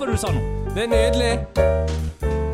var 0.00 0.06
det 0.06 0.12
du 0.16 0.20
sa 0.20 0.30
nå? 0.32 0.40
Det 0.74 0.82
er 0.84 0.90
nydelig. 0.90 1.32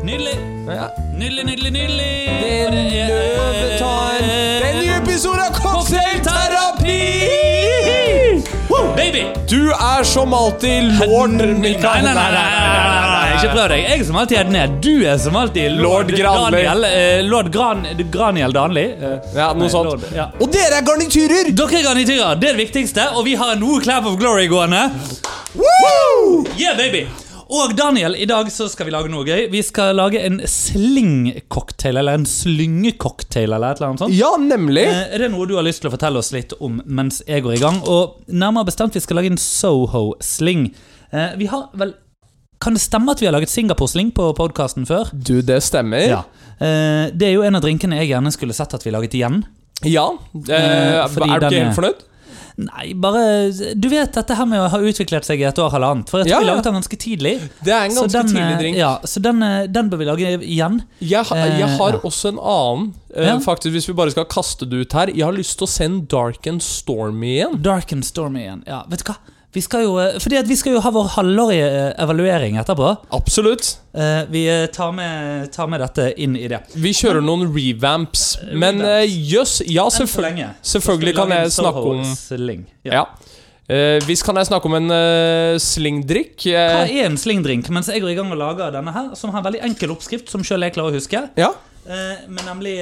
Nydelig. 0.07 0.35
Ja. 0.67 0.87
Nydelig, 1.17 1.43
nydelig, 1.47 1.71
nydelig. 1.71 2.11
Det 2.41 2.51
er 2.61 2.71
løvetann. 2.75 4.27
Det 4.27 4.31
er 4.37 4.69
en 4.71 4.79
ny 4.81 4.89
episode 5.01 5.41
av 5.47 5.51
Cocktailterapi! 5.57 7.01
Baby! 8.97 9.23
Du 9.49 9.69
er 9.73 10.03
som 10.05 10.33
alltid 10.33 10.91
lord 11.07 11.29
Mikael. 11.61 12.03
nei, 12.05 12.13
nei, 12.13 12.31
nei, 12.33 13.35
ikke 13.37 13.51
prøv 13.53 13.67
deg. 13.71 13.83
Jeg 13.83 13.99
er 13.99 14.05
som 14.07 14.17
alltid 14.21 14.37
er 14.39 14.49
ned. 14.53 14.73
Du 14.83 14.91
er 15.07 15.19
som 15.21 15.37
alltid 15.39 15.77
Lord. 15.81 16.11
Daniel, 16.17 16.83
eh, 16.87 17.21
Lord 17.25 17.51
Gran, 17.53 17.85
Graniel 18.13 18.53
Danli. 18.55 18.85
eh, 18.97 19.19
Ja, 19.35 19.51
noe 19.53 19.69
sånt. 19.69 19.93
Og 20.41 20.51
dere 20.53 20.81
er 20.81 20.85
garnityrer! 20.87 21.51
Dere 21.53 21.79
er 21.79 21.85
garnityrer, 21.91 22.35
det 22.41 22.49
er 22.49 22.57
det 22.57 22.65
viktigste, 22.65 23.07
og 23.15 23.25
vi 23.25 23.35
har 23.35 23.55
noe 23.61 23.79
Clap 23.81 24.05
of 24.05 24.17
Glory 24.19 24.47
gående. 24.49 24.89
Woo! 25.55 26.45
Yeah, 26.57 26.75
baby! 26.77 27.07
Og 27.49 27.71
Daniel, 27.77 28.15
i 28.19 28.25
dag 28.27 28.49
så 28.51 28.65
skal 28.67 28.89
vi 28.89 28.91
lage 28.91 29.07
noe 29.11 29.23
gøy. 29.23 29.45
Vi 29.53 29.61
skal 29.63 29.95
lage 29.95 30.19
en 30.19 30.41
sling-cocktail, 30.51 31.97
eller 32.01 32.17
en 32.19 32.25
slyngecocktail, 32.27 33.53
eller 33.55 33.71
et 33.71 33.79
eller 33.79 33.91
annet 33.93 34.03
sånt. 34.03 34.15
Ja, 34.17 34.33
nemlig. 34.41 34.83
Eh, 34.87 35.13
Er 35.15 35.23
det 35.23 35.29
noe 35.31 35.47
du 35.47 35.55
har 35.55 35.63
lyst 35.63 35.81
til 35.83 35.89
å 35.89 35.93
fortelle 35.93 36.19
oss 36.19 36.33
litt 36.35 36.53
om 36.59 36.81
mens 36.85 37.21
jeg 37.27 37.43
går 37.45 37.55
i 37.55 37.61
gang? 37.61 37.79
Og 37.87 38.17
nærmere 38.27 38.67
bestemt, 38.67 38.93
vi 38.97 39.03
skal 39.03 39.21
lage 39.21 39.31
en 39.31 39.39
Soho-sling. 39.39 40.73
Eh, 41.13 41.35
Vi 41.39 41.45
har 41.47 41.69
vel 41.73 41.93
Kan 42.59 42.73
det 42.73 42.81
stemme 42.81 43.11
at 43.11 43.19
vi 43.21 43.27
har 43.27 43.33
laget 43.35 43.49
Singapore-sling 43.53 44.11
på 44.17 44.31
podkasten 44.35 44.83
før? 44.89 45.11
Du, 45.13 45.41
det 45.45 45.61
stemmer. 45.63 46.07
Ja. 46.09 46.23
Eh, 46.59 47.11
Det 47.13 47.27
er 47.29 47.33
jo 47.35 47.43
en 47.43 47.55
av 47.55 47.61
drinkene 47.61 47.99
jeg 48.01 48.09
gjerne 48.09 48.31
skulle 48.33 48.53
sett 48.57 48.73
at 48.73 48.83
vi 48.83 48.91
laget 48.91 49.13
igjen. 49.13 49.43
Ja. 49.85 50.09
Eh, 50.33 50.51
Eh, 50.51 51.05
er 51.05 51.07
du 51.07 51.21
ikke 51.21 51.63
helt 51.63 51.75
fornøyd? 51.77 52.03
Nei, 52.57 52.87
bare 52.97 53.51
Du 53.77 53.85
vet 53.91 54.15
dette 54.17 54.33
her 54.33 54.47
med 54.49 54.57
å 54.63 54.67
ha 54.73 54.79
utviklet 54.81 55.27
seg 55.27 55.43
i 55.43 55.45
et 55.45 55.59
år 55.61 55.69
halvannet. 55.75 56.09
For 56.09 56.23
jeg 56.23 56.31
tror 56.31 56.33
Ja, 56.33 56.39
vi 56.41 56.47
laget 56.49 56.63
den 56.65 56.73
ganske 56.79 56.97
tidlig. 56.97 57.33
Det 57.63 57.73
er 57.75 57.83
en 57.85 57.93
ganske 57.93 58.11
den, 58.15 58.31
tidlig 58.31 58.45
eh, 58.55 58.57
drink. 58.63 58.77
Ja, 58.79 58.89
så 59.05 59.21
den, 59.21 59.43
eh, 59.45 59.67
den 59.69 59.91
bør 59.91 60.01
vi 60.01 60.07
lage 60.09 60.31
igjen. 60.41 60.79
Jeg, 60.99 61.25
jeg 61.29 61.61
Eh, 61.61 61.77
har 61.77 61.91
ja. 61.99 62.01
også 62.03 62.31
en 62.33 62.39
annen. 62.41 63.41
Faktisk 63.45 63.73
Hvis 63.77 63.87
vi 63.89 63.93
bare 63.93 64.11
skal 64.11 64.25
kaste 64.25 64.65
det 64.69 64.81
ut 64.87 64.93
her. 64.97 65.07
Jeg 65.13 65.23
har 65.25 65.33
lyst 65.37 65.57
til 65.59 65.67
å 65.67 65.69
se 65.69 65.85
en 65.85 65.99
Dark 66.09 66.47
and 66.49 66.61
Stormy 66.65 67.35
igjen. 67.37 67.61
Dark 67.61 67.93
and 67.93 68.03
Stormy 68.03 68.47
igjen. 68.47 68.63
Ja, 68.65 68.83
vet 68.89 69.05
du 69.05 69.11
hva? 69.11 69.17
Vi 69.55 69.61
skal 69.63 69.85
jo, 69.85 69.93
eh, 70.01 70.17
fordi 70.19 70.41
vi 70.45 70.55
skal 70.59 70.73
jo 70.75 70.81
ha 70.83 70.91
vår 70.91 71.07
halvårige 71.15 71.67
eh, 71.67 71.93
evaluering 72.03 72.57
etterpå. 72.61 72.89
Absolutt. 73.15 73.77
Eh, 73.95 74.25
vi 74.29 74.43
tar 74.73 74.91
med, 74.91 75.51
tar 75.55 75.67
med 75.71 75.81
dette 75.81 76.09
inn 76.19 76.35
i 76.37 76.47
det. 76.51 76.59
Vi 76.75 76.91
kjører 76.93 77.23
noen 77.23 77.47
revamps. 77.55 78.27
Men 78.53 78.83
jøss, 78.83 79.61
jøss, 79.63 79.71
ja, 79.71 79.87
selvføl 79.89 80.29
selvfølgelig 80.61 81.15
kan 81.15 81.33
jeg 81.37 81.55
snakke 81.55 81.87
om 81.95 82.03
Sling. 82.15 82.67
Ja. 82.85 83.05
Eh, 83.67 83.99
Hvis 84.07 84.21
kan 84.23 84.37
jeg 84.39 84.47
snakke 84.47 84.69
om 84.69 84.77
en 84.77 84.91
uh, 84.93 85.57
slingdrikk? 85.59 86.45
Hva 86.47 86.85
Eh, 86.85 86.93
er 87.01 87.09
en 87.09 87.17
slingdrink? 87.19 87.67
Mens 87.73 87.89
jeg 87.91 87.99
går 87.99 88.13
i 88.13 88.15
gang 88.15 88.29
og 88.31 88.39
lager 88.39 88.71
denne 88.71 88.93
her, 88.95 89.09
som 89.19 89.33
har 89.33 89.41
en 89.41 89.47
veldig 89.49 89.63
enkel 89.67 89.91
oppskrift, 89.91 90.29
som 90.31 90.43
selv 90.47 90.63
jeg 90.63 90.75
klarer 90.77 90.95
å 90.95 90.99
huske. 91.01 91.25
ja. 91.39 91.51
Eh, 91.87 92.25
med 92.27 92.43
nemlig 92.43 92.73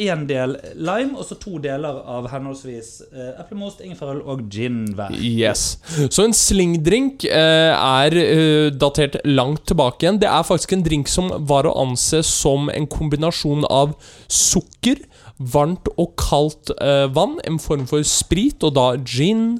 én 0.00 0.22
del 0.24 0.54
lime 0.80 1.18
og 1.20 1.26
så 1.28 1.36
to 1.36 1.58
deler 1.60 1.98
av 2.08 2.30
henholdsvis 2.32 2.90
eh, 3.10 3.34
eplemost, 3.42 3.82
ingefærøl 3.84 4.22
og 4.24 4.46
ginvær. 4.48 5.12
Yes. 5.20 5.76
Så 6.08 6.24
en 6.24 6.36
slingdrink 6.36 7.26
eh, 7.28 7.74
er 7.76 8.16
eh, 8.22 8.70
datert 8.72 9.20
langt 9.28 9.66
tilbake 9.68 10.06
igjen. 10.06 10.22
Det 10.22 10.30
er 10.32 10.48
faktisk 10.48 10.72
en 10.72 10.86
drink 10.86 11.12
som 11.12 11.28
var 11.44 11.68
å 11.68 11.76
anse 11.84 12.22
som 12.24 12.72
en 12.72 12.88
kombinasjon 12.88 13.68
av 13.68 13.92
sukker, 14.32 15.04
varmt 15.36 15.90
og 16.00 16.14
kaldt 16.16 16.72
eh, 16.78 17.04
vann, 17.12 17.36
en 17.44 17.60
form 17.60 17.84
for 17.90 18.04
sprit, 18.08 18.64
og 18.64 18.78
da 18.78 18.94
gin, 19.04 19.58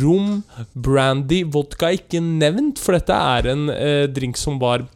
rom, 0.00 0.38
brandy, 0.72 1.42
vodka 1.44 1.92
ikke 1.98 2.22
nevnt, 2.24 2.80
for 2.80 2.96
dette 2.96 3.12
er 3.36 3.52
en 3.52 3.68
eh, 3.74 4.06
drink 4.08 4.40
som 4.40 4.56
var 4.62 4.88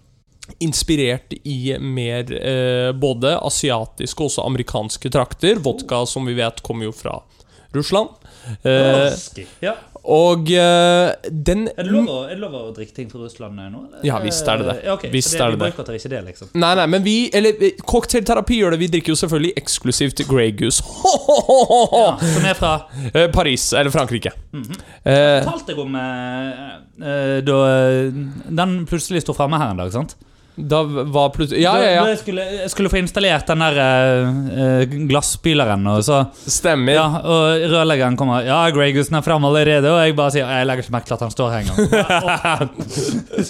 inspirert 0.61 1.33
i 1.45 1.77
mer 1.80 2.33
eh, 2.36 2.92
både 2.92 3.36
asiatiske 3.39 4.20
og 4.23 4.30
også 4.30 4.46
amerikanske 4.46 5.13
trakter. 5.13 5.63
Vodka, 5.63 6.05
som 6.07 6.27
vi 6.29 6.36
vet, 6.39 6.63
kommer 6.67 6.90
jo 6.90 6.96
fra 6.96 7.20
Russland. 7.73 8.08
Eh. 8.62 9.45
Ja. 9.62 9.77
og 10.02 10.51
eh, 10.51 11.12
den 11.30 11.68
Er 11.70 11.86
det 11.86 12.39
lov 12.42 12.57
å, 12.58 12.62
drikke 12.74 12.95
ting 12.96 13.11
fra 13.11 13.20
Russland 13.23 13.55
nå? 13.55 13.85
eller? 13.86 14.01
Ja, 14.07 14.18
visst 14.24 14.48
er 14.51 14.58
det 14.58 14.67
det. 14.67 14.74
Ja, 14.83 14.96
okay. 14.96 15.12
Visst 15.12 15.33
det, 15.33 15.39
er 15.41 15.55
det 15.55 15.61
vi 15.61 15.70
det. 15.70 15.98
ikke 16.01 16.11
det, 16.11 16.23
liksom. 16.27 16.51
Nei, 16.58 16.73
nei, 16.80 16.86
men 16.91 17.05
vi 17.07 17.14
Eller 17.33 17.62
eh, 17.62 17.79
cocktailterapi 17.86 18.58
gjør 18.58 18.74
det. 18.74 18.80
Vi 18.83 18.91
drikker 18.96 19.14
jo 19.14 19.18
selvfølgelig 19.23 19.55
eksklusivt 19.62 20.24
Grey 20.29 20.52
Goose. 20.58 20.83
Ja, 22.02 22.17
som 22.18 22.45
er 22.48 22.58
fra 22.58 22.73
Eh, 23.12 23.29
Paris, 23.33 23.73
eller 23.73 23.91
Frankrike. 23.95 24.33
Mhm. 24.52 24.77
Eh, 25.05 25.39
Fortalte 25.45 25.73
jeg 25.73 25.80
om 25.80 25.96
eh, 25.98 27.39
da 27.46 27.58
den 28.61 28.74
plutselig 28.89 29.23
sto 29.24 29.35
framme 29.36 29.58
her 29.61 29.73
en 29.73 29.80
dag, 29.80 29.92
sant? 29.95 30.17
Da 30.57 30.83
var 30.85 31.30
plutselig 31.33 31.63
Ja, 31.63 31.73
ja, 31.80 31.85
da 31.85 31.92
ja. 31.95 32.02
jeg, 32.13 32.18
skulle, 32.20 32.42
jeg 32.61 32.70
skulle 32.70 32.90
få 32.92 32.98
installert 33.01 33.46
den 33.48 33.63
der 33.64 33.79
uh, 33.80 34.27
eh, 34.52 34.83
glassspyleren, 35.08 35.86
og 35.89 36.02
så 36.05 36.18
Stemmer. 36.45 36.92
Ja, 36.98 37.07
og 37.24 37.64
rørleggeren 37.73 38.18
kommer 38.20 38.45
Ja, 38.45 38.58
Greygussen 38.74 39.17
er 39.17 39.24
fremme 39.24 39.48
allerede, 39.48 39.89
og 39.89 40.02
jeg 40.05 40.17
bare 40.18 40.35
sier 40.35 40.51
Jeg 40.52 40.68
legger 40.68 40.85
ikke 40.85 40.92
merke 40.98 41.08
til 41.08 41.17
at 41.17 41.24
han 41.24 41.33
står 41.33 41.48
her 41.55 41.58
engang. 41.64 41.79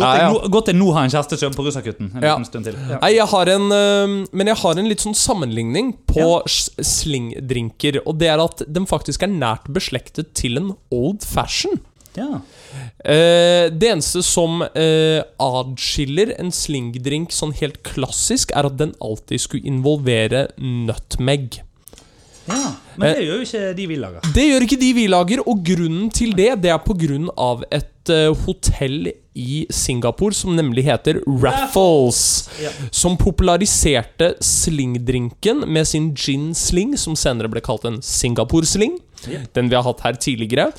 Godt 0.00 0.02
Ja, 0.02 0.14
ja. 0.18 0.48
godt 0.52 0.68
jeg 0.70 0.76
nå 0.78 0.88
har 0.96 1.06
en 1.06 1.12
kjærestesøvn 1.14 1.54
på 1.56 1.64
russakutten 1.66 2.10
en 2.10 2.22
Ja. 2.24 2.34
liten 2.34 2.48
stund 2.48 2.66
til. 2.66 2.74
Ja. 2.90 2.98
Nei, 3.02 3.12
jeg 3.14 3.26
har 3.30 3.46
en 3.54 3.66
eh, 3.72 4.26
Men 4.32 4.50
jeg 4.50 4.56
har 4.62 4.78
en 4.78 4.88
litt 4.90 5.00
sånn 5.04 5.14
sammenligning 5.16 5.94
på 6.10 6.20
Ja. 6.20 6.40
slingdrinker. 6.82 8.00
Og 8.06 8.18
det 8.18 8.28
er 8.28 8.42
at 8.42 8.62
den 8.66 8.86
faktisk 8.86 9.22
er 9.22 9.28
nært 9.30 9.70
beslektet 9.72 10.34
til 10.34 10.56
en 10.58 10.72
old 10.90 11.22
fashion. 11.22 11.80
Ja. 12.16 12.40
Eh, 13.04 13.70
det 13.72 13.88
eneste 13.94 14.22
som 14.26 14.60
uh, 14.60 15.20
adskiller 15.40 16.34
en 16.36 16.52
slingdrink 16.52 17.32
sånn 17.32 17.54
helt 17.56 17.80
klassisk, 17.86 18.52
er 18.52 18.68
at 18.68 18.76
den 18.80 18.92
alltid 19.00 19.40
skulle 19.40 19.68
involvere 19.70 20.48
nutmeg. 20.60 21.62
ja. 22.50 22.76
Men 23.00 23.14
det 23.16 23.24
gjør 23.24 23.38
jo 23.38 23.46
ikke 23.46 23.72
de 23.78 23.86
vi 23.88 23.96
lager. 24.00 24.28
Det 24.34 24.44
gjør 24.44 24.66
ikke 24.66 24.78
de 24.80 24.90
vi 24.96 25.06
lager, 25.08 25.42
og 25.48 25.64
grunnen 25.64 26.10
til 26.12 26.34
det 26.36 26.50
Det 26.64 26.72
er 26.72 26.80
av 27.40 27.64
et 27.70 28.12
eh, 28.12 28.32
hotell 28.44 29.12
i 29.40 29.66
Singapore 29.70 30.34
som 30.34 30.56
nemlig 30.56 30.84
heter 30.84 31.22
Raffles. 31.26 32.50
Ja. 32.60 32.72
Som 32.90 33.16
populariserte 33.16 34.34
slingdrinken 34.44 35.64
med 35.66 35.88
sin 35.88 36.10
gin-sling, 36.14 36.96
som 36.98 37.16
senere 37.16 37.48
ble 37.48 37.62
kalt 37.64 37.86
en 37.88 38.02
Singapore-sling. 38.02 38.98
Ja. 38.98 39.09
Den 39.54 39.70
vi 39.70 39.76
har 39.78 39.84
hatt 39.86 40.04
her 40.04 40.18
tidligere. 40.20 40.70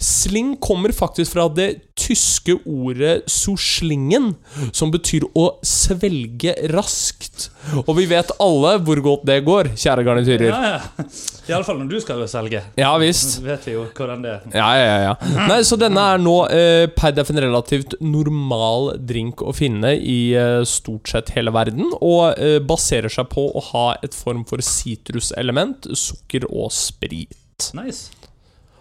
Sling 0.00 0.54
kommer 0.62 0.94
faktisk 0.96 1.34
fra 1.36 1.48
det 1.52 1.70
tyske 2.00 2.56
ordet 2.64 3.26
soslingen, 3.30 4.32
som 4.72 4.92
betyr 4.92 5.26
å 5.36 5.46
svelge 5.66 6.54
raskt. 6.72 7.50
Og 7.84 7.92
vi 7.98 8.06
vet 8.10 8.32
alle 8.40 8.76
hvor 8.84 9.02
godt 9.04 9.26
det 9.28 9.40
går, 9.46 9.72
kjære 9.78 10.04
garnityrer. 10.06 10.48
Ja, 10.48 10.78
ja. 10.78 11.10
Iallfall 11.50 11.80
når 11.80 11.90
du 11.90 11.96
skal 12.02 12.22
selge. 12.30 12.62
Ja 12.78 12.92
visst. 13.02 13.40
Vet 13.44 13.66
vi 13.68 13.74
jo 13.74 13.84
hvordan 13.96 14.22
det 14.24 14.32
er. 14.36 14.44
Ja, 14.54 14.68
ja, 14.78 14.96
ja. 15.08 15.46
Nei, 15.50 15.60
Så 15.66 15.76
denne 15.80 16.04
er 16.14 16.22
nå 16.22 16.36
eh, 16.54 16.86
per 16.94 17.14
defin 17.16 17.40
relativt 17.42 17.96
normal 18.00 18.94
drink 19.08 19.42
å 19.42 19.54
finne 19.56 19.92
i 19.98 20.32
eh, 20.38 20.62
stort 20.68 21.10
sett 21.10 21.34
hele 21.36 21.52
verden, 21.54 21.90
og 22.00 22.38
eh, 22.38 22.58
baserer 22.62 23.12
seg 23.12 23.28
på 23.34 23.48
å 23.50 23.64
ha 23.72 23.86
et 24.04 24.16
form 24.16 24.46
for 24.48 24.62
sitruselement, 24.64 25.90
sukker 25.98 26.46
og 26.50 26.70
sprit. 26.74 27.39
Nice. 27.76 28.10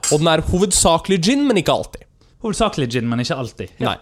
Og 0.09 0.21
den 0.21 0.29
er 0.31 0.45
hovedsakelig 0.49 1.19
gin, 1.25 1.43
men 1.47 1.59
ikke 1.61 1.75
alltid. 1.75 2.05
Hovedsakelig 2.43 2.87
gin, 2.93 3.09
men 3.09 3.21
ikke 3.23 3.37
alltid. 3.37 3.75
Ja. 3.81 3.93
Nei. 3.93 3.97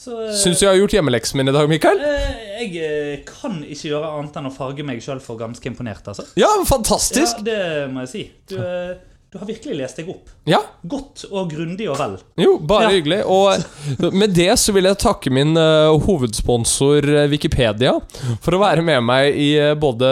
Så, 0.00 0.16
eh, 0.22 0.34
Syns 0.36 0.60
du 0.60 0.66
jeg 0.66 0.70
har 0.70 0.78
gjort 0.78 0.94
hjemmeleksen 0.96 1.40
min 1.40 1.50
i 1.50 1.54
dag, 1.54 1.68
Mikael? 1.70 1.98
Uh, 1.98 2.36
jeg 2.60 2.70
uh, 2.78 3.24
kan 3.26 3.58
ikke 3.64 3.90
gjøre 3.90 4.10
annet 4.18 4.38
enn 4.40 4.48
å 4.50 4.52
farge 4.54 4.86
meg 4.86 5.02
sjøl 5.04 5.20
for 5.24 5.40
ganske 5.40 5.70
imponert, 5.70 6.06
altså. 6.12 6.26
Ja, 6.38 6.50
fantastisk! 6.68 7.40
Ja, 7.40 7.46
det 7.46 7.60
må 7.92 8.04
jeg 8.04 8.12
si. 8.12 8.24
Du, 8.50 8.56
eh, 8.60 8.94
du 9.36 9.42
har 9.42 9.48
virkelig 9.50 9.76
lest 9.78 9.98
deg 10.00 10.08
opp. 10.12 10.30
Ja, 10.48 10.62
Godt 10.86 11.24
og 11.30 11.50
grundig 11.52 11.88
og 11.92 11.98
vel. 12.00 12.16
jo, 12.40 12.56
bare 12.62 12.86
Ja. 12.86 12.90
hyggelig. 12.96 13.18
Og 13.26 14.12
med 14.14 14.32
det 14.36 14.52
så 14.58 14.72
vil 14.72 14.84
jeg 14.88 14.98
takke 15.02 15.30
min 15.34 15.52
uh, 15.58 15.92
hovedsponsor 16.06 17.04
eh, 17.10 17.26
Wikipedia 17.28 17.92
for 18.40 18.56
å 18.56 18.60
være 18.62 18.84
med 18.86 19.02
meg 19.04 19.36
i 19.36 19.48
uh, 19.60 19.74
både 19.76 20.08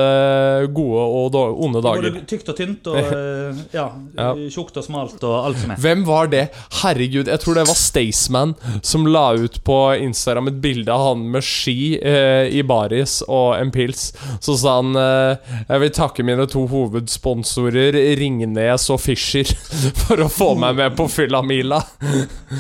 gode 0.75 1.05
og 1.35 1.39
onde 1.65 1.81
dager. 1.85 2.09
Både 2.11 2.25
tykt 2.29 2.51
og 2.53 2.59
tynt 2.59 2.91
og 2.93 2.99
uh, 2.99 3.63
ja, 3.75 3.87
Ja. 4.19 4.29
tjukt 4.53 4.77
og 4.81 4.85
smalt 4.87 5.23
og 5.25 5.35
alt 5.47 5.61
som 5.63 5.73
er. 5.75 5.81
Hvem 5.81 6.05
var 6.09 6.29
det? 6.33 6.45
Herregud, 6.83 7.31
jeg 7.31 7.41
tror 7.43 7.59
det 7.61 7.67
var 7.71 7.79
Staysman 7.79 8.55
som 8.85 9.07
la 9.09 9.25
ut 9.39 9.61
på 9.67 9.79
Instagram 10.05 10.51
et 10.53 10.61
bilde 10.65 10.93
av 10.93 11.07
han 11.13 11.25
med 11.35 11.45
ski 11.45 11.97
i 11.99 12.63
baris 12.67 13.21
og 13.29 13.55
en 13.59 13.71
pils. 13.75 14.11
Så 14.45 14.57
sa 14.61 14.77
han 14.81 14.95
Jeg 14.95 15.81
vil 15.83 15.93
takke 15.97 16.25
mine 16.27 16.47
to 16.51 16.65
hovedsponsorer 16.71 17.97
Ringnes 18.19 18.89
og 18.93 19.01
Fischer 19.15 19.51
for 20.05 20.21
å 20.27 20.29
få 20.31 20.53
meg 20.59 20.77
med 20.77 20.97
på 20.99 21.07
Fyllamila. 21.11 21.81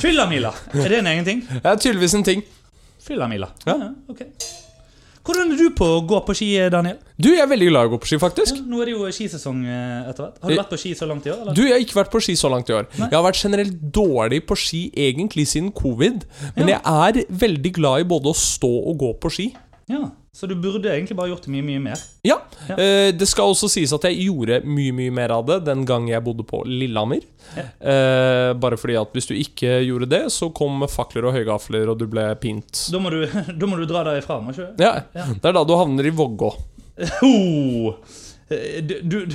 Fyllamila! 0.01 0.53
Er 0.75 0.89
det 0.95 0.99
en 1.03 1.07
egen 1.13 1.25
ting? 1.27 1.41
Det 1.51 1.65
er 1.67 1.81
tydeligvis 1.81 2.15
en 2.19 2.25
ting. 2.27 2.45
Fyllamila. 3.05 3.51
Ja. 3.67 3.75
ok. 4.09 4.23
Hvordan 5.25 5.55
er 5.55 5.57
du 5.57 5.71
på 5.73 5.87
å 5.89 6.01
gå 6.05 6.19
på 6.27 6.35
ski, 6.37 6.51
Daniel? 6.73 6.99
Du, 7.17 7.31
jeg 7.31 7.41
er 7.41 7.49
veldig 7.49 7.69
glad 7.71 7.87
i 7.87 7.89
å 7.89 7.93
gå 7.95 7.99
på 8.03 8.09
ski, 8.11 8.19
faktisk. 8.21 8.59
Nå 8.69 8.83
er 8.85 8.91
det 8.91 8.95
jo 8.97 9.07
skisesong 9.09 9.63
eh, 9.65 10.11
etter 10.11 10.27
hvert. 10.27 10.35
Har 10.43 10.53
du 10.53 10.59
vært 10.61 10.73
på 10.75 10.79
ski 10.83 10.91
så 10.99 11.09
langt 11.09 11.25
i 11.25 11.33
år? 11.33 11.39
eller? 11.47 11.57
Du, 11.57 11.63
Jeg 11.65 11.73
har 11.73 11.85
ikke 11.87 11.97
vært 11.97 12.11
på 12.13 12.21
ski 12.27 12.35
så 12.37 12.51
langt 12.53 12.69
i 12.69 12.77
år. 12.77 12.91
Nei. 12.99 13.09
Jeg 13.09 13.17
har 13.17 13.25
vært 13.25 13.41
generelt 13.41 13.79
dårlig 13.97 14.43
på 14.51 14.59
ski 14.61 14.83
egentlig 15.07 15.47
siden 15.49 15.73
covid. 15.73 16.27
Men 16.59 16.69
Ja. 16.75 16.77
jeg 16.85 17.25
er 17.25 17.39
veldig 17.45 17.73
glad 17.81 18.05
i 18.05 18.09
både 18.13 18.35
å 18.35 18.37
stå 18.37 18.69
og 18.93 18.99
gå 19.01 19.15
på 19.25 19.33
ski. 19.33 19.47
Ja, 19.89 20.03
Så 20.35 20.49
du 20.51 20.57
burde 20.59 20.91
egentlig 20.91 21.15
bare 21.15 21.31
gjort 21.31 21.45
det 21.47 21.53
mye, 21.55 21.63
mye 21.63 21.81
mer. 21.85 22.01
Ja, 22.27 22.41
Ja. 22.67 22.75
eh, 22.75 23.13
Det 23.15 23.29
skal 23.31 23.53
også 23.53 23.69
sies 23.71 23.93
at 23.95 24.03
jeg 24.09 24.25
gjorde 24.27 24.57
mye 24.67 24.91
mye 24.93 25.13
mer 25.15 25.31
av 25.31 25.45
det 25.47 25.61
den 25.69 25.85
gang 25.87 26.09
jeg 26.11 26.25
bodde 26.27 26.43
på 26.43 26.65
Lillehammer. 26.67 27.21
Ja. 27.55 27.63
Eh, 27.79 28.53
bare 28.59 28.77
fordi 28.77 28.97
at 28.99 29.13
hvis 29.15 29.29
du 29.31 29.35
ikke 29.39 29.77
gjorde 29.87 30.09
det, 30.11 30.23
så 30.35 30.49
kom 30.53 30.83
fakler 30.91 31.29
og 31.31 31.35
høygafler, 31.39 31.87
og 31.93 31.99
du 32.01 32.07
ble 32.11 32.27
pint. 32.43 32.89
Da 32.91 32.99
må 32.99 33.11
du, 33.15 33.23
da 33.61 33.67
må 33.71 33.79
du 33.79 33.87
dra 33.87 34.03
derifra, 34.11 34.41
må 34.43 34.51
ikke 34.51 34.73
du? 34.75 34.83
Ja, 34.83 35.05
Ja. 35.15 35.27
Det 35.31 35.45
er 35.45 35.53
da 35.55 35.63
du 35.65 35.75
havner 35.79 36.05
i 36.07 36.11
Vågå. 36.11 36.51
Oh! 37.23 37.95
Eh, 38.51 38.83
Du, 38.83 39.01
du, 39.03 39.27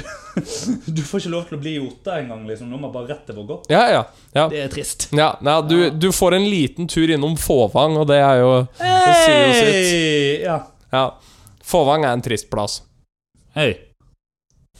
du, 0.85 1.01
får 1.01 1.19
ikke 1.23 1.31
lov 1.33 1.47
til 1.49 1.57
å 1.57 1.61
bli 1.61 1.73
i 1.77 1.79
Otta 1.81 2.17
engang, 2.21 2.43
liksom. 2.47 2.67
Nå 2.69 2.77
må 2.81 2.91
bare 2.93 3.13
rett 3.13 3.23
til 3.25 3.35
Vågå. 3.39 3.61
Ja, 3.71 3.85
ja. 3.91 4.03
ja. 4.35 4.49
Det 4.51 4.59
er 4.65 4.73
trist. 4.73 5.07
ja, 5.15 5.31
ja 5.41 5.55
du, 5.65 5.77
du 5.95 6.09
får 6.13 6.35
en 6.37 6.45
liten 6.49 6.87
tur 6.91 7.09
innom 7.15 7.37
Fåvang, 7.39 7.97
og 8.03 8.05
det 8.11 8.19
er 8.19 8.43
jo 8.43 8.51
Det 8.77 9.15
sier 9.23 9.39
jo 9.47 9.55
sitt. 9.63 10.43
Ja. 10.45 10.59
Ja. 10.93 11.03
Fåvang 11.69 12.05
er 12.07 12.15
en 12.17 12.23
trist 12.25 12.49
plass. 12.49 12.81
Hei. 13.55 13.73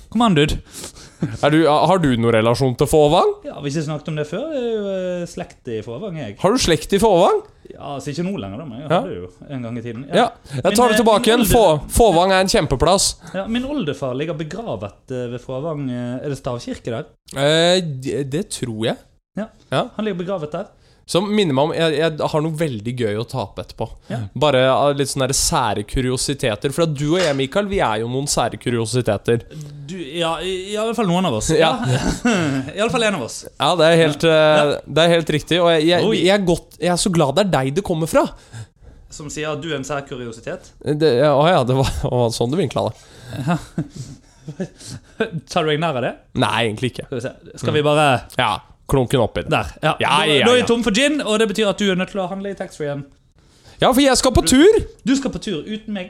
Kom 0.10 0.22
an, 0.26 0.36
dude. 0.38 0.60
Du, 1.20 1.58
har 1.68 2.00
du 2.00 2.14
noen 2.16 2.32
relasjon 2.32 2.78
til 2.80 2.88
Fåvang? 2.88 3.34
Ja, 3.44 3.58
Vi 3.60 3.68
har 3.68 3.74
ikke 3.74 3.82
snakket 3.90 4.08
om 4.08 4.16
det 4.22 4.24
før. 4.30 4.46
Jeg 4.56 4.62
er 4.64 4.70
jo 4.72 4.92
eh, 4.94 5.24
slekt 5.28 5.68
i 5.68 5.80
Fåvang, 5.84 6.16
jeg. 6.16 6.38
Har 6.40 6.54
du 6.56 6.62
slekt 6.64 6.94
i 6.96 7.00
Fåvang? 7.04 7.42
Ja, 7.74 7.90
altså 7.98 8.14
Ikke 8.14 8.24
nå 8.24 8.32
lenger, 8.40 8.62
da, 8.62 8.68
men 8.70 8.80
jeg 8.80 8.86
Ja. 8.88 9.00
hadde 9.02 9.18
jo 9.18 9.28
en 9.58 9.66
gang 9.68 9.78
i 9.78 9.84
tiden. 9.84 10.06
Ja. 10.16 10.30
Jeg 10.56 10.64
tar 10.80 10.88
det 10.94 10.96
eh, 10.96 11.02
tilbake 11.02 11.28
igjen. 11.28 11.44
Få, 11.50 11.64
Fåvang 11.92 12.32
er 12.32 12.46
en 12.46 12.54
kjempeplass. 12.54 13.10
Ja, 13.36 13.44
min 13.52 13.68
oldefar 13.68 14.16
ligger 14.16 14.40
begravet 14.40 15.12
eh, 15.12 15.26
ved 15.34 15.44
Fåvang. 15.44 15.84
Er 15.92 16.24
det 16.32 16.40
stavkirke 16.40 16.96
der? 16.96 17.12
Eh, 17.36 17.84
det, 17.84 18.24
det 18.32 18.46
tror 18.56 18.80
jeg. 18.88 18.96
Ja, 19.36 19.50
Han 19.98 20.08
ligger 20.08 20.24
begravet 20.24 20.56
der. 20.56 20.72
Som 21.10 21.26
minner 21.34 21.56
meg 21.58 21.64
om 21.64 21.72
jeg, 21.74 21.96
jeg 21.98 22.28
har 22.32 22.42
noe 22.46 22.54
veldig 22.54 22.92
gøy 23.00 23.16
å 23.18 23.26
tape 23.26 23.64
etterpå. 23.64 23.88
Ja. 24.12 24.20
Bare 24.38 24.60
litt 24.94 25.10
sånne 25.10 25.34
sære 25.34 25.82
kuriositeter. 25.90 26.70
For 26.76 26.86
du 26.86 27.16
og 27.16 27.24
jeg, 27.24 27.34
Mikael, 27.40 27.66
vi 27.72 27.80
er 27.82 28.04
jo 28.04 28.12
noen 28.14 28.30
sære 28.30 28.60
kuriositeter. 28.62 29.42
Du, 29.90 29.96
ja, 29.98 30.36
i, 30.46 30.54
i 30.70 30.78
alle 30.78 30.94
fall 30.94 31.10
noen 31.10 31.26
av 31.32 31.40
oss. 31.40 31.50
Ja. 31.60 31.72
I 32.76 32.78
alle 32.78 32.92
fall 32.94 33.08
en 33.10 33.18
av 33.18 33.26
oss. 33.26 33.42
Ja, 33.50 33.72
det 33.80 33.90
er 33.90 33.98
helt, 34.04 34.28
eh, 34.30 34.76
det 34.86 35.08
er 35.08 35.16
helt 35.16 35.34
riktig. 35.34 35.58
Og 35.64 35.72
jeg, 35.74 35.90
jeg, 35.90 36.14
jeg, 36.20 36.32
er 36.38 36.46
godt, 36.46 36.78
jeg 36.78 36.94
er 36.94 37.02
så 37.02 37.14
glad 37.18 37.40
det 37.40 37.48
er 37.48 37.52
deg 37.58 37.74
det 37.80 37.88
kommer 37.90 38.10
fra. 38.12 38.28
Som 39.10 39.34
sier 39.34 39.50
at 39.56 39.66
du 39.66 39.72
er 39.72 39.80
en 39.80 39.90
sær 39.90 40.06
kuriositet. 40.06 40.70
Det, 40.86 41.16
ja, 41.24 41.34
å 41.34 41.50
ja, 41.50 41.66
det 41.66 41.74
var, 41.82 41.90
var 42.22 42.30
sånn 42.38 42.54
du 42.54 42.60
vinkla 42.62 42.86
det. 42.92 42.98
Tar 45.50 45.66
du 45.66 45.74
deg 45.74 45.82
nær 45.82 45.98
av 45.98 46.06
det? 46.06 46.18
Nei, 46.38 46.58
egentlig 46.70 46.94
ikke. 46.94 47.10
Skal 47.58 47.74
vi 47.74 47.82
bare 47.86 48.12
Ja, 48.38 48.60
klunken 48.92 49.22
oppi 49.24 49.46
det. 49.46 49.54
Der. 49.54 49.72
Ja. 49.84 49.94
Ja, 50.02 50.18
ja, 50.26 50.40
ja, 50.42 50.46
Nå 50.50 50.56
er 50.58 50.62
jeg 50.64 50.68
tom 50.72 50.84
for 50.86 50.96
gin, 50.96 51.22
og 51.22 51.40
det 51.42 51.48
betyr 51.54 51.72
at 51.72 51.80
du 51.80 51.88
er 51.92 51.98
nødt 52.00 52.12
til 52.14 52.22
å 52.24 52.28
handle 52.32 52.52
i 52.52 52.58
taxfree 52.60 52.90
igjen. 52.90 53.06
Ja, 53.80 53.94
for 53.96 54.04
jeg 54.04 54.18
skal 54.20 54.34
på 54.36 54.42
tur! 54.44 54.80
Du 55.08 55.14
skal 55.16 55.32
på 55.32 55.40
tur 55.40 55.62
uten 55.64 55.94
meg. 55.96 56.10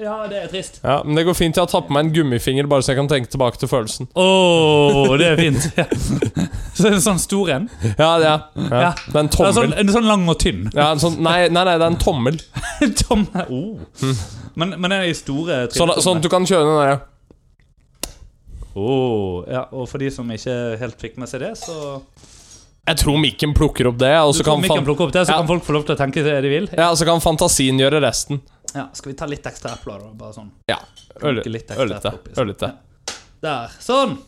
Ja, 0.00 0.14
det 0.30 0.38
er 0.38 0.46
trist. 0.48 0.78
Ja, 0.80 1.02
men 1.04 1.18
det 1.18 1.26
går 1.28 1.36
fint. 1.36 1.56
Jeg 1.58 1.60
har 1.66 1.68
tatt 1.68 1.88
på 1.90 1.92
meg 1.92 2.06
en 2.06 2.12
gummifinger, 2.14 2.64
bare 2.70 2.84
så 2.86 2.94
jeg 2.94 3.00
kan 3.02 3.10
tenke 3.10 3.28
tilbake 3.32 3.60
til 3.60 3.68
følelsen. 3.68 4.08
Oh, 4.16 5.12
det 5.20 5.28
er 5.34 5.36
fint. 5.42 5.68
Ja. 5.76 5.84
Så 6.78 6.92
en 6.92 7.00
sånn 7.02 7.18
stor 7.18 7.48
en? 7.50 7.64
Ja, 7.98 8.12
ja. 8.22 8.34
ja. 8.54 8.80
Ja. 8.86 8.90
Det 8.94 9.16
er 9.16 9.24
en 9.24 9.28
Ja, 9.28 9.50
sånn, 9.50 9.54
tommel. 9.58 9.72
en 9.82 9.88
sånn 9.96 10.06
lang 10.06 10.24
og 10.30 10.36
tynn. 10.38 10.60
Ja, 10.70 10.92
en 10.94 11.00
sånn, 11.02 11.16
nei, 11.26 11.48
nei, 11.50 11.64
nei, 11.66 11.74
det 11.74 11.82
er 11.88 11.90
en 11.90 11.98
tommel. 11.98 12.38
tommel. 13.02 13.50
oh. 13.50 14.12
men, 14.54 14.76
men 14.76 14.86
den 14.86 14.98
er 15.00 15.08
i 15.10 15.16
store 15.18 15.64
Sånn, 15.74 15.90
sånn 16.04 16.22
du 16.22 16.28
kan 16.30 16.46
kjøre 16.46 16.64
den 16.68 16.78
derre 16.78 17.00
oh. 18.74 19.44
ja, 19.48 19.64
Og 19.72 19.88
for 19.88 19.98
de 19.98 20.10
som 20.10 20.28
ikke 20.30 20.78
helt 20.80 20.98
fikk 21.00 21.16
med 21.18 21.28
seg 21.28 21.40
det, 21.40 21.54
så 21.58 22.02
Jeg 22.88 22.96
tror 23.02 23.18
mikken 23.20 23.52
plukker 23.54 23.86
opp 23.90 23.98
det, 24.00 24.14
og 24.18 24.32
så 24.34 24.44
kan 24.44 24.62
fan 24.64 24.86
opp 24.88 25.12
det, 25.12 25.26
så 25.26 25.32
Ja. 25.32 25.38
kan 25.42 25.46
folk 25.46 25.64
få 25.64 25.72
lov 25.76 25.84
til 25.86 25.94
å 25.94 25.98
tenke 25.98 26.22
det 26.24 26.42
de 26.42 26.48
vil. 26.48 26.68
ja, 26.72 26.90
så 26.94 27.04
kan 27.04 27.20
fantasien 27.20 27.78
gjøre 27.78 28.00
resten. 28.00 28.40
Ja, 28.74 28.88
Skal 28.92 29.12
vi 29.12 29.16
ta 29.16 29.26
litt 29.26 29.42
ekstra 29.44 29.72
epler. 29.76 30.00
Bare 30.14 30.32
sånn. 30.32 30.50
Ja. 30.68 30.76
Ølite. 31.22 31.54
Litt. 32.46 32.62
Der. 33.42 33.68
Sånn. 33.80 34.18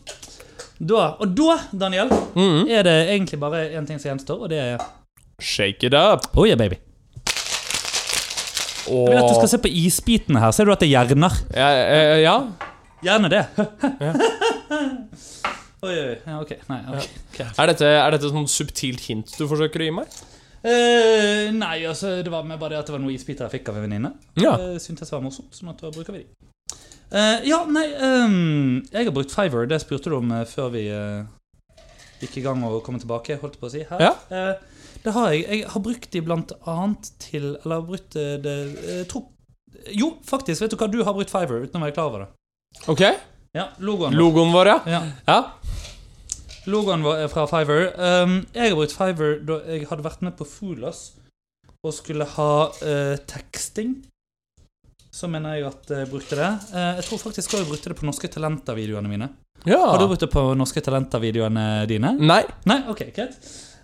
Da, 0.81 1.15
og 1.19 1.35
da, 1.35 1.59
Daniel, 1.77 2.09
Mhm. 2.09 2.67
er 2.69 2.83
det 2.83 3.09
egentlig 3.09 3.39
bare 3.39 3.69
én 3.69 3.85
ting 3.85 3.99
som 3.99 4.11
gjenstår, 4.17 4.41
og 4.41 4.49
det 4.49 4.57
er 4.59 4.77
Shake 5.39 5.83
it 5.85 5.93
up. 5.93 6.27
Oh 6.37 6.45
yeah, 6.45 6.55
baby. 6.55 6.77
Jeg 8.87 9.07
vil 9.07 9.17
at 9.17 9.29
du 9.29 9.35
skal 9.35 9.47
se 9.47 9.57
på 9.61 9.69
isbitene 9.71 10.39
her. 10.39 10.51
Ser 10.51 10.65
du 10.65 10.71
at 10.73 10.79
det 10.79 10.89
gjerner? 10.89 11.31
ja, 11.55 11.69
ja, 11.69 12.15
ja. 12.17 12.35
Gjerne 13.01 13.31
det. 13.33 13.45
oi, 15.85 15.95
oi, 15.95 16.17
ja, 16.25 16.41
ok. 16.41 16.51
Nei, 16.69 16.81
ok. 16.93 17.41
Er 17.45 17.73
dette, 17.73 17.89
er 17.89 18.15
dette 18.15 18.29
sånn 18.29 18.49
subtilt 18.51 19.07
hint 19.09 19.33
du 19.37 19.47
forsøker 19.49 19.81
å 19.81 19.89
gi 19.89 19.95
meg? 20.01 20.21
Eh, 20.61 21.49
nei, 21.57 21.79
altså, 21.89 22.19
det 22.21 22.29
var 22.29 22.45
med 22.45 22.61
bare 22.61 22.75
det 22.75 22.83
at 22.83 22.91
det 22.91 22.93
var 22.93 23.01
noen 23.01 23.15
isbiter 23.15 23.47
jeg 23.47 23.57
fikk 23.57 23.73
av 23.73 23.79
en 23.79 23.87
venninne. 23.87 24.13
Ja. 24.37 24.53
Uh, 24.61 24.77
syntes 24.81 25.09
var 25.13 25.23
morsomt, 25.25 25.53
sånn 25.57 25.73
at 25.73 25.81
da 25.81 25.89
bruker 25.93 26.13
vi 26.13 26.23
de. 26.23 26.49
Eh, 27.11 27.43
ja, 27.43 27.57
nei 27.67 27.89
ehm, 27.91 28.85
Jeg 28.87 29.09
har 29.09 29.15
brukt 29.15 29.33
Fiver. 29.33 29.67
Det 29.67 29.81
spurte 29.83 30.11
du 30.11 30.17
om 30.21 30.29
eh, 30.31 30.45
før 30.47 30.69
vi 30.71 30.85
eh, 30.95 31.25
gikk 32.21 32.37
i 32.39 32.43
gang 32.45 32.63
og 32.67 32.79
kom 32.85 32.99
tilbake. 33.01 33.35
holdt 33.41 33.57
jeg 33.57 33.63
på 33.63 33.67
å 33.67 33.73
si 33.73 33.81
her. 33.89 34.05
Ja. 34.05 34.13
Eh, 34.31 34.85
det 35.03 35.15
har 35.17 35.33
jeg. 35.33 35.43
Jeg 35.49 35.65
har 35.73 35.83
brukt 35.83 36.11
de 36.13 36.21
blant 36.23 36.53
annet 36.69 37.09
til 37.19 37.55
Eller 37.55 37.81
har 37.81 37.87
brukt 37.87 38.15
eh, 38.15 38.37
det 38.39 38.55
eh, 38.85 39.01
tro, 39.11 39.25
Jo, 39.91 40.13
faktisk. 40.27 40.63
Vet 40.63 40.71
du 40.71 40.79
hva? 40.79 40.87
Du 40.91 41.01
har 41.03 41.17
brukt 41.17 41.33
Fiver 41.33 41.65
uten 41.65 41.81
å 41.81 41.83
være 41.83 41.97
klar 41.97 42.13
over 42.13 42.25
det. 42.25 42.29
Ok. 42.87 43.01
Ja, 43.51 43.69
logoen. 43.77 44.15
Logoen 44.15 44.53
vår, 44.53 44.67
ja. 44.67 44.77
Ja. 44.85 45.01
ja. 45.25 45.39
Logoen 46.71 47.03
vår 47.03 47.25
er 47.25 47.31
fra 47.31 47.47
Fiver. 47.49 47.89
Um, 47.97 48.37
jeg 48.53 48.71
har 48.71 48.77
brukt 48.77 48.93
Fiver 48.95 49.39
da 49.45 49.57
jeg 49.67 49.87
hadde 49.89 50.05
vært 50.05 50.23
med 50.25 50.37
på 50.39 50.47
Foolas 50.47 51.09
og 51.81 51.93
skulle 51.97 52.27
ha 52.37 52.51
uh, 52.69 53.15
teksting. 53.27 53.97
Så 55.11 55.27
mener 55.27 55.57
jeg 55.57 55.65
at 55.67 55.91
jeg 55.91 56.09
brukte 56.11 56.37
det. 56.39 56.51
Uh, 56.71 56.93
jeg 56.99 57.07
tror 57.07 57.23
faktisk 57.25 57.49
også 57.49 57.63
jeg 57.63 57.71
brukte 57.71 57.91
det 57.91 57.97
på 57.99 58.07
Norske 58.07 58.29
Talenter-videoene 58.31 59.11
mine. 59.11 59.31
ja. 59.65 59.81
Har 59.83 59.99
du 59.99 60.07
brukt 60.07 60.23
det 60.23 60.29
på 60.31 60.45
Norske 60.55 60.85
Talenter-videoene 60.85 61.65
dine? 61.89 62.13
Nei. 62.21 62.43
Nei? 62.69 62.79
Ok, 62.93 63.03
greit. 63.15 63.35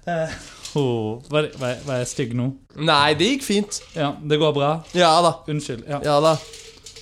Uh, 0.08 0.38
oh, 0.80 1.18
var, 1.34 1.50
var, 1.60 1.82
var 1.90 2.00
jeg 2.06 2.14
stygg 2.14 2.38
nå? 2.38 2.52
Nei, 2.78 3.18
det 3.20 3.34
gikk 3.34 3.50
fint. 3.50 3.82
Ja, 3.98 4.14
det 4.22 4.40
går 4.40 4.56
bra. 4.56 4.72
Ja 4.96 5.12
da. 5.26 5.40
Unnskyld. 5.50 5.84
Ja. 5.90 6.00
Ja 6.06 6.22
da. 6.24 6.38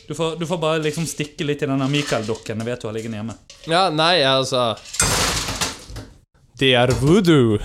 Du, 0.07 0.13
får, 0.15 0.35
du 0.39 0.45
får 0.45 0.57
bare 0.61 0.81
liksom 0.83 1.05
stikke 1.09 1.45
litt 1.47 1.63
i 1.65 1.67
denne 1.69 1.87
Michael-dokken 1.89 2.59
jeg 2.61 2.67
vet 2.67 2.81
du 2.83 2.87
har 2.87 2.93
liggende 2.93 3.17
hjemme. 3.17 3.35
Ja, 3.71 3.87
nei, 3.89 4.19
altså 4.29 4.75
Det 6.59 6.69
er 6.77 6.93
voodoo. 7.01 7.57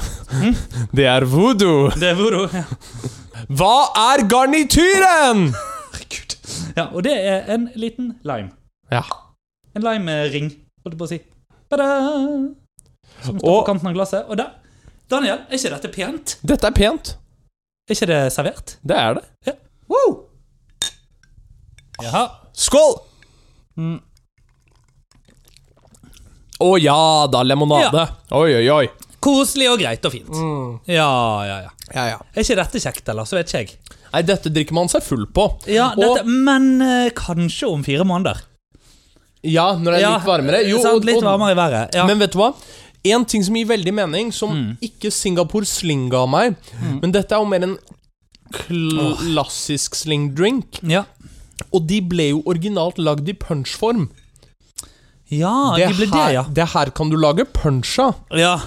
Det 0.96 1.04
er 1.06 1.26
voodoo. 1.28 1.90
Det 2.00 2.08
er 2.10 2.16
voodoo. 2.18 2.46
Ja. 2.54 2.64
Hva 3.60 3.74
er 4.12 4.24
garnityren? 4.30 5.44
Herregud. 5.92 6.34
Ja, 6.76 6.86
og 6.94 7.04
det 7.06 7.12
er 7.18 7.50
en 7.54 7.68
liten 7.78 8.14
lime. 8.26 8.50
Ja. 8.90 9.04
En 9.76 9.84
lime-ring, 9.86 10.50
holdt 10.82 10.96
jeg 10.96 11.00
på 11.00 11.06
å 11.06 11.10
si. 11.12 11.20
Bada! 11.70 11.86
Som 13.22 13.36
står 13.38 13.46
Og- 13.52 13.60
på 13.60 13.66
kanten 13.68 13.90
av 13.92 13.94
glasset. 13.98 14.26
Og 14.32 14.36
der 14.40 14.56
Daniel, 15.10 15.40
er 15.50 15.58
ikke 15.58 15.70
dette 15.74 15.88
pent? 15.94 16.36
Dette 16.46 16.66
er 16.66 16.74
pent. 16.76 17.12
Er 17.90 17.94
ikke 17.96 18.06
det 18.10 18.18
servert? 18.34 18.76
Det 18.86 18.96
er 18.96 19.14
det. 19.18 19.24
Ja. 19.50 19.54
Wow! 19.90 20.29
Jaha. 22.02 22.24
Skål! 22.52 22.94
Mm. 23.78 23.98
Å 26.60 26.70
ja 26.80 27.26
da, 27.32 27.42
lemonade. 27.46 28.02
Oi, 28.36 28.50
oi, 28.58 28.66
oi. 28.70 28.88
Koselig 29.20 29.68
og 29.70 29.78
greit 29.80 30.04
og 30.08 30.12
fint. 30.12 30.28
Ja, 30.88 31.08
ja, 31.48 31.56
ja. 31.66 31.70
Ja, 31.94 32.04
ja. 32.12 32.18
Er 32.34 32.44
ikke 32.44 32.56
dette 32.60 32.80
kjekt, 32.80 33.08
eller? 33.10 33.24
Så 33.28 33.36
vet 33.38 33.48
ikke 33.50 33.62
jeg. 33.64 33.96
Nei, 34.12 34.20
dette 34.26 34.50
drikker 34.52 34.76
man 34.76 34.88
seg 34.90 35.02
full 35.06 35.24
på. 35.34 35.46
Ja, 35.70 35.90
Og- 35.96 36.02
dette, 36.18 36.24
Men 36.26 36.68
uh, 36.82 37.08
kanskje 37.16 37.68
om 37.70 37.82
fire 37.86 38.04
måneder. 38.06 38.42
Ja, 39.42 39.70
når 39.76 39.90
det 39.92 39.98
er 40.00 40.04
Ja, 40.04 40.12
litt 40.18 40.26
varmere. 40.28 40.60
Jo, 40.68 40.78
sant, 40.82 41.00
og- 41.00 41.04
litt 41.08 41.16
og- 41.16 41.24
varmere 41.24 41.52
i 41.52 41.58
været. 41.58 41.94
Ja. 41.96 42.06
Men 42.06 42.18
vet 42.20 42.32
du 42.32 42.38
hva? 42.38 42.52
En 43.04 43.24
ting 43.24 43.42
som 43.42 43.54
gir 43.56 43.64
veldig 43.66 43.94
mening, 43.96 44.32
som 44.32 44.50
Mm. 44.52 44.78
ikke 44.82 45.10
Singapore 45.10 45.64
Sling 45.64 46.10
ga 46.10 46.26
meg 46.26 46.56
Men 47.00 47.10
dette 47.12 47.32
er 47.32 47.38
jo 47.40 47.46
mer 47.46 47.62
en 47.62 47.78
klassisk 48.52 49.94
sling-drink. 49.94 50.80
ja. 50.82 51.04
Og 51.72 51.86
de 51.88 52.00
ble 52.02 52.30
jo 52.32 52.42
originalt 52.50 52.98
lagd 52.98 53.28
i 53.28 53.34
punchform. 53.34 54.08
ja, 55.30 55.54
de 55.78 55.88
ble 55.94 56.06
det, 56.10 56.26
ja. 56.34 56.44
det 56.50 56.68
her 56.74 56.90
kan 56.96 57.10
du 57.12 57.16
lage 57.20 57.44
punch 57.54 57.98
av. 58.02 58.14
ja. 58.36 58.58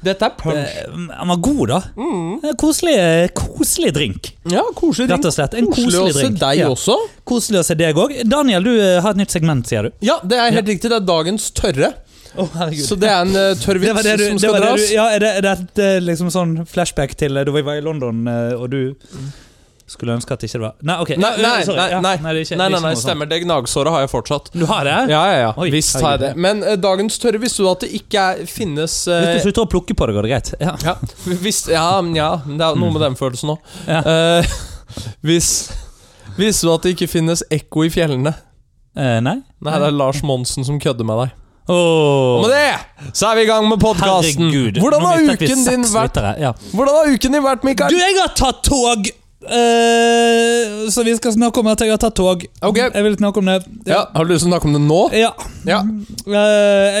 Dette 0.00 0.24
er 0.24 0.30
punch. 0.32 0.56
Eh, 0.80 0.92
Han 1.12 1.28
var 1.28 1.36
god, 1.44 1.66
da. 1.68 1.78
Mm. 2.00 2.38
Eh, 2.48 2.54
Koselig, 2.56 2.94
koselig 3.36 3.90
drink. 3.92 4.30
Ja, 4.48 4.62
koselig 4.72 5.10
drink. 5.10 5.18
Rett 5.18 5.26
og 5.28 5.34
slett. 5.34 5.56
En 5.60 5.66
Koselig 5.68 5.90
koselig 5.90 6.00
å 6.00 6.14
se 6.16 6.22
drink. 6.22 6.38
deg 6.40 6.58
Ja. 6.62 6.68
også. 6.72 6.94
Koselig 7.28 7.60
å 7.60 7.64
se 7.68 7.74
deg 7.76 8.00
òg. 8.00 8.14
Daniel, 8.24 8.64
du 8.64 8.70
eh, 8.80 8.96
har 9.04 9.10
et 9.12 9.20
nytt 9.20 9.30
segment, 9.34 9.68
sier 9.68 9.82
du. 9.82 9.90
Ja, 10.00 10.16
det 10.24 10.38
er 10.40 10.56
helt 10.56 10.72
riktig. 10.72 10.88
Det 10.88 10.96
er 11.02 11.04
dagens 11.04 11.50
tørre. 11.52 11.92
Herregud. 12.32 12.86
Så 12.88 12.96
det 12.96 13.10
er 13.12 13.20
en 13.26 13.36
uh, 13.36 13.52
tørr 13.60 13.82
vits 13.82 14.00
det 14.06 14.16
som 14.24 14.38
skal 14.40 14.56
det 14.56 14.62
dras. 14.64 14.80
du, 14.88 14.94
ja, 14.94 15.04
er 15.12 15.20
det, 15.20 15.34
er 15.36 15.44
det 15.44 15.52
et, 15.58 15.78
eh, 15.84 16.00
liksom 16.00 16.32
sånn 16.32 16.56
flashback 16.64 17.12
til 17.20 17.36
eh, 17.36 17.44
da 17.44 17.52
vi 17.52 17.60
var 17.68 17.76
i 17.76 17.84
London, 17.84 18.24
eh, 18.26 18.54
og 18.56 18.70
du 18.72 18.80
Skulle 19.90 20.14
ønske 20.14 20.30
at 20.36 20.42
det 20.42 20.46
ikke 20.46 20.60
var 20.62 20.74
Nei, 20.86 20.96
ok. 21.02 21.08
Nei, 21.18 21.30
nei, 21.34 21.42
nei, 21.42 21.88
Ja, 21.90 21.98
nei. 21.98 22.12
det 22.22 22.44
ikke- 22.44 22.56
Nei, 22.60 22.66
er 22.66 22.70
nei, 22.70 22.80
nei, 22.84 22.94
stemmer. 22.94 23.26
Det 23.26 23.40
gnagsåret 23.42 23.90
har 23.90 24.04
jeg 24.04 24.10
fortsatt. 24.12 24.50
Du 24.54 24.64
har 24.66 24.84
det? 24.86 25.10
Ja, 25.10 25.22
ja, 25.26 25.38
ja. 25.40 25.52
Oi, 25.56 25.70
Visst 25.70 26.00
har 26.00 26.12
jeg 26.16 26.20
det. 26.20 26.36
Men 26.36 26.62
uh, 26.62 26.76
dagens 26.76 27.18
tørre, 27.18 27.40
visste 27.42 27.64
du 27.64 27.68
at 27.70 27.80
det 27.80 27.90
ikke 27.98 28.14
er, 28.22 28.46
finnes 28.46 28.94
Hvis 29.08 29.26
eh, 29.26 29.34
du 29.34 29.50
slutter 29.50 29.66
å 29.66 29.70
plukke 29.72 29.96
på 29.98 30.06
det, 30.06 30.14
går 30.14 30.28
det 30.28 30.30
greit. 30.30 30.52
Ja. 30.60 30.76
ja, 30.84 30.94
hvis, 31.42 31.66
ja, 31.68 32.00
ja, 32.14 32.30
det 32.46 32.60
er 32.60 32.78
noe 32.78 32.94
med 32.94 33.02
den 33.02 33.18
følelsen 33.18 33.56
òg. 33.56 33.58
Ja. 33.88 34.42
hvis 35.26 35.50
Visste 36.38 36.68
du 36.68 36.72
at 36.72 36.86
det 36.86 36.94
ikke 36.94 37.10
finnes 37.10 37.42
ekko 37.50 37.82
i 37.84 37.90
fjellene? 37.90 38.32
Uh, 38.94 39.18
nei? 39.18 39.40
Nei, 39.58 39.74
det 39.74 39.90
er 39.90 39.94
Lars 39.94 40.22
Monsen 40.22 40.64
som 40.64 40.78
kødder 40.80 41.04
med 41.04 41.24
deg. 41.24 41.38
Åh. 41.70 42.38
Og 42.38 42.46
med 42.46 42.54
det 42.54 43.14
så 43.14 43.30
er 43.30 43.38
vi 43.38 43.46
i 43.46 43.48
gang 43.50 43.66
med 43.68 43.80
podkasten. 43.82 44.50
Hvordan 44.78 45.06
har 45.06 45.22
uken 45.22 45.64
din 45.66 45.86
vært? 45.92 46.18
Ja. 46.40 46.52
Hvordan 46.72 46.96
har 46.98 47.10
uken 47.14 47.36
din 47.36 47.44
vært, 47.44 47.66
Mikael? 47.66 47.90
Du, 47.92 47.98
jeg 47.98 48.16
har 48.18 48.32
tatt 48.38 48.62
tog! 48.66 49.10
Eh, 49.40 50.88
så 50.90 51.02
vi 51.02 51.16
skal 51.16 51.32
snakke 51.32 51.60
om 51.62 51.68
at 51.72 51.80
jeg 51.80 51.90
har 51.92 52.00
tatt 52.00 52.14
tog. 52.18 52.42
Ok. 52.66 52.76
Jeg 52.82 53.04
vil 53.06 53.16
snakke 53.16 53.40
om 53.40 53.48
det. 53.48 53.56
Ja, 53.88 54.02
Har 54.14 54.24
du 54.26 54.32
lyst 54.34 54.44
til 54.44 54.50
å 54.50 54.52
snakke 54.52 54.68
om 54.68 54.74
det 54.76 54.82
nå? 54.84 55.00
Ja. 55.16 55.32
Ja, 55.68 55.80
Uh, 56.30 56.36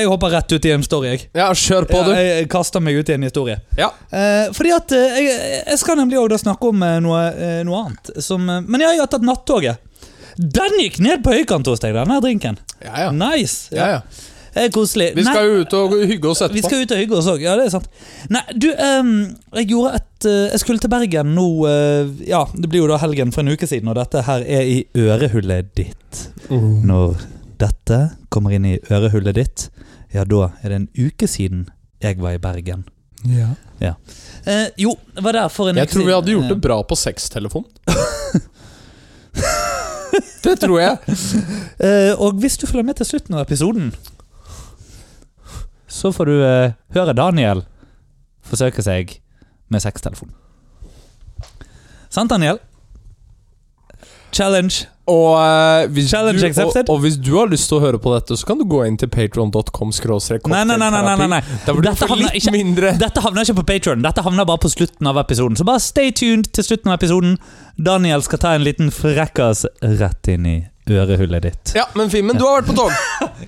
jeg 0.00 0.06
hopper 0.08 0.32
rett 0.32 0.50
ut 0.52 0.64
i 0.66 0.70
en 0.74 0.82
story, 0.82 1.10
jeg. 1.12 1.20
ja 1.36 1.50
kjør 1.54 1.84
på, 1.86 1.98
Ja, 2.00 2.06
du. 2.08 2.12
jeg 2.16 2.48
kaster 2.50 2.80
meg 2.82 2.96
ut 2.98 3.08
i 3.12 3.14
en 3.14 3.22
historie. 3.22 3.58
Ja. 3.78 3.90
Uh, 4.10 4.48
fordi 4.56 4.72
at 4.74 4.90
jeg, 4.96 5.26
jeg 5.68 5.78
skal 5.78 6.00
nemlig 6.00 6.18
da 6.32 6.38
snakke 6.40 6.70
om 6.72 6.80
noe, 7.04 7.20
noe 7.68 7.82
annet. 7.84 8.10
Som, 8.24 8.48
men 8.48 8.80
ja, 8.82 8.90
jeg 8.96 9.04
har 9.04 9.10
tatt 9.12 9.26
nattoget. 9.26 9.78
Den 10.40 10.80
gikk 10.80 10.98
ned 11.04 11.22
på 11.22 11.34
høykant 11.36 11.68
hos 11.68 11.82
deg, 11.84 11.94
den 11.94 12.10
her 12.10 12.20
drinken. 12.24 12.58
Ja, 12.80 12.94
ja. 13.06 13.10
Nice. 13.12 13.68
ja, 13.76 13.86
ja. 13.98 14.00
Er 14.00 14.29
koselig. 14.74 15.10
Vi 15.16 15.24
skal 15.26 15.46
jo 15.46 15.64
ut 15.64 15.74
og 15.78 15.96
hygge 15.98 16.30
oss 16.30 16.42
etterpå. 16.42 16.58
vi 16.58 16.62
skal 16.64 16.84
ut 16.84 16.94
og 16.94 17.02
hygge 17.02 17.18
oss 17.18 17.28
òg. 17.32 17.44
Ja, 17.44 17.56
det 17.58 17.66
er 17.68 17.74
sant. 17.74 17.88
Nei, 18.32 18.42
du, 18.54 18.68
um, 18.74 19.12
jeg 19.60 19.70
gjorde 19.72 20.00
et 20.00 20.28
uh, 20.28 20.46
Jeg 20.50 20.62
skulle 20.62 20.82
til 20.82 20.92
Bergen 20.92 21.34
nå 21.36 21.46
uh, 21.64 22.10
Ja, 22.28 22.44
det 22.54 22.68
blir 22.70 22.84
jo 22.84 22.90
da 22.90 22.98
helgen 23.02 23.34
for 23.34 23.44
en 23.44 23.54
uke 23.54 23.68
siden, 23.70 23.90
og 23.92 23.98
dette 24.00 24.24
her 24.26 24.44
er 24.46 24.68
i 24.68 24.78
ørehullet 24.98 25.74
ditt. 25.78 26.24
Mm. 26.50 26.86
Når 26.90 27.20
dette 27.60 28.00
kommer 28.32 28.54
inn 28.56 28.66
i 28.68 28.78
ørehullet 28.90 29.36
ditt, 29.36 29.68
ja, 30.14 30.24
da 30.24 30.50
er 30.62 30.72
det 30.72 30.80
en 30.80 30.88
uke 30.98 31.28
siden 31.30 31.68
jeg 32.02 32.18
var 32.22 32.34
i 32.38 32.42
Bergen. 32.42 32.86
Ja. 33.28 33.52
Eh, 34.44 34.68
jo, 34.80 34.94
jeg 35.14 35.24
var 35.24 35.36
der 35.36 35.48
for 35.52 35.68
en 35.68 35.76
Jeg 35.76 35.88
uke 35.88 35.92
tror 35.92 36.06
vi 36.06 36.14
hadde 36.14 36.30
siden. 36.30 36.40
gjort 36.40 36.54
det 36.54 36.60
bra 36.64 36.78
på 36.82 36.96
sextelefon. 36.96 37.64
det 40.44 40.54
tror 40.60 40.80
jeg. 40.80 40.96
uh, 41.84 42.12
og 42.24 42.40
hvis 42.40 42.56
du 42.56 42.66
følger 42.66 42.86
med 42.86 42.94
til 43.00 43.06
slutten 43.12 43.36
av 43.36 43.44
episoden, 43.44 43.92
så 45.90 46.12
får 46.14 46.30
du 46.30 46.36
eh, 46.46 46.72
høre 46.96 47.14
Daniel 47.18 47.64
forsøke 48.46 48.82
seg 48.86 49.16
med 49.70 49.82
sextelefon. 49.84 50.30
Sant, 52.10 52.30
Daniel? 52.32 52.58
Challenge. 54.34 54.86
Og, 55.10 55.32
eh, 55.42 55.88
hvis 55.90 56.10
Challenge 56.12 56.38
du, 56.38 56.46
accepted. 56.46 56.88
og, 56.88 56.94
og 56.94 57.00
hvis 57.02 57.16
du 57.18 57.32
har 57.34 57.48
lyst 57.50 57.66
til 57.70 57.80
å 57.80 57.82
høre 57.82 57.98
på 58.02 58.12
dette, 58.14 58.36
så 58.38 58.46
kan 58.46 58.60
du 58.60 58.64
gå 58.70 58.84
inn 58.86 58.96
til 59.00 59.10
patron.com. 59.10 59.90
Nei, 60.52 60.62
nei, 60.68 60.76
nei. 60.78 60.90
nei, 60.94 61.02
nei, 61.18 61.26
nei, 61.32 61.40
du 61.66 61.80
Dette 61.82 62.06
havner 62.06 62.28
litt 62.28 62.38
ikke- 62.38 62.54
mindre 62.54 62.92
Dette 62.98 63.24
havner 63.24 63.42
ikke 63.46 63.58
på 63.58 63.66
Patron. 63.72 64.02
Dette 64.06 64.22
havner 64.22 64.46
bare 64.46 64.62
på 64.62 64.70
slutten 64.70 65.10
av 65.10 65.18
episoden. 65.24 65.58
Så 65.58 65.66
bare 65.66 65.82
stay 65.82 66.12
tuned 66.14 66.52
til 66.54 66.64
slutten 66.64 66.92
av 66.92 67.00
episoden. 67.00 67.38
Daniel 67.76 68.22
skal 68.22 68.38
ta 68.38 68.54
en 68.54 68.62
liten 68.66 68.90
frekkas 68.94 69.64
rett 69.82 70.28
inn 70.30 70.46
i 70.46 70.56
ørehullet 70.90 71.42
ditt. 71.42 71.74
Ja, 71.74 71.84
men 71.98 72.10
Finn, 72.10 72.26
men 72.26 72.38
du 72.38 72.46
har 72.46 72.60
vært 72.62 72.70
på 72.70 72.78
tog. 72.78 72.94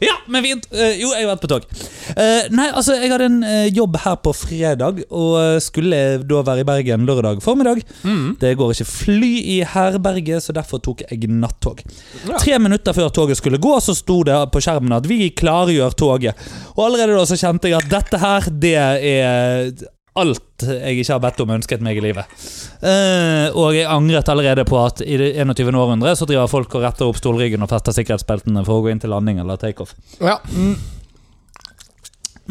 Ja, 0.00 0.14
men 0.26 0.44
fint. 0.44 0.66
Eh, 0.72 0.96
jo, 1.00 1.10
jeg 1.12 1.26
har 1.26 1.32
vært 1.34 1.44
på 1.44 1.50
tog. 1.52 1.66
Eh, 2.14 2.48
nei, 2.54 2.68
altså, 2.70 2.96
jeg 2.96 3.12
hadde 3.12 3.28
en 3.28 3.38
eh, 3.46 3.68
jobb 3.74 3.98
her 4.04 4.18
på 4.24 4.34
fredag, 4.36 5.02
og 5.12 5.62
skulle 5.64 6.02
da 6.28 6.42
være 6.46 6.64
i 6.64 6.68
Bergen 6.68 7.06
lørdag 7.08 7.42
formiddag. 7.44 7.82
Mm. 8.06 8.36
Det 8.40 8.54
går 8.58 8.74
ikke 8.74 8.88
fly 8.88 9.32
i 9.56 9.58
herberget, 9.74 10.46
så 10.46 10.56
derfor 10.56 10.82
tok 10.84 11.04
jeg 11.04 11.30
nattog. 11.30 11.82
Ja. 12.26 12.38
Tre 12.38 12.58
minutter 12.62 12.96
før 12.96 13.12
toget 13.14 13.40
skulle 13.40 13.60
gå, 13.62 13.74
så 13.84 13.96
sto 13.96 14.22
det 14.26 14.38
på 14.52 14.62
skjermen 14.64 14.96
at 14.96 15.08
vi 15.10 15.30
klargjør 15.36 15.96
toget. 15.98 16.46
Og 16.76 16.86
allerede 16.88 17.18
da 17.18 17.26
så 17.28 17.38
kjente 17.40 17.72
jeg 17.72 17.82
at 17.82 17.90
dette 17.92 18.22
her, 18.22 18.48
det 18.62 18.76
er 18.78 19.74
alt 20.20 20.64
jeg 20.66 21.00
ikke 21.00 21.14
har 21.14 21.20
bedt 21.24 21.40
om 21.40 21.52
ønsket 21.54 21.82
meg 21.84 21.96
i 21.96 22.04
livet. 22.04 22.42
Eh, 22.84 23.48
og 23.56 23.72
jeg 23.76 23.88
angret 23.88 24.28
allerede 24.28 24.64
på 24.68 24.76
at 24.82 25.00
i 25.04 25.16
det 25.20 25.32
21. 25.40 25.72
århundre 25.72 26.12
så 26.18 26.28
driver 26.28 26.50
folk 26.52 26.74
og 26.76 26.84
retter 26.84 27.08
opp 27.08 27.20
stolryggen 27.20 27.64
og 27.64 27.70
fester 27.72 27.96
sikkerhetsbeltene 27.96 28.64
for 28.66 28.80
å 28.80 28.84
gå 28.84 28.92
inn 28.92 29.00
til 29.02 29.12
landing 29.14 29.40
eller 29.40 29.60
takeoff. 29.60 29.94
Ja. 30.20 30.36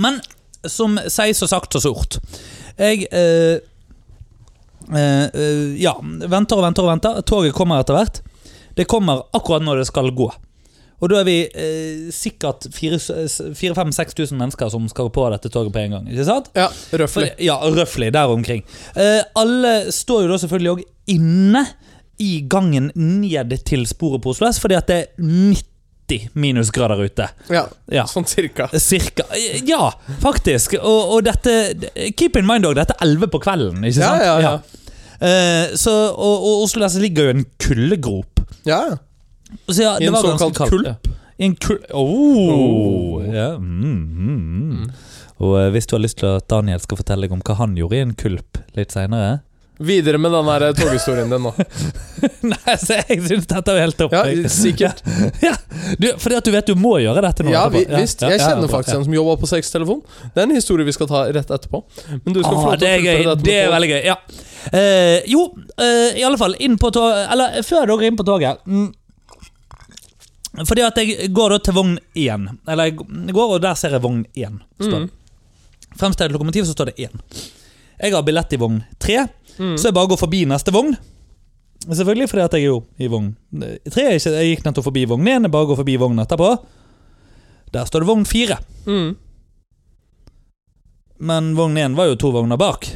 Men 0.01 0.21
som 0.69 0.97
sies 1.09 1.41
og 1.41 1.49
sagt 1.49 1.75
og 1.77 1.83
sort 1.83 2.17
Jeg 2.77 3.07
eh, 3.09 3.57
eh, 4.93 5.25
eh, 5.25 5.65
Ja, 5.81 5.95
venter 6.01 6.59
og 6.59 6.65
venter 6.65 6.85
og 6.85 6.93
venter. 6.95 7.21
Toget 7.25 7.55
kommer 7.57 7.81
etter 7.81 7.97
hvert. 7.97 8.21
Det 8.77 8.87
kommer 8.89 9.25
akkurat 9.35 9.65
når 9.65 9.81
det 9.81 9.89
skal 9.89 10.09
gå. 10.15 10.29
Og 11.01 11.09
da 11.09 11.19
er 11.21 11.25
vi 11.25 11.35
eh, 11.49 12.11
sikkert 12.13 12.67
4000-5000-6000 12.77 14.37
mennesker 14.37 14.69
som 14.69 14.87
skal 14.91 15.09
på 15.13 15.23
dette 15.33 15.49
toget 15.49 15.73
på 15.73 15.81
en 15.81 15.95
gang. 15.97 16.09
Ikke 16.11 16.25
sant? 16.27 16.51
ja 16.57 16.67
For, 17.09 17.25
ja, 17.41 17.55
røffelig, 17.63 18.11
Der 18.13 18.29
omkring. 18.29 18.61
Eh, 18.95 19.21
alle 19.35 19.91
står 19.91 20.27
jo 20.27 20.31
da 20.33 20.37
selvfølgelig 20.43 20.71
òg 20.75 20.83
inne 21.15 21.65
i 22.21 22.31
gangen 22.45 22.91
ned 22.95 23.55
til 23.65 23.87
sporet 23.89 24.21
på 24.21 24.29
Oslo 24.35 24.49
S, 24.51 24.59
fordi 24.61 24.77
at 24.77 24.87
det 24.91 24.97
er 24.99 25.05
90 25.25 26.27
minusgrader 26.37 26.99
ute. 27.01 27.29
Ja, 27.49 27.65
Ja. 27.89 28.03
sånn 28.05 28.27
cirka. 28.29 28.67
Cirka. 28.77 29.23
Ja, 29.65 29.89
faktisk. 30.21 30.75
Og, 30.77 31.15
og 31.17 31.23
dette 31.25 31.55
Keep 32.19 32.37
in 32.37 32.45
mind 32.45 32.67
òg, 32.69 32.75
dette 32.77 32.93
er 32.99 33.07
11 33.07 33.31
på 33.33 33.41
kvelden, 33.41 33.81
ikke 33.87 34.03
Ja, 34.03 34.11
sant? 34.11 34.21
ja, 34.27 34.35
ja. 34.39 34.53
Eh, 35.21 35.73
så, 35.77 35.93
og, 36.13 36.45
og 36.45 36.63
Oslo 36.67 36.85
S 36.85 36.95
ligger 37.01 37.29
jo 37.29 37.33
i 37.33 37.39
en 37.39 37.47
kuldegrop. 37.61 38.45
ja. 38.65 38.83
ja. 38.91 38.99
Så 39.67 39.81
ja, 39.81 39.95
I 39.99 40.07
en 40.09 40.15
såkalt 40.15 40.57
kaldt, 40.57 40.71
kulp. 40.71 40.87
Ja. 40.87 40.95
I 41.37 41.45
en 41.45 41.55
kulp 41.55 41.85
Oh. 41.93 42.51
Oh. 42.53 43.35
Ja. 43.35 43.49
Mm, 43.57 44.01
mm, 44.17 44.41
mm. 44.71 44.89
Og 45.41 45.55
eh, 45.61 45.69
hvis 45.73 45.87
du 45.89 45.95
har 45.97 46.03
lyst 46.03 46.19
til 46.21 46.29
at 46.37 46.49
Daniel 46.51 46.81
skal 46.83 46.99
fortelle 47.01 47.25
deg 47.25 47.33
om 47.33 47.41
hva 47.45 47.57
han 47.61 47.77
gjorde 47.79 47.97
i 47.97 48.03
en 48.05 48.13
kulp 48.13 48.61
litt 48.77 48.93
seinere 48.93 49.39
Videre 49.81 50.19
med 50.21 50.29
den 50.31 50.45
der 50.45 50.75
toghistorien 50.77 51.31
din 51.31 51.41
nå. 51.41 51.51
Nei, 52.51 52.73
så 52.77 52.99
jeg 52.99 53.17
syns 53.25 53.47
dette 53.49 53.73
er 53.73 53.79
helt 53.81 53.97
topp. 53.97 54.13
Ja, 54.13 54.49
sikkert. 54.51 55.01
Ja, 55.47 55.55
du, 55.97 56.11
fordi 56.21 56.37
at 56.37 56.45
du 56.45 56.51
vet 56.53 56.69
du 56.69 56.75
må 56.77 56.91
gjøre 57.01 57.23
dette 57.25 57.45
nå. 57.47 57.49
Ja, 57.53 57.63
vi, 57.73 57.81
visst. 57.89 58.21
Jeg 58.21 58.37
ja, 58.37 58.51
kjenner 58.51 58.69
faktisk 58.69 58.93
ja. 58.93 58.99
en 58.99 59.07
som 59.07 59.15
jobber 59.15 59.39
på 59.41 59.49
sextelefon. 59.49 60.03
Det 60.35 60.43
er 60.43 60.45
en 60.45 60.53
historie 60.53 60.85
vi 60.85 60.93
skal 60.93 61.09
ta 61.09 61.23
rett 61.33 61.49
etterpå. 61.57 61.81
Men 62.11 62.35
du 62.37 62.43
skal 62.43 62.59
Ah, 62.59 62.61
få 62.67 62.75
det 62.77 62.91
er 62.91 63.01
gøy. 63.07 63.23
dette 63.25 63.47
Det 63.47 63.57
er 63.57 63.73
veldig 63.73 63.89
gøy. 63.95 64.01
Ja. 64.05 64.17
Eh, 64.77 65.25
jo, 65.33 65.47
eh, 65.81 66.19
i 66.21 66.25
alle 66.29 66.37
fall 66.37 66.53
inn 66.61 66.75
på 66.77 66.91
toget 66.93 67.31
Eller 67.33 67.63
før 67.65 67.87
dere 67.89 67.95
er 67.97 68.11
inn 68.11 68.19
på 68.19 68.27
toget. 68.27 68.61
Mm. 68.69 68.91
Fordi 70.67 70.81
at 70.83 70.97
jeg 70.99 71.29
går 71.33 71.49
da 71.53 71.57
til 71.63 71.73
vogn 71.77 71.93
1. 72.15 72.47
Eller 72.67 72.89
jeg 72.89 72.97
går, 73.33 73.53
og 73.55 73.61
der 73.63 73.73
ser 73.79 73.93
jeg 73.95 74.03
vogn 74.03 74.25
1. 74.35 74.57
Står. 74.81 75.05
Mm. 75.05 75.09
Fremst 75.99 76.19
til 76.19 76.31
lokomotiv 76.33 76.65
så 76.67 76.73
står 76.75 76.91
det 76.91 77.07
1. 77.07 77.21
Jeg 78.01 78.13
har 78.15 78.23
billett 78.27 78.53
i 78.53 78.59
vogn 78.61 78.81
3, 78.99 79.27
Mm. 79.59 79.75
så 79.77 79.89
jeg 79.89 79.93
bare 79.93 80.07
går 80.07 80.17
forbi 80.17 80.45
neste 80.47 80.71
vogn. 80.73 80.93
Selvfølgelig, 81.83 82.29
fordi 82.29 82.41
at 82.43 82.53
jeg 82.55 82.61
er 82.63 82.67
jo 82.71 82.83
i 82.97 83.07
vogn 83.11 83.35
3. 83.91 84.05
er 84.07 84.17
Jeg 84.17 84.55
gikk 84.55 84.63
nettopp 84.65 84.83
forbi 84.87 85.03
vogn 85.05 85.27
1, 85.27 85.41
jeg 85.43 85.51
bare 85.51 85.67
går 85.67 85.75
forbi 85.81 85.95
vogn 85.99 86.19
etterpå. 86.23 86.51
Der 87.73 87.85
står 87.85 87.99
det 87.99 88.07
vogn 88.07 88.25
4. 88.25 88.57
Mm. 88.87 89.15
Men 91.19 91.55
vogn 91.55 91.77
1 91.77 91.95
var 91.97 92.05
jo 92.09 92.15
to 92.15 92.31
vogner 92.31 92.57
bak. 92.57 92.87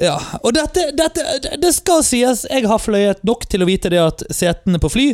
Ja, 0.00 0.16
og 0.40 0.54
dette, 0.56 0.86
dette 0.96 1.56
Det 1.60 1.74
skal 1.76 2.00
sies, 2.06 2.46
jeg 2.48 2.64
har 2.68 2.80
fløyet 2.80 3.20
nok 3.26 3.44
til 3.50 3.60
å 3.60 3.68
vite 3.68 3.90
det 3.92 4.00
at 4.00 4.24
setene 4.32 4.80
på 4.80 4.88
fly 4.92 5.10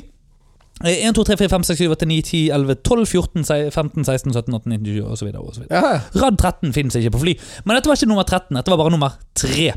er 0.85 1.09
1, 1.09 1.15
2, 1.17 1.23
3, 1.25 1.37
4, 1.41 1.49
5, 1.49 1.63
6, 1.65 1.79
7, 1.79 1.93
8, 1.95 2.07
9, 2.07 2.17
10, 2.23 2.41
11, 2.53 2.75
12, 2.85 3.07
14, 3.09 3.45
15, 3.73 4.05
16, 4.05 4.33
17, 4.35 4.55
18, 4.55 4.73
19, 4.73 4.85
20 4.85 5.07
osv. 5.09 5.31
ja. 5.71 6.01
Rad 6.21 6.37
13 6.37 6.75
finnes 6.77 6.99
ikke 7.01 7.15
på 7.15 7.23
fly. 7.23 7.35
Men 7.65 7.79
dette 7.79 7.89
var 7.89 7.97
ikke 7.97 8.11
nummer 8.11 8.29
13, 8.29 8.59
dette 8.59 8.75
var 8.75 8.83
bare 8.83 8.93
nummer 8.93 9.17
3. 9.41 9.71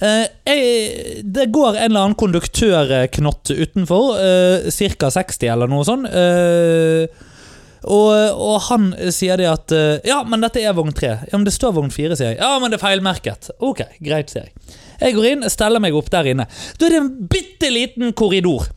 Eh, 0.00 0.24
jeg, 0.50 1.22
det 1.22 1.46
går 1.54 1.76
en 1.76 1.86
eller 1.86 2.08
annen 2.08 2.18
konduktørknott 2.18 3.52
utenfor, 3.54 4.18
eh, 4.18 4.70
ca. 4.98 5.12
60 5.20 5.52
eller 5.54 5.70
noe 5.70 5.86
sånt. 5.86 6.10
Eh, 6.10 7.28
og, 7.84 8.10
og 8.36 8.56
han 8.68 8.90
sier 9.14 9.40
det 9.40 9.46
at 9.48 9.72
eh, 9.72 10.00
Ja, 10.08 10.18
men 10.28 10.42
dette 10.44 10.60
er 10.60 10.74
vogn 10.76 10.92
3. 10.96 11.12
Ja, 11.30 11.38
men 11.38 11.46
det 11.48 11.54
står 11.56 11.72
vogn 11.78 11.90
4, 11.94 12.16
sier 12.18 12.34
jeg. 12.34 12.38
Ja, 12.42 12.58
men 12.60 12.70
det 12.72 12.76
er 12.80 12.84
feilmerket. 12.84 13.50
Ok, 13.64 13.80
greit, 14.04 14.32
sier 14.32 14.48
jeg. 14.48 14.76
Jeg 15.00 15.16
går 15.16 15.28
inn, 15.30 15.46
steller 15.48 15.80
meg 15.80 15.96
opp 15.96 16.10
der 16.12 16.28
inne. 16.34 16.44
Da 16.76 16.86
er 16.86 16.92
det 16.96 17.00
en 17.00 17.10
bitte 17.32 17.70
liten 17.72 18.12
korridor. 18.12 18.68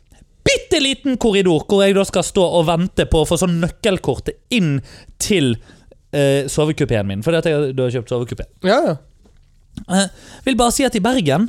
Bitte 0.43 0.79
liten 0.83 1.17
korridor 1.19 1.65
hvor 1.67 1.83
jeg 1.83 1.95
da 1.97 2.03
skal 2.07 2.23
stå 2.27 2.43
og 2.59 2.65
vente 2.67 3.05
på 3.11 3.21
å 3.23 3.27
få 3.27 3.37
sånn 3.39 3.57
nøkkelkort 3.63 4.31
inn 4.55 4.77
til 5.23 5.53
eh, 6.15 6.47
sovekupeen 6.51 7.07
min. 7.09 7.23
Fordi 7.25 7.41
at 7.41 7.49
jeg 7.51 7.75
da 7.75 7.87
har 7.89 7.95
kjøpt 7.97 8.11
sovekupé. 8.15 8.47
ja, 8.67 8.79
ja. 8.91 8.95
Eh, 9.89 10.05
vil 10.45 10.55
bare 10.59 10.69
si 10.75 10.83
at 10.85 10.93
i 10.95 11.01
Bergen 11.01 11.47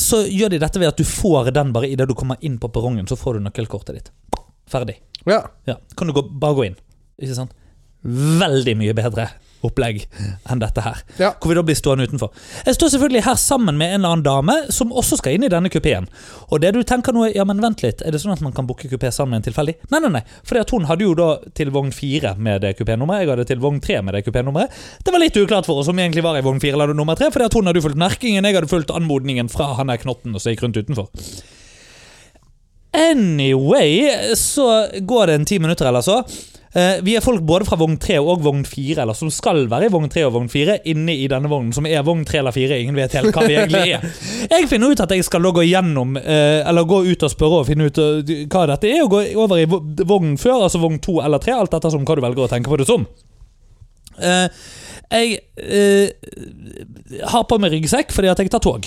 så 0.00 0.24
gjør 0.26 0.50
de 0.50 0.58
dette 0.58 0.80
ved 0.82 0.88
at 0.90 0.98
du 0.98 1.04
får 1.06 1.52
den 1.54 1.68
bare 1.74 1.86
idet 1.86 2.08
du 2.10 2.16
kommer 2.18 2.40
inn 2.44 2.56
på 2.58 2.66
perrongen. 2.72 3.06
Så 3.06 3.14
får 3.20 3.38
du 3.38 3.44
nøkkelkortet 3.44 3.94
ditt. 4.00 4.08
Ferdig. 4.70 4.96
ja. 5.26 5.44
Ja, 5.68 5.76
Kan 5.96 6.10
du 6.10 6.14
gå, 6.16 6.22
bare 6.42 6.56
gå 6.58 6.64
inn. 6.66 6.76
Ikke 7.20 7.36
sant? 7.36 7.54
Veldig 8.02 8.76
mye 8.80 8.96
bedre 8.96 9.28
opplegg 9.66 10.06
enn 10.48 10.60
dette 10.62 10.82
her. 10.84 11.00
Ja. 11.20 11.30
Hvor 11.36 11.52
vi 11.52 11.56
da 11.58 11.64
blir 11.66 11.76
stående 11.76 12.06
utenfor. 12.08 12.30
Jeg 12.64 12.76
står 12.78 12.94
selvfølgelig 12.94 13.24
her 13.26 13.36
sammen 13.40 13.76
med 13.76 13.92
en 13.92 13.98
eller 14.00 14.14
annen 14.14 14.24
dame 14.24 14.56
som 14.72 14.94
også 14.96 15.18
skal 15.20 15.36
inn 15.36 15.44
i 15.44 15.50
denne 15.52 15.68
kupeen. 15.72 16.08
Og 16.48 16.62
det 16.64 16.72
du 16.76 16.80
tenker 16.86 17.12
nå 17.12 17.26
er, 17.26 17.34
ja, 17.36 17.44
men 17.48 17.60
vent 17.62 17.84
litt, 17.84 18.00
er 18.00 18.14
det 18.14 18.22
sånn 18.22 18.32
at 18.32 18.44
man 18.44 18.54
kan 18.56 18.68
booke 18.68 18.88
kupé 18.88 19.12
sammen 19.12 19.36
med 19.36 19.42
en 19.42 19.48
tilfeldig? 19.50 19.76
Nei, 19.92 20.00
nei, 20.06 20.12
nei. 20.16 20.24
Fordi 20.48 20.64
at 20.64 20.74
hun 20.74 20.88
hadde 20.88 21.04
jo 21.06 21.14
da 21.18 21.28
til 21.56 21.72
vogn 21.74 21.92
fire 21.92 22.34
med 22.40 22.64
det 22.64 22.72
kupénummeret, 22.80 23.26
jeg 23.26 23.32
hadde 23.34 23.48
til 23.52 23.62
vogn 23.62 23.82
tre 23.84 24.00
med 24.00 24.16
det 24.16 24.24
kupénummeret. 24.26 24.80
Det 25.04 25.14
var 25.14 25.22
litt 25.22 25.36
uklart 25.36 25.68
for 25.68 25.82
oss 25.82 25.90
om 25.92 26.00
vi 26.00 26.06
egentlig 26.06 26.24
var 26.24 26.40
i 26.40 26.44
vogn 26.46 26.62
fire 26.62 26.78
eller 26.78 26.96
nummer 26.96 27.18
tre, 27.20 27.28
fordi 27.34 27.50
at 27.50 27.56
hun 27.58 27.68
hadde 27.68 27.84
fulgt 27.84 28.00
merkingen, 28.00 28.48
jeg 28.48 28.56
hadde 28.56 28.72
fulgt 28.72 28.94
anmodningen 28.96 29.52
fra 29.52 29.74
han 29.76 29.92
der 29.92 30.00
knotten 30.00 30.40
som 30.40 30.54
gikk 30.54 30.64
rundt 30.64 30.80
utenfor. 30.80 31.12
Anyway, 32.96 34.08
så 34.34 34.88
går 35.06 35.28
det 35.28 35.36
en 35.36 35.46
ti 35.46 35.60
minutter 35.62 35.86
eller 35.86 36.02
så. 36.02 36.22
Eh, 36.70 37.00
vi 37.02 37.16
er 37.18 37.22
folk 37.24 37.42
både 37.42 37.66
fra 37.66 37.74
vogn 37.80 37.96
3 37.98 38.20
og 38.22 38.44
vogn 38.44 38.60
4, 38.62 39.00
eller 39.02 39.16
som 39.18 39.26
skal 39.34 39.64
være 39.70 39.88
i 39.88 39.90
vogn 39.90 40.06
3 40.12 40.22
og 40.28 40.36
vogn 40.36 40.46
4, 40.52 40.76
inne 40.92 41.16
i 41.18 41.24
denne 41.30 41.50
vognen, 41.50 41.72
som 41.74 41.86
er 41.90 42.04
vogn 42.06 42.20
3 42.28 42.38
eller 42.38 42.54
4. 42.54 42.76
Ingen 42.84 42.94
vet 43.00 43.16
helt 43.18 43.34
hva 43.34 43.42
vi 43.48 43.56
egentlig 43.58 43.96
er. 43.96 44.04
Jeg 44.54 44.68
finner 44.70 44.92
ut 44.94 45.02
at 45.02 45.10
jeg 45.16 45.24
skal 45.26 45.42
gå 45.50 45.64
gjennom, 45.66 46.14
eh, 46.20 46.60
eller 46.70 46.86
gå 46.86 47.00
ut 47.10 47.26
og 47.26 47.32
spørre 47.32 47.58
og 47.64 47.66
finne 47.66 47.88
ut 47.90 47.98
eh, 47.98 48.44
hva 48.46 48.62
dette 48.70 48.86
er, 48.92 49.02
og 49.02 49.10
gå 49.16 49.24
over 49.42 49.58
i 49.58 49.66
vo- 49.70 49.82
vogn 50.12 50.36
før, 50.38 50.62
altså 50.68 50.78
vogn 50.84 51.00
2 51.02 51.16
eller 51.26 51.42
3, 51.42 51.56
alt 51.58 51.74
ettersom 51.80 52.06
hva 52.06 52.16
du 52.20 52.22
velger 52.28 52.46
å 52.46 52.52
tenke 52.54 52.70
på 52.70 52.78
det 52.78 52.86
som. 52.86 53.08
Eh, 54.20 54.46
jeg 55.10 55.40
har 57.32 57.44
på 57.50 57.56
meg 57.58 57.72
ryggsekk 57.74 58.12
fordi 58.14 58.30
at 58.30 58.38
jeg 58.44 58.50
tar 58.54 58.62
tog. 58.62 58.86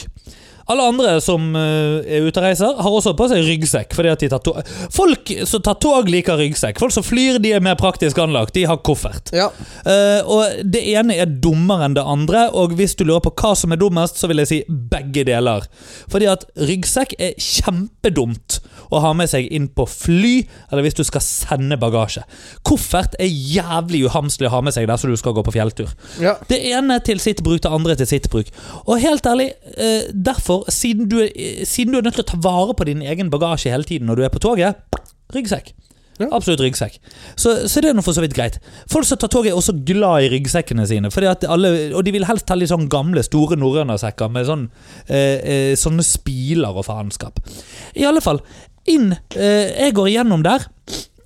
Alle 0.71 0.85
andre 0.93 1.15
som 1.23 1.49
eh, 1.59 2.03
er 2.17 2.27
ute 2.27 2.39
og 2.39 2.45
reiser, 2.45 2.77
har 2.79 2.97
også 2.99 3.15
på 3.19 3.27
seg 3.31 3.43
ryggsekk. 3.47 3.95
fordi 3.95 4.11
at 4.13 4.23
de 4.23 4.29
tar 4.31 4.43
tog. 4.45 4.59
Folk 4.93 5.33
som 5.49 5.63
tar 5.65 5.79
tog, 5.83 6.09
liker 6.11 6.39
ryggsekk. 6.39 6.79
Folk 6.79 6.95
som 6.95 7.05
flyr, 7.05 7.39
de 7.43 7.53
er 7.55 7.63
mer 7.63 7.75
praktisk 7.79 8.19
anlagt. 8.23 8.55
De 8.55 8.65
har 8.69 8.79
koffert. 8.85 9.33
Ja. 9.35 9.49
Uh, 9.85 10.21
og 10.29 10.63
Det 10.63 10.83
ene 10.93 11.17
er 11.19 11.27
dummere 11.43 11.87
enn 11.87 11.97
det 11.97 12.05
andre, 12.07 12.47
og 12.55 12.75
hvis 12.77 12.95
du 12.95 13.05
lurer 13.05 13.23
på 13.25 13.33
hva 13.41 13.53
som 13.59 13.73
er 13.73 13.81
dummest, 13.81 14.19
så 14.19 14.29
vil 14.31 14.43
jeg 14.43 14.51
si 14.51 14.61
begge 14.69 15.25
deler. 15.27 15.67
Fordi 16.11 16.29
at 16.31 16.47
ryggsekk 16.59 17.17
er 17.19 17.35
kjempedumt 17.39 18.61
å 18.91 19.01
ha 19.03 19.13
med 19.17 19.29
seg 19.31 19.49
inn 19.53 19.67
på 19.67 19.85
fly, 19.89 20.33
eller 20.71 20.85
hvis 20.85 20.97
du 20.97 21.03
skal 21.07 21.23
sende 21.25 21.77
bagasje. 21.81 22.23
Koffert 22.67 23.17
er 23.21 23.29
jævlig 23.29 24.05
uhamslig 24.09 24.49
å 24.49 24.55
ha 24.55 24.63
med 24.65 24.75
seg 24.75 24.87
dersom 24.89 25.13
du 25.13 25.19
skal 25.19 25.35
gå 25.37 25.45
på 25.45 25.55
fjelltur. 25.55 25.93
ja. 26.21 26.37
Det 26.49 26.59
ene 26.73 26.99
til 27.05 27.21
sitt 27.23 27.43
bruk, 27.43 27.61
det 27.63 27.71
andre 27.71 27.95
til 27.99 28.09
sitt 28.09 28.29
bruk. 28.29 28.49
Og 28.85 28.99
helt 29.01 29.25
ærlig, 29.25 29.51
eh, 29.77 30.09
derfor, 30.13 30.65
siden 30.71 31.09
du, 31.09 31.19
er, 31.23 31.31
eh, 31.35 31.65
siden 31.65 31.93
du 31.93 31.99
er 31.99 32.07
nødt 32.09 32.19
til 32.19 32.25
å 32.25 32.31
ta 32.33 32.37
vare 32.43 32.73
på 32.73 32.85
din 32.89 33.01
egen 33.01 33.31
bagasje 33.33 33.71
hele 33.71 33.87
tiden 33.87 34.07
når 34.07 34.15
du 34.15 34.23
er 34.23 34.33
på 34.33 34.43
toget, 34.43 34.75
ryggsekk. 35.33 35.73
Ja. 36.21 36.27
Absolutt 36.29 36.61
ryggsekk. 36.61 36.99
Så, 37.35 37.55
så 37.69 37.81
det 37.81 37.89
er 37.89 37.97
nå 37.97 38.03
for 38.05 38.15
så 38.15 38.23
vidt 38.23 38.35
greit. 38.37 38.59
Folk 38.91 39.07
som 39.07 39.19
tar 39.21 39.31
toget, 39.33 39.51
er 39.53 39.59
også 39.59 39.75
glad 39.85 40.27
i 40.27 40.29
ryggsekkene 40.35 40.85
sine. 40.89 41.11
Alle, 41.49 41.73
og 41.93 42.03
de 42.05 42.13
vil 42.15 42.27
helst 42.29 42.51
ha 42.53 42.57
litt 42.59 42.71
sånn 42.71 42.89
gamle, 42.91 43.23
store 43.25 43.57
norrønersekker 43.59 44.29
med 44.33 44.47
sånn, 44.49 44.67
eh, 45.07 45.39
eh, 45.39 45.71
sånne 45.79 46.05
spiler 46.05 46.77
og 46.77 46.85
faenskap. 46.89 47.41
I 47.97 48.05
alle 48.09 48.21
fall, 48.23 48.43
inn 48.89 49.13
eh, 49.13 49.71
Jeg 49.85 49.95
går 49.95 50.11
igjennom 50.11 50.43
der. 50.45 50.67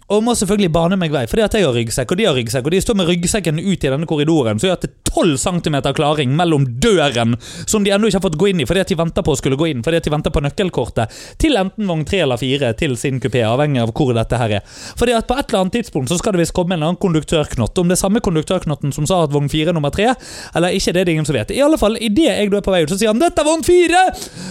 Og 0.07 0.21
må 0.23 0.31
selvfølgelig 0.39 0.71
bane 0.71 0.95
meg 0.95 1.11
vei, 1.11 1.25
fordi 1.27 1.43
at 1.43 1.55
jeg 1.57 1.65
har 1.67 1.73
ryggsekk, 1.75 2.11
og 2.13 2.19
de 2.19 2.25
har 2.29 2.37
ryggsekk. 2.37 2.67
Og 2.69 2.71
de 2.71 2.79
står 2.79 2.95
med 2.95 3.09
ryggsekken 3.09 3.57
ut 3.59 3.83
i 3.83 3.89
denne 3.91 4.07
korridoren, 4.07 4.59
så 4.59 4.69
gjør 4.69 4.77
at 4.77 4.85
det 4.85 4.91
er 4.93 5.11
12 5.11 5.33
cm 5.41 5.75
klaring 5.97 6.31
mellom 6.37 6.63
døren, 6.79 7.35
som 7.67 7.83
de 7.83 7.91
ennå 7.91 8.07
ikke 8.07 8.21
har 8.21 8.23
fått 8.23 8.37
gå 8.39 8.51
inn 8.51 8.61
i 8.63 8.67
fordi 8.69 8.83
at 8.83 8.91
de 8.91 8.97
venter 8.99 9.25
på 9.25 9.33
å 9.33 9.39
skulle 9.39 9.57
gå 9.59 9.67
inn, 9.71 9.81
fordi 9.83 9.99
at 9.99 10.07
de 10.07 10.13
venter 10.13 10.31
på 10.31 10.43
nøkkelkortet, 10.45 11.17
til 11.41 11.59
enten 11.59 11.89
vogn 11.89 12.05
3 12.07 12.21
eller 12.23 12.39
4 12.39 12.69
til 12.79 12.95
sin 12.99 13.19
kupé, 13.23 13.41
avhengig 13.47 13.81
av 13.83 13.91
hvor 13.97 14.13
dette 14.15 14.39
her 14.39 14.53
er. 14.59 14.77
Fordi 14.99 15.15
at 15.17 15.27
på 15.27 15.35
et 15.35 15.49
eller 15.49 15.65
annet 15.65 15.77
tidspunkt 15.79 16.13
så 16.13 16.19
skal 16.21 16.37
det 16.37 16.43
visst 16.45 16.55
komme 16.55 16.77
en 16.77 16.85
annen 16.87 17.01
konduktørknott. 17.01 17.75
Om 17.75 17.91
det 17.91 17.97
er 17.97 18.01
samme 18.05 18.23
konduktørknotten 18.23 18.95
som 18.95 19.09
sa 19.09 19.19
at 19.25 19.35
vogn 19.35 19.51
4 19.51 19.73
er 19.73 19.75
nummer 19.75 19.91
3, 19.91 20.07
eller 20.55 20.77
ikke, 20.77 20.95
det 20.95 21.03
er 21.03 21.09
det 21.09 21.17
ingen 21.17 21.27
som 21.27 21.35
vet. 21.35 21.51
I 21.51 21.63
alle 21.65 21.81
fall, 21.81 21.99
idet 21.99 22.29
jeg 22.29 22.53
da 22.53 22.61
er 22.61 22.67
på 22.69 22.75
vei 22.75 22.83
ut, 22.85 22.93
så 22.93 22.99
sier 23.01 23.11
han 23.11 23.19
'dette 23.19 23.43
er 23.43 23.49
vogn 23.49 23.65
4'! 23.67 24.05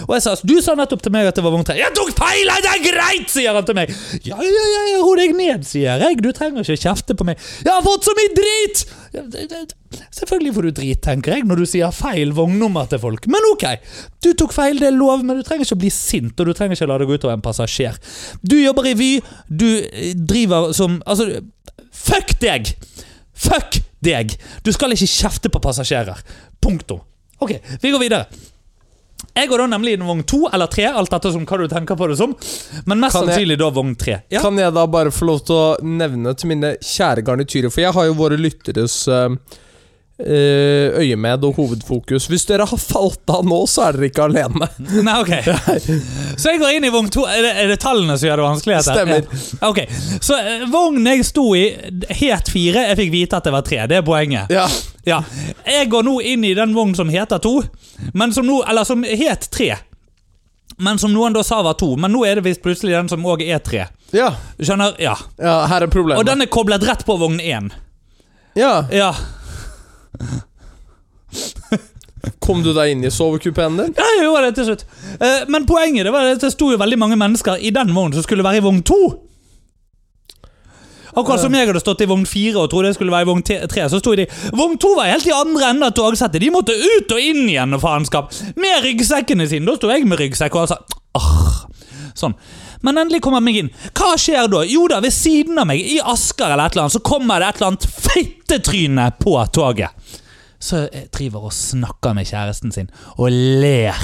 Og 0.05 0.13
jeg 0.13 0.21
sa 0.27 0.35
'du 0.37 0.57
sa 0.61 0.77
nettopp 0.77 1.01
til 1.01 1.15
meg 1.17 1.31
at 1.31 1.35
det 1.35 1.45
var 1.47 1.55
vogn 1.55 1.65
3'. 1.65 1.81
'Jeg 1.81 1.97
tok 1.97 2.13
feil! 2.13 2.53
Det 2.61 2.73
er 2.75 2.81
greit', 2.85 3.31
sier 3.31 3.53
han 3.53 3.65
til 3.65 3.75
meg. 3.75 3.89
'Ja, 4.21 4.37
ja, 4.37 4.65
ja, 4.73 4.97
ned', 5.47 5.65
sier 5.65 5.97
jeg. 6.03 6.19
'Du 6.21 6.31
trenger 6.35 6.61
ikke 6.61 6.83
kjefte 6.83 7.15
på 7.15 7.25
meg'. 7.27 7.39
'Jeg 7.63 7.73
har 7.73 7.83
fått 7.85 8.05
så 8.05 8.13
mye 8.17 8.33
drit!' 8.35 9.73
Selvfølgelig 10.11 10.53
får 10.53 10.61
du 10.67 10.71
drit, 10.71 11.01
tenker 11.01 11.33
jeg, 11.33 11.45
når 11.47 11.61
du 11.61 11.65
sier 11.65 11.91
feil 11.95 12.33
vognnummer 12.35 12.89
til 12.91 12.99
folk. 12.99 13.27
Men 13.31 13.45
ok, 13.53 13.65
du 14.23 14.33
tok 14.33 14.53
feil, 14.53 14.79
det 14.79 14.91
er 14.91 14.97
lov, 14.97 15.23
men 15.23 15.39
du 15.39 15.43
trenger 15.47 15.65
ikke 15.65 15.79
bli 15.79 15.91
sint, 15.93 16.39
og 16.39 16.45
du 16.45 16.53
trenger 16.53 16.75
ikke 16.75 16.89
la 16.89 16.97
det 16.99 17.07
gå 17.07 17.17
utover 17.17 17.37
en 17.37 17.45
passasjer. 17.45 17.95
Du 18.43 18.57
jobber 18.59 18.89
i 18.91 18.93
Vy, 18.97 19.11
du 19.47 19.67
eh, 19.87 20.13
driver 20.13 20.73
som 20.73 21.01
Altså, 21.07 21.41
fuck 21.93 22.35
deg! 22.41 22.75
Fuck 23.33 23.79
deg! 24.03 24.35
Du 24.65 24.71
skal 24.75 24.91
ikke 24.91 25.07
kjefte 25.07 25.49
på 25.49 25.63
passasjerer. 25.63 26.19
Punktum. 26.61 26.99
Ok, 27.39 27.57
vi 27.81 27.91
går 27.93 28.01
videre. 28.01 28.25
Jeg 29.37 29.49
går 29.51 29.61
da 29.63 29.67
nemlig 29.69 29.93
i 29.93 30.01
vogn 30.01 30.23
to 30.25 30.43
eller 30.53 30.69
tre, 30.73 30.85
alt 30.89 31.13
etter 31.13 31.31
som 31.33 31.45
hva 31.45 31.57
du 31.61 31.67
tenker 31.69 31.97
på 31.97 32.07
det 32.09 32.17
som. 32.17 32.33
Men 32.89 32.99
mest 33.03 33.13
Kan 33.17 33.27
jeg- 33.27 33.35
sannsynlig 33.37 33.57
da 33.61 33.69
vogn 33.73 33.95
tre. 33.97 34.19
Ja. 34.33 34.41
Kan 34.41 34.57
jeg 34.57 34.73
da 34.73 34.85
bare 34.87 35.13
få 35.13 35.25
lov 35.29 35.43
til 35.45 35.55
å 35.55 35.77
nevne 35.83 36.33
til 36.37 36.49
mine 36.53 36.75
kjære 36.81 37.23
garnityrer, 37.25 37.71
for 37.73 37.81
jeg 37.81 37.93
har 37.93 38.05
jo 38.09 38.13
våre 38.17 38.37
lytteres 38.41 38.95
eh, 39.07 39.29
eh, 40.19 40.97
øyemed 41.01 41.43
og 41.45 41.55
hovedfokus. 41.59 42.25
Hvis 42.31 42.45
dere 42.49 42.65
har 42.65 42.81
falt 42.81 43.29
av 43.29 43.45
nå, 43.45 43.59
så 43.69 43.87
er 43.87 43.97
dere 43.99 44.09
ikke 44.09 44.25
alene. 44.25 44.69
Nei, 45.07 45.17
ok. 45.21 45.33
Så 46.41 46.51
jeg 46.53 46.61
går 46.61 46.75
inn 46.77 46.85
i 46.89 46.93
vogn 46.93 47.09
to. 47.13 47.25
Er 47.29 47.41
det, 47.45 47.53
er 47.63 47.67
det 47.73 47.79
tallene 47.83 48.17
som 48.17 48.29
gjør 48.29 48.41
det 48.41 48.47
vanskelig? 48.49 48.81
Stemmer. 48.89 49.25
Ja. 49.61 49.69
Ok, 49.69 49.83
Så 50.21 50.37
eh, 50.41 50.65
vognen 50.73 51.09
jeg 51.13 51.25
sto 51.29 51.47
i, 51.57 51.67
het 52.21 52.49
fire. 52.53 52.87
Jeg 52.91 52.97
fikk 53.03 53.11
vite 53.13 53.37
at 53.41 53.45
det 53.49 53.53
var 53.53 53.65
tre. 53.65 53.83
Det 53.89 54.01
er 54.01 54.05
poenget. 54.07 54.49
Ja. 54.53 54.67
Ja. 55.07 55.21
Jeg 55.65 55.87
går 55.89 56.03
nå 56.03 56.17
inn 56.21 56.43
i 56.43 56.53
den 56.57 56.73
vognen 56.75 56.95
som 56.97 57.09
heter 57.09 57.39
to, 57.39 57.61
men 58.13 58.33
som 58.35 58.45
nå 58.47 58.59
Eller 58.67 58.83
som 58.87 59.03
het 59.07 59.47
tre. 59.53 59.77
Men 60.77 60.99
som 61.01 61.13
noen 61.15 61.33
da 61.33 61.41
sa 61.47 61.61
var 61.65 61.73
to. 61.79 61.95
Men 61.97 62.11
nå 62.13 62.25
er 62.27 62.37
det 62.37 62.43
visst 62.45 62.61
plutselig 62.61 62.93
den 62.93 63.07
som 63.09 63.23
òg 63.25 63.41
er 63.47 63.59
tre. 63.65 63.87
ja. 64.13 64.27
Skjønner? 64.59 64.93
Ja. 65.01 65.15
Ja, 65.39 65.55
her 65.71 65.81
er 65.87 65.87
problemet. 65.93 66.19
Og 66.19 66.25
den 66.27 66.43
er 66.43 66.51
koblet 66.53 66.83
rett 66.85 67.05
på 67.07 67.15
vogn 67.17 67.39
én. 67.41 67.71
Ja. 68.57 68.83
Ja. 68.91 69.13
Kom 72.39 72.63
du 72.63 72.71
deg 72.73 72.91
inn 72.93 73.03
i 73.05 73.11
sovekupeen 73.13 73.77
din? 73.79 73.93
Ja, 73.97 74.05
jeg 74.17 74.25
gjorde 74.27 74.45
det 74.47 74.55
til 74.57 74.67
slutt. 74.69 74.85
Eh, 75.19 75.43
men 75.51 75.65
poenget 75.69 76.07
det 76.07 76.13
var 76.13 76.27
at 76.33 76.43
det 76.43 76.51
sto 76.53 76.71
jo 76.73 76.79
veldig 76.81 76.99
mange 76.99 77.17
mennesker 77.19 77.57
i 77.61 77.71
den 77.75 77.93
vognen 77.95 78.17
som 78.17 78.25
skulle 78.25 78.45
være 78.45 78.61
i 78.61 78.65
vogn 78.65 78.81
to. 78.87 78.99
Akkurat 81.15 81.41
som 81.41 81.55
jeg 81.55 81.69
hadde 81.69 81.81
stått 81.83 82.03
i 82.03 82.09
vogn 82.09 82.25
fire 82.27 82.63
og 82.63 82.71
trodde 82.71 82.91
jeg 82.91 82.97
skulle 82.99 83.13
være 83.13 83.27
i 83.27 83.29
vogn 83.29 83.43
tre. 83.47 83.87
Så 83.89 84.01
sto 84.01 84.15
de 84.17 84.27
Vogn 84.57 84.77
to 84.81 84.93
var 84.97 85.11
helt 85.11 85.27
i 85.29 85.35
andre 85.35 85.71
enden 85.71 85.87
av 85.87 85.95
togsettet. 85.97 86.41
De 86.43 86.51
måtte 86.53 86.75
ut 86.75 87.15
og 87.15 87.23
inn 87.23 87.45
igjen 87.47 87.77
og 87.77 87.83
faenskap. 87.83 88.33
Med 88.59 88.83
ryggsekkene 88.85 89.47
sine. 89.49 89.67
Da 89.69 89.77
sto 89.79 89.91
jeg 89.93 90.07
med 90.09 90.21
ryggsekk 90.21 90.57
og 90.59 90.71
sa 90.71 90.81
Åh. 91.17 91.63
Sånn. 92.17 92.35
Men 92.85 92.99
endelig 93.01 93.23
kommer 93.25 93.41
meg 93.43 93.57
inn. 93.61 93.71
Hva 93.97 94.13
skjer 94.21 94.49
da? 94.51 94.61
Jo 94.69 94.85
da, 94.91 94.99
ved 95.01 95.13
siden 95.13 95.57
av 95.57 95.67
meg, 95.69 95.81
i 95.81 95.97
Asker 96.01 96.51
eller 96.51 96.69
et 96.69 96.75
eller 96.75 96.87
annet, 96.87 96.97
så 96.97 97.05
kommer 97.05 97.41
det 97.41 97.47
et 97.49 97.59
eller 97.59 97.71
annet 97.71 97.87
fittetryne 98.07 99.07
på 99.21 99.33
toget. 99.53 100.13
Så 100.61 100.83
jeg 100.85 101.09
driver 101.13 101.49
og 101.49 101.53
snakker 101.53 102.15
med 102.17 102.29
kjæresten 102.29 102.73
sin 102.73 102.91
og 103.15 103.29
ler. 103.31 103.97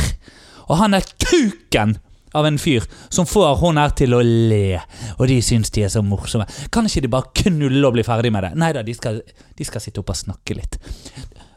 Og 0.70 0.78
han 0.82 0.98
er 0.98 1.06
kuken 1.26 1.98
av 2.34 2.48
en 2.50 2.58
fyr 2.60 2.86
som 3.13 3.28
får 3.30 3.60
hun 3.62 3.80
her 3.82 3.93
til 3.98 4.15
å 4.17 4.22
le. 4.26 4.80
Og 5.17 5.28
de 5.30 5.39
syns 5.46 5.72
de 5.74 5.86
er 5.86 5.93
så 5.93 6.04
morsomme. 6.06 6.48
Kan 6.74 6.89
ikke 6.89 7.06
de 7.06 7.12
bare 7.13 7.32
knulle 7.43 7.86
og 7.88 7.96
bli 7.98 8.06
ferdig 8.08 8.34
med 8.34 8.48
det? 8.48 8.54
Nei 8.60 8.72
da, 8.76 8.84
de 8.84 8.93
de 8.93 9.67
skal 9.67 9.82
sitte 9.84 10.02
oppe 10.02 10.15
og 10.15 10.19
snakke 10.19 10.58
litt. 10.58 10.80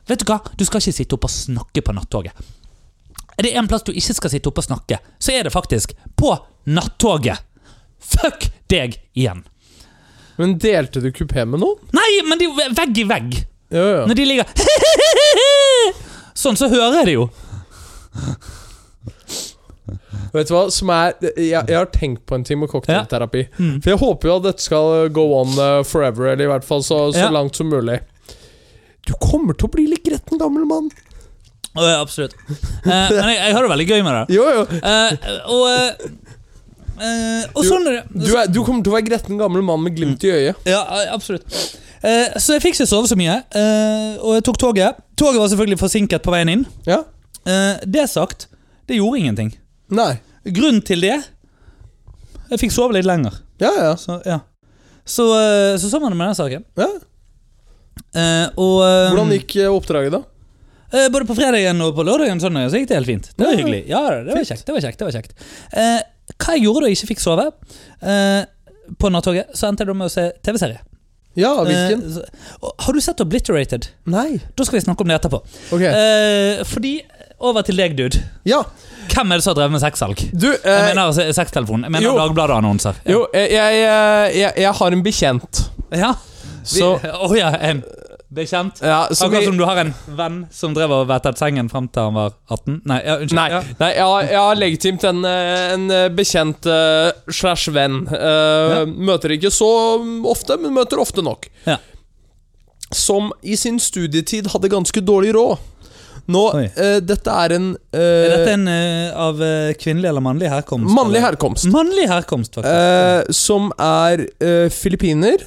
Vet 0.07 0.23
du 0.23 0.29
hva? 0.29 0.39
Du 0.55 0.65
skal 0.69 0.83
ikke 0.83 0.99
sitte 1.01 1.17
oppe 1.17 1.29
og 1.31 1.35
snakke 1.35 1.83
på 1.83 1.95
nattoget. 1.97 2.47
Er 3.37 3.45
det 3.45 3.53
en 3.59 3.69
plass 3.69 3.85
du 3.85 3.93
ikke 3.93 4.15
skal 4.17 4.33
sitte 4.33 4.49
oppe 4.49 4.63
og 4.63 4.69
snakke, 4.69 4.99
så 5.21 5.35
er 5.35 5.45
det 5.45 5.53
faktisk 5.53 5.93
på 6.17 6.33
nattoget. 6.73 7.43
Fuck 8.01 8.49
deg 8.71 8.97
igjen. 9.17 9.43
Men 10.37 10.57
delte 10.61 11.01
du 11.01 11.11
kupé 11.13 11.45
med 11.49 11.61
noen? 11.61 11.81
Nei, 11.97 12.09
men 12.29 12.39
det 12.39 12.47
er 12.47 12.53
jo 12.53 12.77
vegg 12.77 13.01
i 13.01 13.07
vegg. 13.09 13.37
Ja, 13.73 13.83
ja. 13.83 14.03
Når 14.07 14.15
de 14.15 14.25
ligger 14.29 14.47
Sånn, 16.37 16.55
så 16.55 16.69
hører 16.71 17.01
jeg 17.01 17.09
det 17.09 17.15
jo. 17.17 17.25
Vet 20.37 20.51
du 20.51 20.55
hva, 20.57 20.65
som 20.75 20.91
er 20.95 21.15
Jeg, 21.23 21.51
jeg 21.67 21.77
har 21.77 21.89
tenkt 21.95 22.25
på 22.29 22.37
en 22.37 22.45
ting 22.47 22.61
med 22.61 22.69
cocktailterapi. 22.73 23.47
Mm. 23.59 23.75
For 23.83 23.93
jeg 23.95 24.01
håper 24.03 24.29
jo 24.31 24.37
at 24.41 24.47
dette 24.51 24.65
skal 24.67 25.09
go 25.17 25.27
on 25.41 25.57
uh, 25.59 25.81
forever, 25.87 26.33
eller 26.35 26.45
i 26.47 26.53
hvert 26.53 26.67
fall 26.69 26.85
så, 26.87 27.07
så 27.17 27.27
Ja. 27.27 27.33
langt 27.35 27.57
som 27.57 27.69
mulig. 27.73 28.01
Du 29.07 29.13
kommer 29.23 29.55
til 29.55 29.69
å 29.69 29.73
bli 29.77 29.85
litt 29.91 30.05
gretten 30.07 30.39
gammel 30.41 30.65
mann. 30.67 30.89
Oh, 31.77 31.85
ja, 31.85 31.99
absolutt. 32.01 32.33
Eh, 32.49 32.89
men 32.89 33.29
jeg, 33.29 33.37
jeg 33.37 33.53
har 33.53 33.63
det 33.67 33.69
veldig 33.71 33.87
gøy 33.91 34.01
med 34.07 34.15
det. 34.17 34.37
Jo, 34.39 34.47
jo. 34.57 34.63
Eh, 34.81 35.35
og 35.53 35.67
eh, 35.73 36.15
Uh, 36.97 37.43
og 37.53 37.59
Du- 37.61 37.69
sånn 37.69 37.83
er 37.91 37.97
det. 37.99 38.05
Du, 38.25 38.31
er, 38.41 38.47
du 38.49 38.63
kommer 38.65 38.81
til 38.81 38.89
å 38.89 38.95
være 38.95 39.05
gretten 39.05 39.37
gammel 39.37 39.61
mann 39.61 39.83
med 39.85 39.93
glimt 39.99 40.23
i 40.25 40.31
øyet. 40.33 40.63
Ja, 40.65 40.79
absolutt. 41.13 41.45
uh, 42.01 42.39
så 42.41 42.55
jeg 42.57 42.63
fikk 42.65 42.79
ikke 42.79 42.87
sove 42.89 43.11
så 43.11 43.19
mye, 43.21 43.35
uh, 43.53 44.15
og 44.25 44.39
jeg 44.39 44.45
tok 44.49 44.57
toget. 44.63 45.03
Toget 45.21 45.43
var 45.43 45.51
selvfølgelig 45.53 45.79
forsinket 45.83 46.25
på 46.25 46.33
veien 46.33 46.49
inn. 46.55 46.63
Ja? 46.89 47.03
Det 47.85 48.07
sagt, 48.09 48.47
det 48.89 48.97
gjorde 48.97 49.21
ingenting. 49.21 49.53
Nei. 49.93 50.15
Grunnen 50.47 50.83
til 50.87 51.01
det 51.03 51.17
Jeg 52.51 52.59
fikk 52.61 52.73
sove 52.73 52.93
litt 52.95 53.05
lenger. 53.09 53.35
Ja, 53.59 53.73
ja. 53.75 53.93
Så 53.99 54.21
ja 54.27 54.41
Så, 55.07 55.25
eh, 55.35 55.75
så 55.81 55.89
sånn 55.91 56.03
var 56.03 56.11
det 56.11 56.19
med 56.21 56.29
den 56.29 56.39
saken. 56.39 56.65
ja. 56.77 56.89
Eh, 58.17 58.49
og 58.61 58.83
eh, 58.85 59.11
Hvordan 59.13 59.31
gikk 59.37 59.55
eh, 59.63 59.71
oppdraget, 59.73 60.13
da? 60.13 60.21
eh, 60.93 61.07
Både 61.13 61.25
på 61.29 61.37
fredagen 61.39 61.81
og 61.85 61.95
på 61.97 62.05
lørdagen 62.07 62.41
sånn, 62.43 62.59
så 62.71 62.77
gikk 62.81 62.91
det 62.91 62.99
helt 62.99 63.09
fint. 63.11 63.31
Det 63.37 63.47
var 63.47 63.53
Ja, 63.55 63.61
hyggelig. 63.63 63.81
Ja, 63.89 64.03
det 64.27 64.35
var 64.37 64.45
kjekt. 64.51 64.67
det 64.67 64.75
var 64.77 64.85
kjekt, 64.85 64.99
det 65.01 65.09
var 65.09 65.17
kjekt. 65.17 65.47
Eh, 65.73 66.03
hva 66.37 66.57
jeg 66.57 66.65
gjorde 66.67 66.83
da 66.85 66.91
jeg 66.91 66.99
ikke 66.99 67.11
fikk 67.15 67.23
sove 67.25 67.47
eh, 68.03 68.43
på 69.01 69.11
nattoget, 69.15 69.55
så 69.57 69.69
endte 69.71 69.83
jeg 69.85 69.91
da 69.91 69.97
med 69.97 70.11
å 70.11 70.13
se 70.13 70.27
TV-serie. 70.45 70.81
Ja, 71.37 71.51
hvilken? 71.65 72.03
Eh, 72.05 72.13
så- 72.17 72.25
og 72.63 72.75
har 72.87 72.93
du 72.97 73.01
sett 73.01 73.21
Obliterated? 73.21 73.89
Nei. 74.07 74.41
Da 74.57 74.65
skal 74.65 74.79
vi 74.81 74.85
snakke 74.87 75.01
om 75.05 75.09
det 75.09 75.19
etterpå. 75.21 75.41
Ok. 75.73 75.83
Eh, 75.83 76.63
fordi 76.65 76.95
Over 77.41 77.63
til 77.67 77.77
deg, 77.77 77.97
dude. 77.99 78.23
Ja, 78.49 78.63
Hvem 79.13 79.33
er 79.33 79.39
det 79.39 79.45
som 79.45 79.53
har 79.53 79.59
drevet 79.61 79.75
med 79.77 79.83
sexsalg? 79.83 80.23
du 80.33 80.49
Jeg 80.51 80.61
eh, 80.65 80.87
mener 80.95 81.13
se- 81.13 81.33
sextelefon. 81.37 81.83
Jeg 81.87 81.93
mener. 81.93 82.17
Dagbladet-annonser. 82.17 82.97
Ja. 83.05 83.13
Jo, 83.13 83.27
eh, 83.33 83.53
jeg, 83.53 83.77
jeg, 83.83 84.33
jeg, 84.41 84.53
jeg 84.65 84.73
har 84.81 84.97
en 84.97 85.03
bekjent. 85.05 85.61
Ja. 85.95 86.15
Å 86.83 86.89
oh, 87.23 87.37
ja, 87.37 87.53
en 87.63 87.85
bekjent. 88.37 88.81
ja, 88.83 89.07
så 89.13 89.29
Akkurat 89.29 89.41
vi, 89.41 89.47
som 89.47 89.59
du 89.61 89.65
har 89.65 89.79
en 89.85 89.93
venn 90.19 90.39
som 90.51 90.75
drev 90.75 90.91
og 90.97 91.05
vettet 91.09 91.39
sengen 91.39 91.69
fram 91.71 91.87
til 91.89 92.09
han 92.09 92.17
var 92.17 92.33
18? 92.51 92.81
Nei, 92.91 92.99
ja, 93.05 93.17
unnskyld. 93.23 93.39
Nei, 93.39 93.49
Ja. 93.53 93.61
nei 93.79 93.91
jeg, 93.95 94.07
har, 94.11 94.31
jeg 94.35 94.59
legitimt 94.59 95.05
en, 95.05 95.25
eh, 95.25 95.75
en 95.77 95.91
eh, 95.95 96.09
bekjent 96.09 96.67
uh, 96.67 97.11
slash 97.31 97.71
venn. 97.73 98.03
Uh. 98.11 98.83
Møter 98.87 99.37
ikke 99.37 99.53
så 99.55 99.71
ofte, 100.27 100.59
men 100.61 100.75
møter 100.75 101.01
ofte 101.01 101.23
nok. 101.23 101.47
Ja. 101.69 101.79
Som 102.95 103.33
i 103.43 103.57
sin 103.59 103.79
studietid 103.83 104.51
hadde 104.53 104.71
ganske 104.71 105.01
dårlig 105.03 105.33
råd. 105.35 105.57
Nå, 106.29 106.43
eh, 106.59 106.97
dette 107.07 107.31
er 107.31 107.53
en 107.55 107.69
uh, 107.77 108.01
Er 108.01 108.33
dette 108.35 108.55
en 108.57 108.67
uh, 108.67 109.13
av 109.29 109.43
eh, 109.47 109.75
kvinnelig 109.79 110.09
eller 110.11 110.25
mannlig 110.25 110.49
herkomst? 110.51 110.91
mannlig 110.95 111.21
eller? 111.21 111.27
herkomst. 111.31 111.69
Mannlig 111.71 112.09
herkomst, 112.11 112.55
faktisk. 112.59 112.75
eh, 112.75 113.33
som 113.37 113.69
er 113.79 114.25
eh, 114.43 114.67
filippiner, 114.75 115.45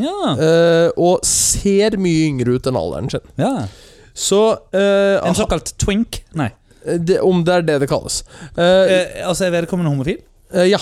ja. 0.00 0.14
eh, 0.40 0.88
og 0.96 1.20
ser 1.28 1.98
mye 2.00 2.26
yngre 2.30 2.56
ut 2.56 2.66
enn 2.70 2.78
alderen 2.80 3.10
sin. 3.12 3.26
ja. 3.36 3.66
Så 4.14 4.38
eh, 4.76 5.18
En 5.24 5.32
såkalt 5.36 5.70
twink? 5.80 6.18
Nei. 6.36 6.50
det, 7.00 7.14
Om 7.24 7.44
det 7.48 7.54
er 7.54 7.62
det 7.64 7.76
det 7.80 7.88
kalles. 7.88 8.18
Eh, 8.56 8.90
Eh, 8.92 9.22
altså, 9.28 9.46
er 9.46 9.54
vedkommende 9.54 9.88
homofil? 9.92 10.18
eh, 10.52 10.66
ja, 10.68 10.80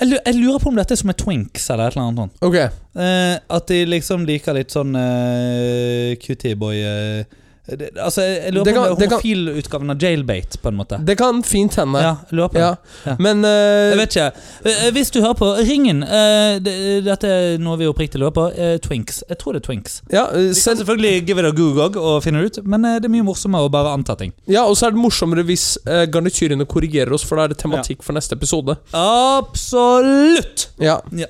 Jeg 0.00 0.34
lurer 0.34 0.58
på 0.58 0.66
om 0.72 0.74
dette 0.74 0.96
er 0.96 0.98
som 0.98 1.12
er 1.12 1.14
twinks 1.20 1.68
eller 1.70 1.86
et 1.92 1.94
eller 1.94 2.08
annet 2.08 2.18
sånt. 2.24 2.42
ok. 2.42 2.56
Eh, 2.98 3.36
at 3.54 3.68
de 3.70 3.84
liksom 3.86 4.24
liker 4.26 4.56
litt 4.58 4.74
sånn 4.74 4.96
uh, 4.98 6.14
cutie 6.22 6.56
boy 6.58 6.74
eh, 6.82 7.22
det- 7.66 7.90
Altså, 7.96 8.20
jeg 8.22 8.52
lurer 8.52 8.64
Det 8.64 8.74
på 8.74 8.80
om 8.80 8.96
det 8.98 9.06
er 9.06 9.10
homofilutgaven 9.14 9.90
av 9.90 9.98
Jailbait, 10.02 10.56
på 10.62 10.68
en 10.68 10.76
måte. 10.76 10.98
Det 11.04 11.16
kan 11.16 11.42
fint 11.42 11.74
hende. 11.74 12.00
Ja, 12.02 12.16
jeg 12.30 12.36
lurer 12.36 12.48
på. 12.52 12.58
Ja. 12.58 12.74
Ja. 13.06 13.16
Men 13.18 13.42
Jeg 13.42 13.92
eh, 13.92 13.96
vet 13.98 14.16
ikke. 14.16 14.32
Eh, 14.64 14.90
Hvis 14.92 15.10
du 15.10 15.20
hører 15.22 15.34
på, 15.34 15.48
Ringen. 15.64 16.02
Eh, 16.02 16.58
det- 16.60 17.04
Dette 17.04 17.24
er 17.28 17.58
noe 17.58 17.76
vi 17.78 17.86
oppriktig 17.86 18.20
lurer 18.20 18.32
på. 18.36 18.44
Uh, 18.52 18.76
Twinks. 18.78 19.22
Jeg 19.28 19.38
tror 19.38 19.52
det 19.54 19.62
er 19.62 19.66
Twinks. 19.72 20.02
ja, 20.12 20.26
uh, 20.28 20.36
Vi 20.52 20.60
kan 20.60 20.76
selvfølgelig 20.76 21.26
give 21.26 21.38
it 21.38 21.44
a 21.46 21.50
google 21.52 21.90
og 22.00 22.22
finne 22.22 22.42
det 22.42 22.58
ut, 22.58 22.64
men 22.66 22.84
eh, 22.84 22.98
det 23.00 23.06
er 23.06 23.14
mye 23.16 23.24
morsommere 23.24 23.64
å 23.68 23.70
bare 23.70 23.94
anta 23.96 24.14
ting. 24.16 24.32
ja, 24.46 24.64
og 24.64 24.76
så 24.76 24.86
er 24.86 24.90
det 24.90 24.98
morsommere 25.00 25.42
hvis 25.44 25.78
uh, 25.88 26.04
garnityrene 26.06 26.66
korrigerer 26.66 27.12
oss, 27.12 27.24
for 27.24 27.36
da 27.36 27.44
er 27.44 27.48
det 27.48 27.58
tematikk 27.58 28.02
for 28.02 28.12
neste 28.12 28.32
episode. 28.36 28.76
Absolutt! 28.92 30.68
Ja. 30.78 31.00
Ja. 31.12 31.26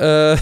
Eh, 0.00 0.38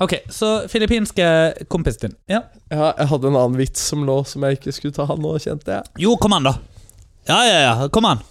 Ok, 0.00 0.14
så 0.32 0.50
filippinske 0.72 1.24
kompisen 1.68 2.08
din. 2.08 2.16
Ja. 2.32 2.42
ja, 2.72 2.92
jeg 2.96 3.10
hadde 3.10 3.28
en 3.28 3.36
annen 3.36 3.58
vits 3.60 3.82
som 3.90 4.06
lå, 4.08 4.20
som 4.24 4.42
jeg 4.48 4.56
ikke 4.56 4.72
skulle 4.72 4.96
ta 4.96 5.04
nå, 5.12 5.34
kjente 5.44 5.74
jeg. 5.76 5.82
Jo, 6.06 6.14
kom 6.20 6.32
an, 6.38 6.46
da. 6.48 6.54
Ja, 7.28 7.40
ja, 7.44 7.58
ja. 7.66 7.88
Kom 7.92 8.08
an. 8.08 8.22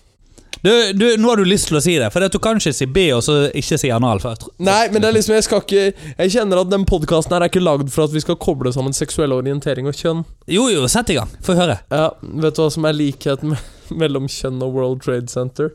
Du, 0.66 0.72
du, 0.98 1.06
nå 1.22 1.30
har 1.30 1.40
du 1.40 1.46
lyst 1.48 1.70
til 1.70 1.78
å 1.78 1.82
si 1.84 1.94
det, 2.02 2.10
for 2.12 2.26
at 2.26 2.34
du 2.36 2.40
kan 2.44 2.58
ikke 2.60 2.74
si 2.76 2.84
B 2.90 3.06
og 3.16 3.22
så 3.24 3.36
ikke 3.56 3.78
si 3.80 3.92
anal. 3.96 4.20
Jeg 4.20 4.50
Nei, 4.66 4.90
men 4.92 5.00
det 5.00 5.08
er 5.08 5.16
liksom, 5.16 5.36
jeg 5.38 5.46
skal 5.46 5.62
ikke 5.64 5.84
Jeg 6.18 6.34
kjenner 6.34 6.60
at 6.66 6.72
den 6.74 6.84
podkasten 6.90 7.38
er 7.38 7.46
ikke 7.48 7.62
lagd 7.64 7.88
for 7.94 8.10
at 8.10 8.16
vi 8.18 8.20
skal 8.26 8.36
koble 8.42 8.74
sammen 8.76 8.92
seksuell 8.98 9.32
orientering 9.38 9.88
og 9.88 9.96
kjønn. 9.96 10.26
Jo, 10.52 10.66
jo, 10.74 10.84
sett 10.92 11.14
i 11.14 11.20
gang. 11.22 11.30
Få 11.46 11.56
høre. 11.56 11.78
Ja, 11.94 12.10
Vet 12.44 12.58
du 12.58 12.64
hva 12.66 12.68
som 12.76 12.90
er 12.90 12.98
likheten 12.98 13.54
me- 13.54 13.62
mellom 14.02 14.28
kjønn 14.28 14.60
og 14.66 14.74
World 14.76 15.06
Trade 15.06 15.30
Center? 15.32 15.72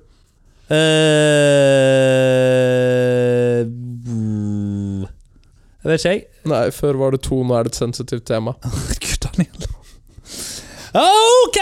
Eh, 2.35 3.63
Jeg 5.85 5.91
vet 5.93 6.01
ikke, 6.01 6.13
jeg. 6.17 6.27
Nei, 6.49 6.65
før 6.73 7.01
var 7.01 7.13
det 7.13 7.21
to, 7.27 7.43
nå 7.45 7.57
er 7.59 7.67
det 7.67 7.75
et 7.75 7.81
sensitivt 7.83 8.25
tema. 8.29 8.57
Gud, 9.05 9.17
Daniel. 9.27 9.67
Ok! 10.95 11.59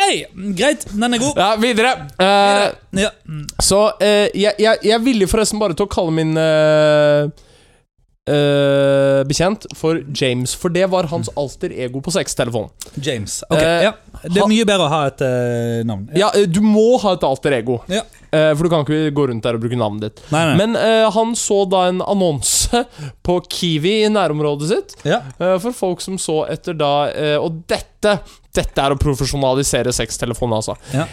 Greit, 0.59 0.85
den 0.93 1.17
er 1.17 1.23
god. 1.23 1.39
Ja, 1.41 1.53
videre. 1.59 1.93
Eh, 2.21 3.03
Ja. 3.03 3.11
Så 3.61 3.81
uh, 3.89 4.27
jeg, 4.37 4.55
jeg, 4.59 4.77
jeg 4.85 4.95
er 4.95 5.03
villig 5.03 5.29
forresten 5.31 5.59
bare 5.59 5.75
til 5.75 5.89
å 5.89 5.91
kalle 5.91 6.13
min 6.15 6.37
uh, 6.37 7.31
eh, 8.29 9.23
bekjent 9.27 9.67
for 9.79 10.03
James, 10.15 10.55
for 10.55 10.71
det 10.75 10.85
var 10.93 11.09
hans 11.11 11.31
alter 11.37 11.73
ego 11.75 12.03
på 12.05 12.13
sextelefonen. 12.15 12.71
James. 13.01 13.41
Ok, 13.49 13.63
ja. 13.63 13.95
Det 14.23 14.43
er 14.43 14.51
mye 14.51 14.67
bedre 14.69 14.87
å 14.87 14.93
ha 14.93 15.05
et 15.11 15.23
uh, 15.25 15.79
navn. 15.89 16.09
Ja, 16.15 16.31
ja. 16.35 16.47
du 16.47 16.61
må 16.65 16.97
ha 17.03 17.17
et 17.17 17.25
alter 17.27 17.59
ego, 17.61 17.83
Ja. 17.91 18.05
Uh, 18.33 18.55
for 18.57 18.65
du 18.65 18.71
kan 18.73 18.85
ikke 18.87 19.11
gå 19.13 19.27
rundt 19.29 19.45
der 19.45 19.59
og 19.59 19.61
bruke 19.61 19.77
navnet 19.77 20.07
ditt. 20.07 20.23
Nei, 20.33 20.47
nei. 20.49 20.55
Men 20.57 20.77
uh, 20.79 21.11
han 21.13 21.35
så 21.37 21.63
da 21.69 21.83
en 21.91 22.01
annonse 22.01 22.85
på 23.27 23.39
Kiwi 23.49 24.03
i 24.07 24.11
nærområdet 24.13 24.71
sitt 24.71 24.97
ja. 25.07 25.21
eh, 25.39 25.59
for 25.63 25.77
folk 25.77 26.03
som 26.05 26.19
så 26.21 26.43
etter 26.53 26.77
da 26.79 26.93
eh, 27.11 27.37
Og 27.41 27.63
dette 27.69 28.19
Dette 28.53 28.85
er 28.85 28.93
å 28.93 28.99
profesjonalisere 29.01 29.95
sextelefonen, 29.97 30.59
altså. 30.59 30.75
Ja. 30.93 31.07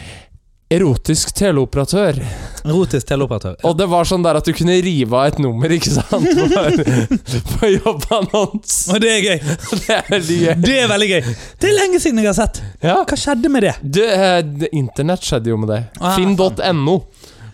Erotisk 0.69 1.31
teleoperatør. 1.33 2.19
Erotisk 2.61 3.07
teleoperatør. 3.09 3.55
Og 3.65 3.71
det 3.73 3.87
var 3.89 4.05
sånn 4.05 4.21
der 4.21 4.37
at 4.37 4.45
du 4.45 4.51
kunne 4.53 4.75
rive 4.85 5.17
av 5.17 5.31
et 5.31 5.39
nummer, 5.41 5.71
ikke 5.73 5.89
sant? 5.95 6.27
På, 6.53 7.39
på 7.55 7.69
jobbannons. 7.71 8.75
Og 8.93 8.99
det 9.01 9.15
er 9.15 9.23
gøy. 9.25 9.39
Det 9.79 9.95
er 9.95 10.11
veldig 10.13 10.37
gøy. 10.43 10.53
Det 10.61 10.75
er 10.77 10.91
veldig 10.91 11.07
gøy. 11.09 11.31
Det 11.57 11.71
er 11.71 11.73
lenge 11.73 12.01
siden 12.03 12.21
jeg 12.21 12.29
har 12.29 12.37
sett. 12.37 12.61
Ja. 12.85 12.99
Hva 13.01 13.17
skjedde 13.17 13.49
med 13.49 13.65
det? 13.65 13.73
Det, 13.81 14.05
eh, 14.13 14.35
det, 14.45 14.69
internett 14.77 15.25
skjedde 15.25 15.49
jo 15.49 15.57
med 15.57 15.73
det. 15.73 15.79
Ah, 15.97 16.13
Finn.no, 16.19 16.95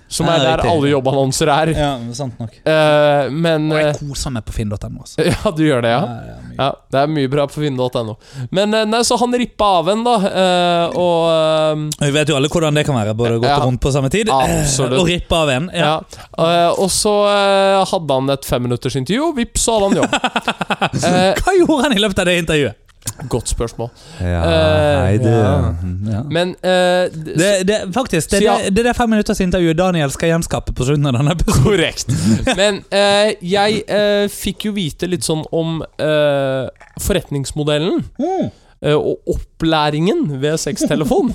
som 0.08 0.28
er 0.30 0.44
der 0.44 0.62
alle 0.70 0.90
jobbannonser 0.92 1.50
er. 1.50 1.72
Ja, 1.76 1.90
sant 2.14 2.38
nok. 2.40 2.54
Uh, 2.62 3.32
men 3.34 3.72
Og 3.74 3.80
jeg 3.80 3.88
eh, 3.90 3.98
koser 4.00 4.34
meg 4.36 4.46
på 4.46 4.54
finn.no. 4.54 4.78
Altså. 5.02 5.24
Ja, 5.26 5.52
du 5.52 5.64
gjør 5.66 5.82
det, 5.86 5.94
ja? 5.96 6.02
Ja, 6.06 6.28
ja. 6.30 6.42
Ja, 6.56 6.68
det 6.94 7.00
er 7.02 7.10
mye 7.12 7.28
bra 7.34 7.48
på 7.52 7.60
finn.no. 7.64 8.14
Men 8.56 8.74
eh, 8.78 8.86
nei, 8.88 9.02
så 9.04 9.18
han 9.20 9.34
rippa 9.36 9.72
av 9.82 9.90
en, 9.92 10.06
da. 10.06 10.14
Uh, 10.22 11.00
og 11.02 11.90
Vi 12.06 12.12
vet 12.16 12.32
jo 12.32 12.38
alle 12.38 12.52
hvordan 12.54 12.78
det 12.80 12.86
kan 12.88 12.96
være. 12.96 13.16
Både 13.18 13.40
gått 13.42 13.50
Ja. 13.50 13.58
rundt 13.66 13.82
på 13.84 13.92
samme 13.92 14.10
tid 14.14 14.30
Absolutt. 14.32 14.96
og 15.02 15.10
rippe 15.10 15.36
av 15.42 15.52
en. 15.58 15.70
ja. 15.74 15.92
Ja. 16.38 16.46
eh, 16.46 16.72
og 16.86 16.88
så 16.94 17.16
hadde 17.90 18.20
han 18.22 18.30
et 18.38 18.46
femminutters 18.48 18.96
intervju, 19.02 19.32
og 19.32 19.38
vips, 19.42 19.66
så 19.66 19.76
hadde 19.80 19.90
han 19.90 20.04
jobb. 20.04 20.16
Hva 21.42 21.58
gjorde 21.60 21.82
han 21.90 21.98
i 21.98 22.02
løpet 22.06 22.22
av 22.24 22.30
det 22.30 22.38
intervjuet? 22.46 22.82
Godt 23.30 23.48
spørsmål. 23.50 23.90
Ja, 24.20 24.42
Eh, 25.06 25.20
det, 25.22 25.30
ja. 25.32 25.76
ja. 26.12 26.22
Men 26.30 26.50
uh, 26.50 27.06
Det, 27.14 27.68
det, 27.68 27.78
faktisk, 27.94 28.32
det, 28.32 28.42
ja. 28.44 28.58
det, 28.70 28.84
det 28.84 28.92
er 28.92 28.98
fem 28.98 29.10
minutters 29.10 29.40
intervju 29.40 29.74
Daniel 29.78 30.12
skal 30.12 30.34
gjenskape 30.34 30.74
på 30.76 30.88
slutten 30.88 31.08
av 31.10 31.18
denne 31.20 31.36
episoden. 31.38 31.64
Korrekt. 31.64 32.12
Men 32.58 32.82
uh, 32.92 33.32
jeg 33.46 33.82
eh, 33.88 34.26
fikk 34.32 34.68
jo 34.70 34.76
vite 34.76 35.08
litt 35.10 35.26
sånn 35.26 35.46
om 35.56 35.82
eh, 36.02 36.68
forretningsmodellen. 37.02 38.04
Mm. 38.20 38.50
eh, 38.82 38.96
og 38.98 39.36
opplæringen 39.36 40.28
ved 40.42 40.60
sextelefon. 40.62 41.34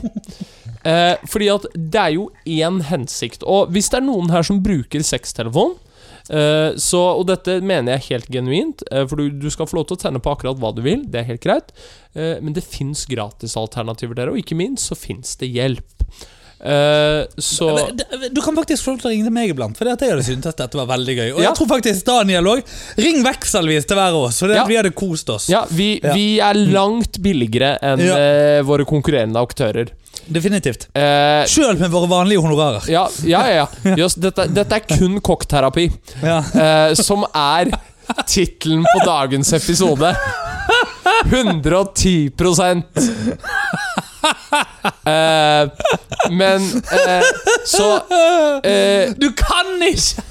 Eh, 0.81 1.17
fordi 1.29 1.49
at 1.53 1.67
det 1.77 2.01
er 2.01 2.15
jo 2.15 2.31
én 2.49 2.79
hensikt. 2.89 3.43
Og 3.45 3.69
hvis 3.75 3.91
det 3.93 3.99
er 3.99 4.07
noen 4.07 4.31
her 4.33 4.47
som 4.47 4.63
bruker 4.65 5.03
sextelefon 5.05 5.75
eh, 6.31 6.73
så, 6.79 7.01
Og 7.19 7.27
dette 7.29 7.59
mener 7.61 7.99
jeg 7.99 8.07
helt 8.11 8.29
genuint, 8.31 8.83
eh, 8.91 9.07
for 9.11 9.17
du, 9.21 9.31
du 9.31 9.51
skal 9.51 9.67
få 9.67 9.77
lov 9.81 9.89
til 9.91 9.99
å 9.99 10.03
tenne 10.07 10.23
på 10.23 10.33
akkurat 10.33 10.59
hva 10.61 10.73
du 10.77 10.83
vil. 10.87 11.05
Det 11.11 11.21
er 11.23 11.31
helt 11.33 11.43
greit. 11.45 11.73
Eh, 12.15 12.39
men 12.41 12.53
det 12.57 12.65
fins 12.65 13.07
gratisalternativer 13.11 14.15
der, 14.19 14.31
og 14.33 14.39
ikke 14.41 14.59
minst 14.59 14.91
så 14.91 14.99
fins 14.99 15.37
det 15.41 15.51
hjelp. 15.55 15.87
Så 17.41 17.67
Du 18.35 18.43
kan 18.45 18.53
faktisk 18.59 18.85
få 18.85 18.93
lov 18.93 18.99
til 19.01 19.09
å 19.09 19.13
ringe 19.15 19.25
til 19.25 19.33
meg 19.33 19.49
iblant, 19.55 19.79
for 19.79 19.89
jeg 19.89 19.97
hadde 19.97 20.27
syntes 20.27 20.59
dette 20.59 20.77
var 20.77 20.91
veldig 20.91 21.15
gøy. 21.17 21.29
Og 21.33 21.39
Ja. 21.41 21.47
jeg 21.49 21.57
tror 21.57 21.71
faktisk 21.71 22.05
Daniel 22.05 22.45
òg. 22.53 22.61
Ring 23.01 23.23
vekselvis 23.25 23.87
til 23.89 23.97
hver 23.97 24.13
av 24.13 24.27
oss, 24.27 24.41
for 24.43 24.49
det, 24.53 24.59
Ja. 24.59 24.67
vi 24.69 24.77
hadde 24.77 24.93
kost 24.93 25.31
oss. 25.33 25.49
Ja, 25.49 25.65
vi, 25.71 26.01
vi 26.05 26.39
er 26.39 26.53
langt 26.53 27.17
billigere 27.25 27.79
enn 27.81 28.05
våre 28.69 28.85
konkurrerende 28.85 29.41
aktører. 29.41 29.89
Definitivt. 30.27 30.89
Eh, 30.95 31.45
Sjøl 31.51 31.79
med 31.81 31.91
våre 31.91 32.09
vanlige 32.11 32.43
honorarer. 32.43 32.85
ja, 32.91 33.07
ja, 33.25 33.45
ja. 33.49 33.67
ja. 33.85 33.95
Just, 33.97 34.21
dette, 34.23 34.47
dette 34.53 34.75
er 34.81 34.85
kun 34.99 35.21
kokkterapi, 35.21 35.89
Ja. 36.23 36.39
eh, 36.55 36.95
som 36.99 37.25
er 37.35 37.71
tittelen 38.27 38.85
på 38.85 39.05
dagens 39.07 39.53
episode. 39.53 40.15
110 41.31 42.31
eh, 45.05 45.69
Men 46.31 46.63
eh, 46.93 47.25
så 47.67 47.97
eh, 48.65 49.11
Du 49.17 49.33
kan 49.37 49.83
ikke! 49.83 50.23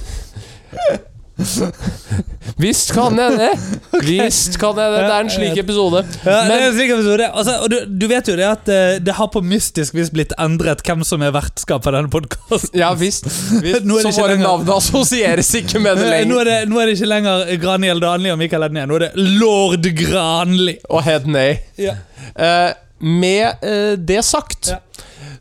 Visst 2.60 2.92
kan 2.92 3.16
jeg 3.18 3.36
det! 3.38 3.50
Visst 4.06 4.58
kan 4.60 4.76
jeg 4.78 4.92
det. 4.92 5.00
Det 5.00 5.14
er 5.14 5.20
en 5.24 5.30
slik 5.32 5.58
episode. 5.62 6.02
Ja, 6.26 6.36
det 6.48 6.56
er 6.56 6.64
en 6.66 6.74
slik 6.76 6.90
episode. 6.94 7.28
Altså, 7.30 7.54
og 7.64 7.70
du, 7.72 7.76
du 8.02 8.06
vet 8.10 8.28
jo 8.28 8.34
det 8.38 8.46
at 8.48 8.68
eh, 8.72 8.98
det 9.00 9.14
har 9.16 9.28
på 9.32 9.40
mystisk 9.44 9.94
vis 9.96 10.10
blitt 10.12 10.32
endret 10.40 10.82
hvem 10.86 11.04
som 11.06 11.22
er 11.24 11.32
vertskap 11.34 11.84
for 11.86 11.92
denne 11.96 12.10
podkasten. 12.12 12.76
ja, 12.80 12.90
visst. 12.98 13.24
visst. 13.64 13.84
Nå 13.88 13.94
det 14.00 14.12
Så 14.12 14.20
våre 14.20 14.36
navn 14.40 14.68
assosieres 14.76 15.50
ikke 15.60 15.78
med 15.82 15.92
det 16.00 16.04
Nå 16.04 16.10
lenger. 16.12 16.42
er, 16.42 16.50
det, 16.50 16.58
nå 16.70 16.74
er 16.82 16.86
det 16.90 16.94
ikke 16.98 17.10
lenger 17.14 17.36
Graniel 17.64 17.98
Danli 18.04 18.28
og 18.34 18.38
Mikael 18.42 18.62
Edné. 18.68 18.82
Nå 18.90 18.94
er 19.00 19.06
det 19.08 19.12
lord 19.40 19.84
Granli. 20.02 20.76
Og 20.90 21.00
Hedney. 21.06 21.52
Ja. 21.80 21.94
Uh, 22.36 22.70
med 23.00 23.46
uh, 23.64 23.94
det 23.96 24.20
sagt, 24.28 24.62
Ja. 24.74 24.78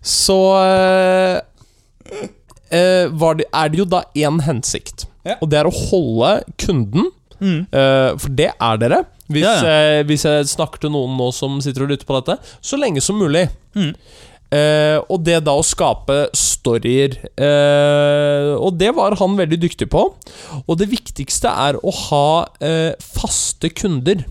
så 0.01 0.39
uh, 0.55 1.37
var 3.19 3.33
det, 3.39 3.45
er 3.51 3.67
det 3.73 3.77
jo 3.81 3.85
da 3.89 4.03
én 4.15 4.39
hensikt. 4.45 5.07
Ja. 5.29 5.37
Og 5.39 5.49
det 5.51 5.61
er 5.61 5.69
å 5.69 5.77
holde 5.89 6.33
kunden, 6.59 7.11
Mm. 7.39 7.67
Uh, 7.71 8.17
for 8.19 8.35
det 8.35 8.51
er 8.51 8.79
dere. 8.81 9.03
Hvis, 9.29 9.45
Ja, 9.45 9.61
eh, 9.61 10.03
hvis 10.09 10.25
jeg 10.25 10.47
snakker 10.49 10.81
til 10.81 10.89
noen 10.89 11.13
nå 11.17 11.29
som 11.31 11.59
sitter 11.61 11.85
og 11.85 11.91
lytter 11.91 12.07
på 12.09 12.17
dette, 12.17 12.39
så 12.65 12.79
lenge 12.81 13.01
som 13.01 13.19
mulig. 13.19 13.45
Mm. 13.77 13.93
Uh, 14.49 14.97
og 15.05 15.21
det 15.21 15.43
da 15.45 15.53
å 15.53 15.61
skape 15.61 16.15
storyer 16.33 17.13
Og 18.57 18.71
det 18.81 18.89
var 18.97 19.13
han 19.19 19.35
veldig 19.37 19.59
dyktig 19.61 19.85
på. 19.93 20.07
Og 20.65 20.79
det 20.79 20.89
viktigste 20.89 21.51
er 21.53 21.77
å 21.77 21.93
ha 21.93 22.27
faste 22.97 23.69
kunder. 23.69 24.25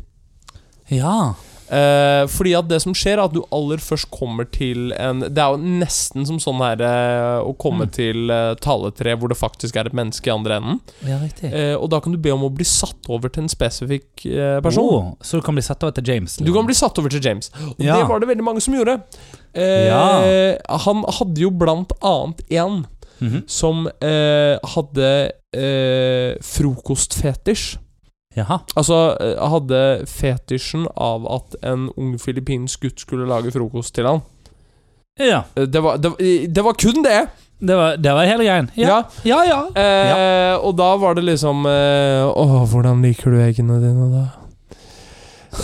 Ja. 0.91 1.37
Eh, 1.70 2.24
fordi 2.33 2.54
at 2.57 2.68
det 2.70 2.78
som 2.83 2.94
skjer, 2.96 3.18
er 3.18 3.24
at 3.26 3.33
du 3.35 3.42
aller 3.52 3.76
først 3.76 4.09
kommer 4.11 4.46
til 4.50 4.92
en 4.96 5.20
Det 5.20 5.37
er 5.38 5.52
jo 5.52 5.59
nesten 5.59 6.24
som 6.26 6.38
sånn 6.40 6.62
her 6.64 6.81
eh, 6.81 7.40
å 7.44 7.52
komme 7.61 7.85
Mm. 7.87 7.92
til 7.92 8.31
eh, 8.31 8.54
taletre 8.64 9.16
hvor 9.18 9.28
det 9.28 9.37
faktisk 9.38 9.76
er 9.76 9.87
et 9.87 9.92
menneske 9.92 10.26
i 10.26 10.33
andre 10.33 10.57
enden. 10.57 10.81
ja. 11.04 11.18
Eh, 11.42 11.74
og 11.76 11.90
da 11.90 12.00
kan 12.00 12.12
du 12.12 12.18
be 12.18 12.31
om 12.33 12.42
å 12.42 12.50
bli 12.54 12.64
satt 12.64 13.09
over 13.09 13.28
til 13.28 13.42
en 13.44 13.48
spesifikk 13.52 14.24
person. 14.62 14.85
Oh, 14.85 15.14
så 15.22 15.37
du 15.38 15.42
kan 15.42 15.54
bli 15.54 15.62
satt 15.62 15.83
over 15.85 15.92
til 15.92 16.04
James? 16.09 16.37
Du 16.37 16.52
kan 16.52 16.64
bli 16.66 16.74
satt 16.74 16.98
over 16.98 17.09
til 17.11 17.20
James. 17.20 17.50
Og 17.54 17.76
Ja. 17.78 17.96
det 18.00 18.09
var 18.09 18.20
det 18.20 18.28
veldig 18.28 18.44
mange 18.44 18.61
som 18.62 18.74
gjorde. 18.74 19.02
Eh, 19.54 19.88
Ja. 19.88 20.57
Han 20.87 21.04
hadde 21.04 21.38
jo 21.40 21.50
blant 21.50 21.92
annet 22.02 22.40
en 22.50 22.87
-hmm. 23.20 23.42
som 23.46 23.87
eh, 24.00 24.59
hadde 24.62 25.33
eh, 25.52 26.37
frokostfetisj. 26.42 27.78
Jaha. 28.37 28.59
Altså 28.77 28.99
eh, 29.21 29.38
hadde 29.51 29.83
fetisjen 30.07 30.87
av 30.97 31.25
at 31.38 31.57
en 31.67 31.88
ung 31.97 32.17
filippinsk 32.21 32.85
gutt 32.85 33.01
skulle 33.07 33.27
lage 33.31 33.53
frokost 33.55 33.95
til 33.97 34.07
han. 34.07 34.21
Ja. 35.19 35.45
Eh, 35.57 35.67
Det 35.67 35.81
var, 35.83 35.97
det, 35.99 36.12
det 36.55 36.64
var 36.64 36.77
kun 36.79 37.03
det! 37.07 37.21
Det 37.59 37.75
var, 37.75 37.97
det 37.99 38.12
var 38.14 38.23
hele 38.29 38.45
greien. 38.47 38.69
Ja. 38.79 39.01
Ja, 39.27 39.41
ja. 39.43 39.57
Eh, 39.75 40.55
Og 40.62 40.77
da 40.79 40.93
var 40.97 41.17
det 41.19 41.25
liksom 41.27 41.64
eh, 41.67 42.23
Å, 42.23 42.45
hvordan 42.71 43.03
liker 43.03 43.35
du 43.35 43.41
eggene 43.43 43.81
dine, 43.83 44.07
da? 44.12 44.27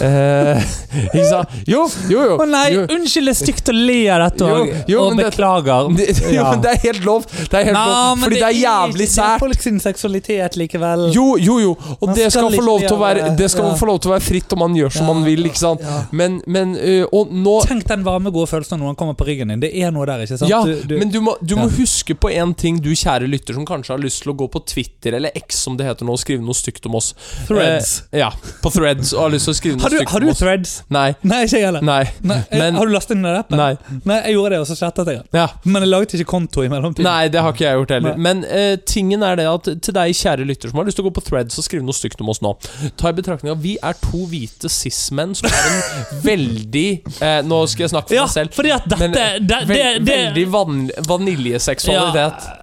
Eh, 0.01 0.63
ikke 1.15 1.25
sant? 1.29 1.49
Jo, 1.71 1.85
jo, 2.11 2.23
jo. 2.31 2.37
Å 2.41 2.47
nei, 2.49 2.65
jo. 2.75 2.85
unnskyld, 2.97 3.29
det 3.31 3.35
er 3.35 3.39
stygt 3.39 3.71
å 3.71 3.75
le 3.77 3.99
av 4.15 4.25
dette 4.27 4.45
og, 4.49 4.73
og 4.75 5.17
det- 5.19 5.27
beklager. 5.31 5.91
Det, 6.05 6.07
jo, 6.35 6.43
men 6.51 6.61
det 6.65 6.71
er 6.73 6.81
helt 6.89 7.05
lov. 7.07 7.25
Det 7.31 7.55
er 7.61 7.65
helt 7.69 7.77
Nå, 7.77 7.85
lov 7.89 8.23
fordi 8.25 8.39
det 8.41 8.47
er 8.49 8.57
jævlig 8.59 9.07
sært. 9.09 9.25
Det 9.25 9.35
er 9.35 9.43
folk 9.45 9.63
sin 9.63 9.79
seksualitet 9.83 10.57
likevel. 10.59 11.05
Jo, 11.15 11.27
jo, 11.41 11.59
jo. 11.63 11.73
Og 12.01 12.09
Man 12.09 12.17
det 12.19 12.27
skal, 12.33 12.49
skal 12.49 12.57
få 12.59 12.65
lov 12.67 12.81
til 12.85 12.95
å 12.97 13.01
være 13.01 13.29
Det 13.39 13.49
skal 13.53 13.69
ja. 13.69 13.75
få 13.79 13.89
lov 13.89 13.99
til 14.03 14.11
å 14.11 14.15
være 14.15 14.25
fritt 14.25 14.53
om 14.57 14.63
man 14.65 14.75
gjør 14.79 14.93
som 14.95 15.05
Ja, 15.07 15.13
man 15.13 15.25
vil, 15.27 15.45
ikke 15.49 15.61
sant? 15.61 15.85
ja. 15.85 16.01
Men, 16.17 16.41
men 16.51 16.75
øh, 16.77 17.05
Og 17.15 17.33
nå 17.35 17.55
Tenk 17.69 17.87
den 17.89 18.05
varme, 18.07 18.33
gode 18.35 18.51
følelsen 18.51 18.81
når 18.83 18.93
han 18.93 18.99
kommer 19.01 19.17
på 19.19 19.27
ryggen 19.29 19.53
din. 19.55 19.63
Det 19.65 19.71
er 19.79 19.93
noe 19.95 20.07
der, 20.09 20.25
ikke 20.27 20.39
sant? 20.41 20.51
Ja, 20.51 20.63
Du- 20.65 20.83
du- 20.91 20.97
men 21.01 21.11
du 21.15 21.21
må, 21.25 21.37
du 21.41 21.55
må 21.59 21.69
huske 21.79 22.17
på 22.19 22.31
én 22.35 22.55
ting, 22.59 22.81
du 22.83 22.91
kjære 22.97 23.29
lytter, 23.31 23.55
som 23.57 23.67
kanskje 23.69 23.95
har 23.95 24.03
lyst 24.03 24.23
til 24.25 24.33
å 24.33 24.37
gå 24.43 24.49
på 24.53 24.63
Twitter 24.67 25.17
eller 25.19 25.35
X, 25.39 25.63
som 25.67 25.77
det 25.79 25.87
heter 25.89 26.07
nå, 26.09 26.15
og 26.17 26.21
skrive 26.23 26.43
noe 26.45 26.57
stygt 26.57 26.87
om 26.91 26.97
oss. 26.99 27.13
Threads. 27.49 27.95
Eh, 28.13 28.21
ja, 28.25 28.31
på 28.63 28.73
Threads, 28.75 29.13
og 29.15 29.27
har 29.29 29.35
lyst 29.37 29.49
til 29.51 29.55
å 29.55 29.59
skrive 29.61 29.79
noe 29.79 29.84
har 29.85 29.95
du, 29.95 29.99
har 30.15 30.25
du 30.25 30.31
threads? 30.35 30.73
Nei. 30.95 31.07
Nei, 31.23 31.41
ikke 31.47 31.61
jeg 31.61 31.69
heller. 31.69 31.85
Nei. 31.85 32.03
Nei, 32.25 32.39
Men- 32.53 32.79
har 32.81 32.89
du 32.89 32.93
lastet 32.95 33.19
ned 33.21 33.39
appen? 33.39 33.59
Nei. 33.61 34.01
Nei, 34.09 34.19
jeg 34.27 34.35
gjorde 34.39 34.55
det, 34.55 34.61
og 34.65 34.69
så 34.71 34.77
slettet 34.79 35.11
jeg 35.13 35.21
den. 35.21 35.39
Ja. 35.39 35.47
Men 35.65 35.85
jeg 35.87 35.91
laget 35.93 36.15
ikke 36.19 36.29
konto 36.35 36.65
i 36.65 36.71
mellomtiden. 36.73 37.07
Nei, 37.07 37.29
det 37.33 37.43
har 37.45 37.55
ikke 37.55 37.67
jeg 37.67 37.79
gjort 37.81 37.95
heller. 37.97 38.19
Men 38.29 38.43
uh, 38.49 38.75
tingen 38.89 39.23
er 39.27 39.39
det 39.41 39.47
at 39.51 39.71
til 39.85 39.97
deg, 39.97 40.15
kjære 40.19 40.47
lytter, 40.49 40.73
som 40.73 40.81
har 40.83 40.89
lyst 40.89 40.99
til 41.01 41.05
å 41.07 41.09
gå 41.11 41.15
på 41.21 41.25
Threads 41.29 41.61
og 41.61 41.67
skrive 41.69 41.85
noe 41.87 41.97
stygt 41.97 42.21
om 42.25 42.33
oss 42.33 42.43
nå, 42.45 42.55
ta 43.01 43.13
i 43.13 43.17
betraktning 43.17 43.53
at 43.55 43.63
vi 43.63 43.77
er 43.83 43.97
to 44.03 44.25
hvite 44.31 44.71
cis-menn 44.73 45.35
som 45.39 45.49
er 45.51 45.61
en 45.69 45.79
veldig 46.31 46.87
uh, 47.21 47.41
Nå 47.47 47.61
skal 47.71 47.87
jeg 47.87 47.95
snakke 47.95 48.11
for 48.11 48.19
Ja, 48.19 48.27
meg 48.29 48.35
selv. 48.35 48.55
fordi 48.57 48.75
at 48.75 48.89
dette 48.89 49.01
Men, 49.05 49.15
det, 49.15 49.29
det, 49.49 49.61
det, 49.69 50.09
veldig 50.09 50.45
van 50.55 50.85
vaniljeseksualitet. 51.09 52.47
Ja, 52.49 52.61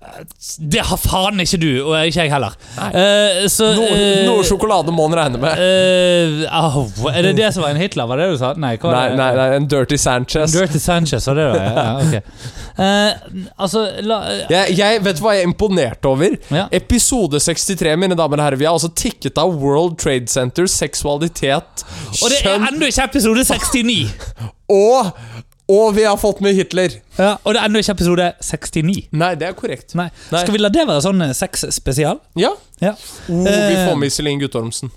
det 0.74 0.84
har 0.86 1.00
faen 1.00 1.40
ikke 1.42 1.58
du, 1.62 1.70
og 1.86 1.94
ikke 2.06 2.26
jeg 2.26 2.32
heller. 2.34 2.56
Nei. 2.78 2.90
så, 3.50 3.70
uh, 3.72 3.80
Noe, 3.80 4.10
noe 4.28 4.44
sjokolade 4.46 4.94
må 4.94 5.06
en 5.10 5.16
regne 5.18 5.40
med. 5.42 5.62
Uh, 5.62 6.44
au, 6.52 6.84
Er 7.18 7.26
det 7.28 7.34
det 7.38 7.50
som 7.56 7.64
var 7.66 7.74
en 7.76 7.80
Hitler? 7.82 8.08
Var 8.10 8.18
det 8.22 8.26
det 8.28 8.36
du 8.36 8.40
sa? 8.42 8.54
Nei, 8.58 8.74
Nei, 8.84 9.04
nei, 9.20 9.30
nei, 9.38 9.48
en 9.58 9.68
Dirty 9.72 9.98
Sanchez. 10.02 10.54
Dirty 10.56 10.80
Sanchez, 10.80 11.28
var 11.28 11.36
det 11.40 11.48
det? 11.54 11.66
Ja, 11.66 11.92
ok. 12.00 12.16
uh, 12.80 13.44
altså 13.66 13.84
la, 14.08 14.20
Jeg, 14.50 14.78
jeg 14.80 15.04
vet 15.06 15.20
du 15.20 15.24
hva 15.26 15.36
jeg 15.38 15.44
er 15.46 15.50
imponert 15.52 16.06
over? 16.10 16.38
ja. 16.52 16.66
Episode 16.72 17.40
63, 17.44 17.96
mine 18.00 18.16
damer 18.20 18.40
og 18.42 18.46
herrer. 18.48 18.60
Vi 18.62 18.66
har 18.70 18.74
altså 18.78 18.92
tikket 18.96 19.38
av 19.42 19.54
World 19.62 20.00
Trade 20.02 20.28
Center, 20.32 20.66
seksualitet, 20.72 21.86
Og 22.22 22.30
det 22.32 22.42
er 22.42 22.50
kjønn 22.50 22.68
ennå 22.72 22.90
ikke 22.92 23.08
episode 23.12 23.46
69! 23.46 24.02
og 24.82 25.12
Og 25.72 25.94
vi 25.96 26.04
har 26.04 26.18
fått 26.20 26.42
med 26.44 26.52
Hitler. 26.58 26.98
Ja, 27.16 27.38
og 27.46 27.54
det 27.54 27.62
er 27.62 27.70
ennå 27.70 27.80
ikke 27.80 27.94
episode 27.96 28.26
69. 28.44 29.06
Nei, 29.16 29.30
det 29.40 29.46
er 29.48 29.54
korrekt. 29.56 29.94
Nei. 29.96 30.10
Nei. 30.34 30.42
Skal 30.42 30.52
vi 30.52 30.60
la 30.60 30.68
det 30.74 30.84
være 30.90 31.04
sånn 31.06 31.22
eh, 31.24 31.32
sexspesial? 31.38 32.20
Ja. 32.36 32.50
Ja. 32.84 32.92
Oh, 33.32 33.46
vi 33.46 33.78
får 33.80 33.96
med 34.02 34.12
Iselin 34.12 34.42
Guttormsen. 34.42 34.92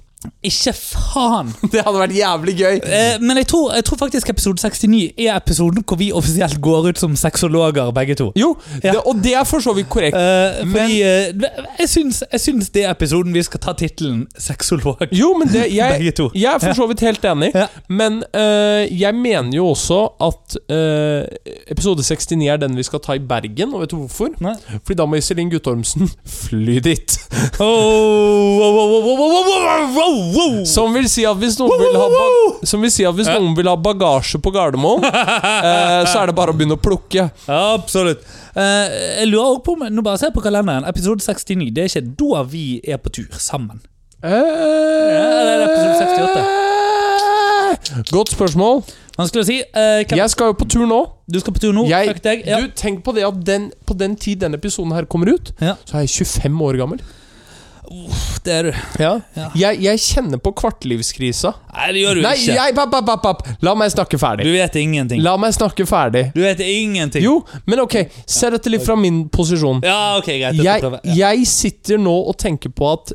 Ikke 0.45 0.73
faen! 0.77 1.51
Det 1.73 1.81
hadde 1.85 1.99
vært 2.01 2.13
jævlig 2.17 2.55
gøy. 2.59 2.79
Eh, 2.85 3.15
men 3.21 3.37
jeg 3.41 3.47
tror, 3.51 3.73
jeg 3.75 3.85
tror 3.89 3.97
faktisk 4.01 4.29
episode 4.33 4.61
69 4.61 5.13
er 5.19 5.37
episoden 5.37 5.85
hvor 5.89 5.97
vi 6.01 6.11
offisielt 6.13 6.59
går 6.65 6.89
ut 6.93 6.99
som 7.01 7.15
sexologer, 7.17 7.91
begge 7.97 8.15
to. 8.21 8.31
Jo, 8.37 8.57
Ja. 8.85 8.91
det, 8.93 9.01
og 9.07 9.23
det 9.25 9.35
er 9.35 9.45
for 9.49 9.61
så 9.65 9.73
vidt 9.77 9.89
korrekt. 9.89 10.17
Eh, 10.17 10.65
Men- 10.67 10.73
fordi 10.75 11.01
eh, 11.03 11.49
jeg, 11.79 11.89
syns, 11.89 12.23
jeg 12.33 12.41
syns 12.41 12.71
det 12.75 12.85
er 12.85 12.91
episoden 12.95 13.35
vi 13.35 13.43
skal 13.43 13.61
ta 13.61 13.73
tittelen 13.73 14.27
sexolog. 14.39 15.01
Jo, 15.13 15.33
men 15.39 15.49
det 15.49 15.67
jeg, 15.75 15.99
Begge 15.99 16.11
to. 16.21 16.31
jeg 16.35 16.55
er 16.55 16.59
for 16.59 16.73
så 16.77 16.87
vidt 16.91 17.01
helt 17.01 17.25
enig. 17.25 17.51
Ja. 17.55 17.67
Men 17.89 18.23
øh, 18.37 19.01
jeg 19.01 19.15
mener 19.15 19.51
jo 19.57 19.67
også 19.73 20.01
at 20.21 20.57
øh, 20.71 21.25
episode 21.71 22.03
69 22.03 22.47
er 22.49 22.57
den 22.63 22.77
vi 22.77 22.83
skal 22.83 23.01
ta 23.01 23.13
i 23.13 23.19
Bergen. 23.19 23.75
Og 23.75 23.81
vet 23.81 23.91
du 23.91 23.97
hvorfor? 24.03 24.29
Nei. 24.45 24.55
Fordi 24.85 24.95
da 25.01 25.07
må 25.07 25.17
Iselin 25.21 25.51
Guttormsen 25.51 26.11
fly 26.27 26.79
dit. 26.85 27.19
Oh, 27.61 28.59
wow, 28.61 28.73
wow, 28.77 28.89
wow, 28.93 29.03
wow, 29.05 29.17
wow, 29.17 29.45
wow, 29.49 29.87
wow, 29.97 30.13
wow. 30.14 30.64
Som 30.68 30.94
vil 30.96 31.09
si 31.11 31.24
at 31.29 31.37
hvis 31.40 31.59
noen 31.61 31.79
vil 31.81 31.96
ha, 31.98 32.07
ba 32.12 32.66
som 32.66 32.81
vil 32.85 32.90
si 32.94 33.05
at 33.09 33.14
hvis 33.14 33.29
Ja. 33.31 33.38
noen 33.38 33.55
vil 33.57 33.68
ha 33.68 33.77
bagasje 33.77 34.38
på 34.42 34.53
Gardermoen, 34.55 35.05
eh, 35.09 36.05
så 36.11 36.22
er 36.22 36.27
det 36.31 36.37
bare 36.38 36.53
å 36.53 36.57
begynne 36.57 36.77
å 36.79 36.83
plukke. 36.83 37.29
Absolutt. 37.48 38.22
Eh, 38.55 38.87
jeg 39.20 39.29
lurer 39.33 39.57
også 39.57 39.64
på 39.66 39.77
Nå 39.90 40.03
bare 40.07 40.18
ser 40.18 40.31
jeg 40.31 40.37
på 40.38 40.44
kalenderen. 40.44 40.85
Episode 40.88 41.20
69. 41.24 41.70
Det 41.74 41.83
er 41.85 41.88
ikke 41.90 42.16
da 42.22 42.42
vi 42.48 42.64
er 42.85 42.98
på 43.03 43.11
tur 43.12 43.29
sammen. 43.38 43.81
det 44.24 45.64
episode 45.68 46.44
Godt 48.12 48.31
spørsmål. 48.33 48.83
Vanskelig 49.18 49.42
å 49.42 49.46
si. 49.46 49.57
Eh, 49.62 50.05
Jeg 50.16 50.31
skal 50.33 50.46
jo 50.50 50.57
på 50.59 50.66
tur 50.70 50.87
nå. 50.90 51.00
Du 51.31 51.38
skal 51.40 51.53
på 51.55 51.61
tur 51.62 51.72
nå? 51.77 51.85
Jeg- 51.88 52.20
deg. 52.22 52.42
Ja. 52.46 52.61
Du, 52.61 52.68
Tenk 52.74 53.05
på 53.05 53.14
det 53.14 53.24
at 53.27 53.44
den, 53.44 53.70
på 53.87 53.94
den 53.96 54.16
tid 54.16 54.40
denne 54.40 54.57
episoden 54.59 54.92
her 54.92 55.05
kommer 55.05 55.29
ut, 55.35 55.53
Ja. 55.61 55.74
så 55.85 55.96
er 55.96 56.00
jeg 56.07 56.09
25 56.27 56.61
år 56.62 56.77
gammel. 56.79 57.00
Det 58.44 58.53
er 58.53 58.68
du. 58.68 58.70
Ja. 59.01 59.11
Ja. 59.37 59.49
Jeg, 59.57 59.81
jeg 59.85 60.01
kjenner 60.03 60.40
på 60.42 60.53
kvartlivskrisa. 60.57 61.53
Nei, 61.75 61.88
det 61.97 62.05
gjør 62.05 62.18
du 62.18 62.23
Nei, 62.25 62.33
ikke. 62.40 62.57
jeg, 62.59 62.75
papp, 62.77 62.94
papp, 62.94 63.23
papp. 63.25 63.42
La 63.64 63.75
meg 63.79 63.92
snakke 63.92 64.18
ferdig. 64.20 64.47
Du 64.49 64.53
vet 64.55 64.79
ingenting. 64.81 65.23
La 65.25 65.37
meg 65.40 65.55
snakke 65.57 65.87
ferdig. 65.88 66.25
Du 66.35 66.40
vet 66.44 66.61
ingenting. 66.64 67.25
Jo, 67.25 67.38
men 67.68 67.85
ok, 67.85 67.99
se 68.27 68.51
dette 68.55 68.73
litt 68.73 68.85
fra 68.87 68.97
min 69.01 69.25
posisjon. 69.33 69.85
Ja, 69.85 70.16
ok, 70.20 70.33
greit. 70.40 70.64
Jeg, 70.64 71.16
jeg 71.18 71.47
sitter 71.51 72.01
nå 72.01 72.14
og 72.25 72.37
tenker 72.40 72.73
på 72.75 72.90
at 72.94 73.14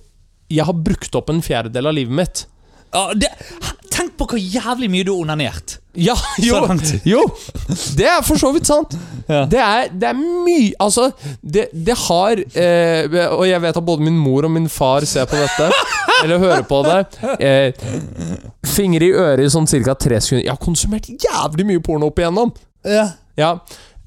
jeg 0.50 0.66
har 0.66 0.74
brukt 0.74 1.14
opp 1.18 1.30
en 1.34 1.44
fjerdedel 1.46 1.90
av 1.92 1.98
livet 1.98 2.16
mitt. 2.22 2.46
Ja, 2.94 3.10
det, 3.14 3.30
tenk 3.94 4.16
på 4.18 4.30
hvor 4.32 4.40
jævlig 4.42 4.90
mye 4.90 5.06
du 5.06 5.14
har 5.14 5.22
onanert. 5.28 5.79
Ja, 5.98 6.14
jo, 6.46 6.60
jo 7.04 7.22
Det 7.98 8.06
er 8.06 8.20
for 8.22 8.38
så 8.38 8.52
vidt 8.54 8.68
sant. 8.70 8.94
Ja. 9.28 9.42
Det 9.50 9.58
er, 9.60 9.88
det 9.90 10.08
er 10.12 10.20
mye 10.20 10.72
Altså, 10.80 11.08
det, 11.42 11.68
det 11.74 11.96
har 12.06 12.38
eh, 12.38 13.18
Og 13.34 13.44
jeg 13.50 13.62
vet 13.64 13.80
at 13.82 13.86
både 13.86 14.06
min 14.06 14.18
mor 14.18 14.46
og 14.46 14.54
min 14.54 14.70
far 14.70 15.06
ser 15.10 15.26
på 15.30 15.38
dette, 15.42 15.70
eller 16.24 16.40
hører 16.46 16.64
på 16.70 16.84
det. 16.86 17.02
Eh, 17.42 17.74
finger 18.70 19.06
i 19.08 19.12
øret 19.12 19.46
i 19.48 19.52
sånn 19.54 19.68
ca. 19.70 19.96
tre 19.98 20.22
sekunder. 20.22 20.46
Jeg 20.46 20.54
har 20.54 20.62
konsumert 20.62 21.10
jævlig 21.10 21.66
mye 21.74 21.84
porno 21.86 22.10
opp 22.14 22.22
igjennom. 22.22 22.54
Ja. 22.86 23.08
Ja. 23.40 23.54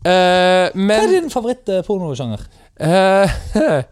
Eh, 0.03 0.71
Hva 0.75 0.99
er 1.03 1.12
din 1.16 1.31
favoritt-pornosjanger? 1.31 2.40
eh, 2.47 2.62
eh, 2.80 3.30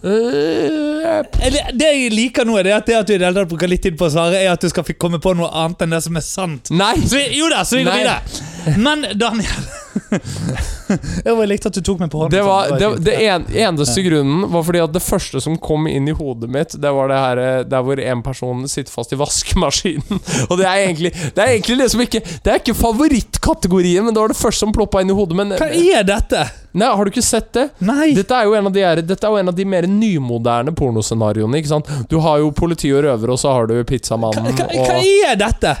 Det, 0.00 1.84
jeg 1.84 2.12
liker 2.14 2.46
nå, 2.48 2.56
er 2.58 2.70
det 2.70 2.74
at, 2.76 2.86
det 2.86 2.96
at 2.96 3.06
du 3.06 3.14
i 3.14 3.44
bruker 3.48 3.68
litt 3.68 3.82
tid 3.84 3.98
på 4.00 4.08
å 4.08 4.12
svare, 4.12 4.40
er 4.40 4.52
at 4.52 4.62
du 4.62 4.68
skal 4.72 4.86
komme 4.96 5.20
på 5.22 5.34
noe 5.36 5.50
annet 5.52 5.84
enn 5.84 5.92
det 5.96 6.02
som 6.06 6.16
er 6.16 6.24
sant. 6.24 6.70
Nei! 6.72 6.94
Så 7.04 7.18
vi, 7.18 7.26
jo 7.38 7.50
da, 7.52 7.64
så 7.68 7.76
vi 7.76 7.84
går 7.84 8.00
videre. 8.00 8.76
Men 8.80 9.04
Daniel 9.18 9.68
Jeg 11.24 11.34
var 11.36 11.48
likte 11.48 11.70
at 11.70 11.76
du 11.76 11.82
tok 11.84 12.00
meg 12.02 12.10
på 12.12 12.22
hånden. 12.22 12.34
Det, 12.34 12.42
var, 12.46 12.72
det, 12.78 12.90
det 13.06 13.16
en, 13.26 13.46
eneste 13.66 14.04
grunnen 14.06 14.46
var 14.52 14.64
fordi 14.66 14.82
at 14.84 14.94
det 14.94 15.02
første 15.04 15.42
som 15.42 15.58
kom 15.62 15.88
inn 15.90 16.08
i 16.10 16.14
hodet 16.16 16.50
mitt, 16.52 16.76
det 16.80 16.92
var 16.96 17.10
det 17.10 17.18
her 17.20 17.42
eh, 17.44 17.58
der 17.70 17.84
hvor 17.86 18.02
en 18.02 18.24
person 18.26 18.64
sitter 18.70 18.92
fast 18.92 19.14
i 19.14 19.18
vaskemaskinen. 19.20 20.22
Og 20.50 20.56
det 20.60 20.66
er 20.68 20.84
egentlig 20.86 21.12
Det 21.14 21.42
er 21.42 21.54
egentlig 21.54 21.76
liksom 21.82 22.02
ikke 22.04 22.20
Det 22.22 22.52
er 22.52 22.60
ikke 22.62 22.76
favorittkategorien, 22.78 24.04
men 24.04 24.14
det 24.14 24.22
var 24.22 24.32
det 24.32 24.38
første 24.40 24.64
som 24.64 24.74
ploppa 24.74 25.02
inn 25.02 25.12
i 25.12 25.16
hodet. 25.16 25.38
Men 25.38 25.54
Hva 25.58 25.70
er 25.70 26.06
dette? 26.06 26.46
Nei, 26.76 26.86
har 26.86 27.04
du 27.04 27.10
ikke 27.10 27.24
sett 27.24 27.50
det? 27.56 27.66
Nei! 27.82 28.12
Dette 28.14 28.36
er 28.36 28.46
jo 28.46 28.54
en 28.54 28.68
av 28.70 28.74
de, 28.74 28.82
her, 28.86 29.00
dette 29.02 29.26
er 29.26 29.34
jo 29.34 29.40
en 29.40 29.50
av 29.50 29.56
de 29.56 29.66
mer 29.66 29.88
nymoderne 29.90 30.74
pornoscenarioene. 30.76 31.58
ikke 31.58 31.72
sant? 31.72 31.90
Du 32.10 32.20
har 32.22 32.38
jo 32.42 32.52
politi 32.54 32.92
og 32.94 33.02
røver, 33.08 33.32
og 33.34 33.40
så 33.42 33.56
har 33.56 33.70
du 33.70 33.74
pizzamannen 33.88 34.52
hva, 34.54 34.68
hva 34.70 34.90
hva 34.90 35.00
er 35.30 35.40
dette? 35.40 35.74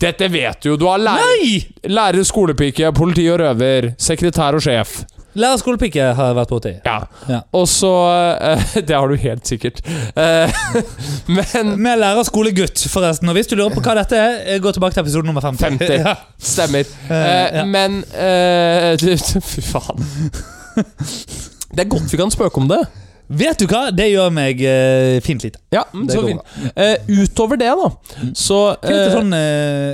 Dette 0.00 0.28
vet 0.32 0.62
du 0.62 0.72
jo! 0.72 0.76
Du 0.80 0.86
har 0.88 1.00
lærer, 1.02 1.32
Nei! 1.42 1.62
lærer, 1.92 2.24
skolepike, 2.24 2.92
politi 2.96 3.26
og 3.30 3.40
røver, 3.42 3.92
sekretær 4.00 4.56
og 4.56 4.64
sjef. 4.64 5.02
Lærer 5.38 5.60
skolepike 5.60 6.06
har 6.16 6.30
jeg 6.30 6.36
vært 6.40 6.50
borti. 6.50 6.72
Ja. 6.86 6.96
Ja. 7.30 7.40
Og 7.54 7.68
så 7.70 7.90
uh, 8.40 8.72
Det 8.88 8.96
har 8.96 9.06
du 9.06 9.14
helt 9.20 9.46
sikkert. 9.46 9.78
Uh, 10.16 10.50
men 11.36 11.76
Med 11.78 12.00
lærer 12.02 12.26
skolegutt, 12.26 12.82
forresten. 12.90 13.30
Og 13.30 13.38
hvis 13.38 13.50
du 13.50 13.54
lurer 13.58 13.74
på 13.76 13.84
hva 13.84 13.94
dette 14.00 14.18
er, 14.18 14.40
eh, 14.46 14.58
gå 14.62 14.72
tilbake 14.74 14.96
til 14.96 15.04
episode 15.04 15.28
nummer 15.28 15.44
50. 15.44 15.78
50. 15.78 16.00
Ja. 16.10 16.16
Stemmer. 16.40 16.88
Eh, 17.10 17.60
ja. 17.60 17.64
Men 17.68 18.00
Fy 18.98 19.62
faen. 19.68 20.02
Det 21.70 21.84
er 21.84 21.90
godt 21.92 22.10
vi 22.10 22.18
kan 22.18 22.32
spøke 22.32 22.58
om 22.58 22.66
det. 22.70 22.80
Vet 23.30 23.60
du 23.62 23.66
hva? 23.70 23.92
Det 23.94 24.08
gjør 24.10 24.32
meg 24.34 24.58
uh, 24.66 25.20
fint 25.22 25.44
lite. 25.46 25.60
Ja, 25.70 25.84
Det 25.94 26.16
så 26.16 26.22
fint. 26.24 26.42
Uh, 26.74 26.96
utover 27.22 27.60
det, 27.60 27.68
da, 27.78 27.90
så 28.34 28.58
eh, 28.82 29.12
sånn 29.14 29.30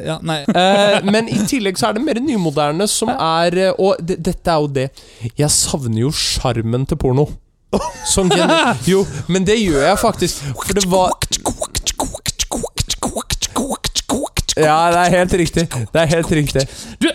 Ja, 0.06 0.16
nei. 0.24 0.38
Men 1.14 1.28
i 1.28 1.36
tillegg 1.48 1.76
så 1.76 1.90
er 1.90 1.98
det 1.98 2.04
mer 2.06 2.20
nymoderne 2.22 2.86
som 2.88 3.10
er 3.12 3.58
Og 3.74 4.00
dette 4.00 4.48
er 4.48 4.62
jo 4.62 4.70
det 4.72 4.86
Jeg 5.36 5.50
savner 5.52 6.06
jo 6.06 6.12
sjarmen 6.16 6.86
til 6.88 7.00
porno. 7.00 7.28
Som 8.08 8.30
jo, 8.90 9.02
men 9.28 9.44
det 9.44 9.58
gjør 9.58 9.82
jeg 9.84 9.98
faktisk. 10.00 10.44
For 10.62 10.78
det 10.78 10.86
var 10.88 11.12
Ja, 14.56 14.76
det 14.94 15.00
er 15.02 15.16
helt 15.18 15.34
riktig. 15.36 15.66
Det 15.68 16.00
er 16.00 16.08
helt 16.14 16.30
riktig. 16.38 16.62
Du, 17.02 17.10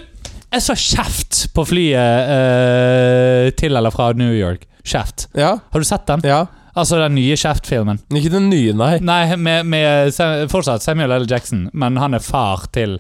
jeg 0.51 0.61
så 0.67 0.75
kjeft 0.77 1.47
på 1.55 1.65
flyet 1.65 3.55
til 3.57 3.79
eller 3.79 3.95
fra 3.95 4.11
New 4.13 4.35
York. 4.35 4.67
Shaft. 4.83 5.27
Ja, 5.37 5.59
Har 5.71 5.79
du 5.79 5.85
sett 5.85 6.05
den? 6.07 6.21
ja. 6.23 6.47
Altså 6.73 6.95
den 7.01 7.17
nye 7.17 7.35
Shaft-filmen. 7.35 7.97
Ikke 8.15 8.29
den 8.31 8.45
nye, 8.47 8.71
nei. 8.79 8.93
Nei, 9.03 9.35
med, 9.35 9.65
med 9.67 10.13
fortsatt 10.47 10.79
Samuel 10.85 11.11
L. 11.11 11.25
Jackson, 11.27 11.65
men 11.75 11.97
han 11.99 12.15
er 12.15 12.23
far 12.23 12.63
til 12.71 12.93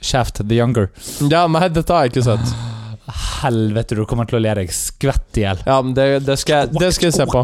Shaft 0.00 0.38
the 0.44 0.54
Younger. 0.54 0.86
Ja, 1.26 1.48
nei, 1.50 1.64
dette 1.74 1.90
har 1.92 2.06
jeg 2.06 2.12
ikke 2.14 2.22
sett. 2.28 2.52
Helvete, 3.42 3.98
du 3.98 4.04
kommer 4.06 4.30
til 4.30 4.38
å 4.38 4.42
le 4.44 4.54
deg 4.60 4.70
skvett 4.70 5.40
i 5.40 5.42
hjel. 5.42 5.64
Ja, 5.66 5.80
men 5.82 5.96
det, 5.98 6.06
det, 6.28 6.38
skal, 6.38 6.68
jeg, 6.68 6.78
det 6.78 6.92
skal 6.94 7.10
jeg 7.10 7.18
se 7.18 7.26
på. 7.26 7.42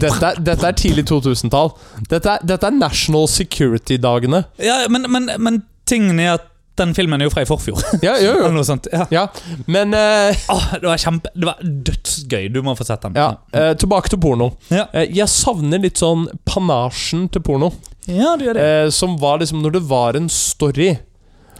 Dette, 0.00 0.30
dette 0.40 0.68
er 0.70 0.76
tidlig 0.78 1.04
2000-tall. 1.10 1.72
Dette, 2.08 2.36
dette 2.46 2.68
er 2.70 2.76
National 2.78 3.26
Security-dagene. 3.28 4.44
Ja, 4.62 4.78
men, 4.92 5.06
men, 5.12 5.28
men 5.42 5.60
tingen 5.88 6.20
er 6.22 6.36
at 6.38 6.46
den 6.80 6.94
filmen 6.96 7.20
er 7.22 7.28
jo 7.28 7.32
fra 7.34 7.44
i 7.44 7.48
forfjor. 7.48 7.78
Ja, 8.06 8.16
jo, 8.18 8.32
Eller 8.38 8.48
jo. 8.48 8.54
noe 8.56 8.66
sånt. 8.66 8.88
Ja. 8.92 9.04
Ja, 9.12 9.26
men 9.70 9.94
eh, 9.96 10.40
Åh, 10.50 10.66
det 10.80 10.88
var 10.88 11.00
kjempe 11.02 11.30
Det 11.36 11.46
var 11.48 11.60
dødsgøy. 11.90 12.48
Du 12.54 12.60
må 12.66 12.74
få 12.78 12.86
sett 12.88 13.04
den. 13.06 13.18
ja, 13.20 13.28
eh, 13.52 13.72
tilbake 13.80 14.10
til 14.12 14.20
porno. 14.22 14.50
Ja. 14.72 14.86
Eh, 14.96 15.06
jeg 15.20 15.28
savner 15.30 15.82
litt 15.84 16.00
sånn 16.00 16.26
panasjen 16.48 17.28
til 17.34 17.44
porno. 17.46 17.70
Ja, 18.08 18.32
du 18.40 18.46
gjør 18.48 18.56
det. 18.58 18.66
Eh, 18.66 18.88
som 18.96 19.14
var 19.20 19.38
liksom 19.42 19.60
når 19.62 19.76
det 19.78 19.82
var 19.90 20.16
en 20.18 20.28
story. 20.32 20.94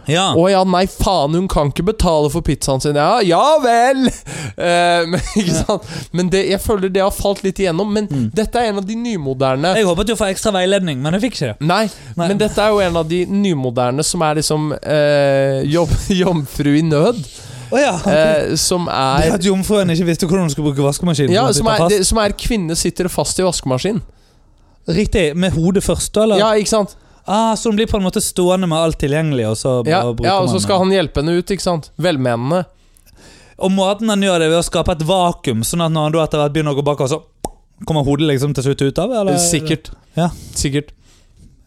Ja. 0.09 0.31
Å 0.33 0.43
ja, 0.49 0.63
nei, 0.65 0.85
faen, 0.89 1.35
hun 1.37 1.47
kan 1.51 1.69
ikke 1.69 1.83
betale 1.91 2.29
for 2.33 2.41
pizzaen 2.41 2.81
sin. 2.81 2.95
Ja, 2.97 3.19
ja 3.25 3.57
vel! 3.63 4.07
Eh, 4.61 5.05
men, 5.07 5.21
ikke 5.39 5.53
sant? 5.55 5.85
men 6.11 6.27
det, 6.29 6.41
jeg 6.49 6.59
føler 6.61 6.89
det 6.91 7.01
har 7.01 7.13
falt 7.15 7.39
litt 7.45 7.57
igjennom. 7.61 7.87
Men 7.95 8.07
Mm. 8.11 8.25
dette 8.35 8.59
er 8.59 8.67
en 8.71 8.81
av 8.81 8.85
de 8.85 8.95
nymoderne 8.99 9.71
Jeg 9.77 9.85
håpet 9.87 10.09
jo 10.11 10.15
å 10.17 10.19
få 10.19 10.27
ekstra 10.29 10.51
veiledning, 10.53 10.99
men 11.01 11.15
jeg 11.15 11.21
fikk 11.23 11.37
ikke 11.37 11.47
det. 11.53 11.67
Nei, 11.69 11.85
Nei. 12.17 12.27
men 12.27 12.37
dette 12.41 12.59
er 12.61 12.73
jo 12.73 12.81
en 12.83 12.97
av 12.99 13.07
de 13.09 13.21
nymoderne 13.31 14.03
som 14.05 14.21
er 14.27 14.35
liksom 14.41 14.73
eh, 14.81 15.61
jobb, 15.71 15.93
jomfru 16.21 16.73
i 16.77 16.83
nød. 16.85 17.21
Å 17.71 17.79
ja. 17.79 17.93
Eh, 18.11 18.55
som 18.59 18.85
Det 18.89 18.97
er 19.31 19.37
at 19.37 19.45
jomfruen 19.47 19.93
ikke 19.95 20.09
visste 20.09 20.27
hvordan 20.27 20.49
hun 20.49 20.53
skulle 20.53 20.73
bruke 20.73 20.83
vaskemaskinen. 20.89 21.31
ja, 21.33 21.45
som 21.55 21.69
er, 21.71 21.85
det, 21.93 22.01
som 22.09 22.19
er 22.21 22.35
kvinne 22.35 22.75
sitter 22.77 23.07
fast 23.09 23.39
i 23.39 23.45
vaskemaskin. 23.47 24.01
Riktig. 24.91 25.29
Med 25.39 25.55
hodet 25.55 25.83
først, 25.85 26.11
da? 26.15 26.25
Eller? 26.27 26.41
Ja, 26.43 26.51
ikke 26.59 26.73
sant? 26.75 26.97
Ah, 27.25 27.55
så 27.55 27.69
hun 27.69 27.75
blir 27.77 27.87
på 27.87 27.99
en 27.99 28.05
måte 28.05 28.21
stående 28.23 28.67
med 28.69 28.79
alt 28.79 28.99
tilgjengelig, 29.01 29.49
og 29.51 29.57
så 29.59 29.73
bare 29.83 29.91
Ja, 29.93 30.03
bruker 30.09 30.29
ja, 30.29 30.37
og 30.41 30.49
så 30.49 30.61
skal 30.63 30.81
han 30.81 30.93
hjelpe 30.93 31.21
henne 31.21 31.37
ut, 31.37 31.53
ikke 31.53 31.63
sant? 31.63 31.91
Velmenende. 32.01 32.63
Og 33.61 33.69
måten 33.71 34.09
han 34.09 34.23
gjør 34.25 34.41
det 34.41 34.49
ved 34.49 34.61
å 34.61 34.65
skape 34.65 34.95
et 34.97 35.03
vakuum, 35.05 35.61
sånn 35.67 35.85
at 35.85 35.93
når 35.93 36.07
han 36.07 36.15
da 36.15 36.23
etter 36.25 36.41
hvert 36.41 36.55
begynner 36.55 36.73
å 36.73 36.79
gå 36.79 36.87
bakover, 36.87 37.11
så 37.13 37.85
kommer 37.85 38.05
hodet 38.05 38.29
liksom 38.29 38.55
til 38.57 38.69
slutt 38.69 38.81
ut 38.81 39.03
av? 39.03 39.13
Eller? 39.21 39.37
Sikkert. 39.41 39.93
Ja. 40.17 40.31
Sikkert. 40.57 40.95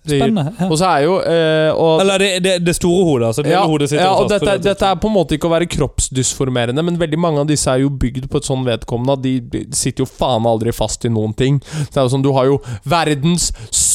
Spennende. 0.04 0.52
Ja. 0.58 0.66
Og 0.68 0.76
så 0.76 0.84
er 0.84 1.04
jo 1.06 1.12
eh, 1.24 1.70
og, 1.72 2.02
Eller 2.02 2.20
det, 2.20 2.28
det, 2.44 2.52
det 2.66 2.74
store 2.76 3.06
hodet. 3.08 3.28
Altså 3.30 3.44
det 3.46 3.54
ja, 3.54 3.62
hodet 3.64 3.88
sitter 3.88 4.04
ja, 4.04 4.10
og 4.20 4.28
dette, 4.28 4.50
er, 4.52 4.60
dette 4.60 4.90
er 4.90 4.98
på 5.00 5.08
en 5.08 5.14
måte 5.14 5.38
ikke 5.38 5.48
å 5.48 5.52
være 5.54 5.68
kroppsdysformerende, 5.72 6.84
men 6.84 6.98
veldig 7.00 7.20
mange 7.24 7.40
av 7.40 7.48
disse 7.48 7.72
er 7.72 7.80
jo 7.86 7.92
bygd 8.02 8.26
på 8.28 8.42
et 8.42 8.48
sånn 8.50 8.66
vedkommende 8.68 9.16
at 9.16 9.24
de 9.24 9.64
sitter 9.72 10.04
jo 10.04 10.08
faen 10.10 10.44
aldri 10.50 10.74
fast 10.76 11.08
i 11.08 11.12
noen 11.12 11.32
ting. 11.38 11.56
Det 11.62 11.96
er 11.96 12.04
jo 12.04 12.12
sånn, 12.12 12.26
Du 12.26 12.34
har 12.36 12.50
jo 12.50 12.60
verdens 12.84 13.48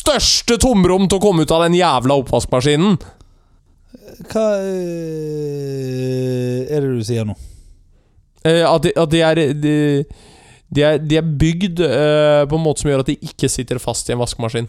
største 0.09 0.57
tomrom 0.61 1.05
til 1.09 1.19
å 1.19 1.21
komme 1.21 1.43
ut 1.45 1.51
av 1.53 1.67
den 1.67 1.75
jævla 1.77 2.17
oppvaskmaskinen! 2.23 2.97
Hva 4.29 4.45
øh, 4.57 6.65
er 6.65 6.81
det 6.81 6.89
du 6.89 7.03
sier 7.05 7.25
nå? 7.27 7.35
Eh, 8.47 8.63
at, 8.65 8.83
de, 8.83 8.89
at 8.97 9.11
de 9.11 9.21
er 9.23 9.35
de, 9.53 9.75
de 10.73 10.81
er, 10.85 10.97
de 11.03 11.15
er 11.19 11.31
bygd 11.43 11.81
uh, 11.83 12.43
på 12.49 12.57
en 12.57 12.65
måte 12.65 12.83
som 12.83 12.91
gjør 12.91 13.03
at 13.03 13.11
de 13.11 13.17
ikke 13.29 13.49
sitter 13.51 13.77
fast 13.81 14.09
i 14.09 14.13
en 14.15 14.21
vaskemaskin. 14.21 14.67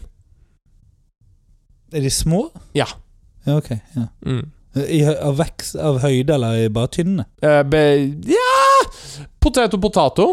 Er 1.91 2.01
de 2.05 2.11
små? 2.13 2.39
Ja. 2.77 2.87
Ja, 3.47 3.57
ok. 3.57 3.71
Ja. 3.97 4.05
Mm. 4.23 4.45
I, 4.77 5.03
av, 5.09 5.35
vekst, 5.41 5.75
av 5.75 5.99
høyde, 6.03 6.37
eller 6.37 6.69
bare 6.73 6.93
tynne? 6.95 7.23
Uh, 7.43 7.61
be, 7.67 7.81
ja 8.29 8.51
Potet 9.41 9.73
og 9.75 9.81
potato. 9.83 10.25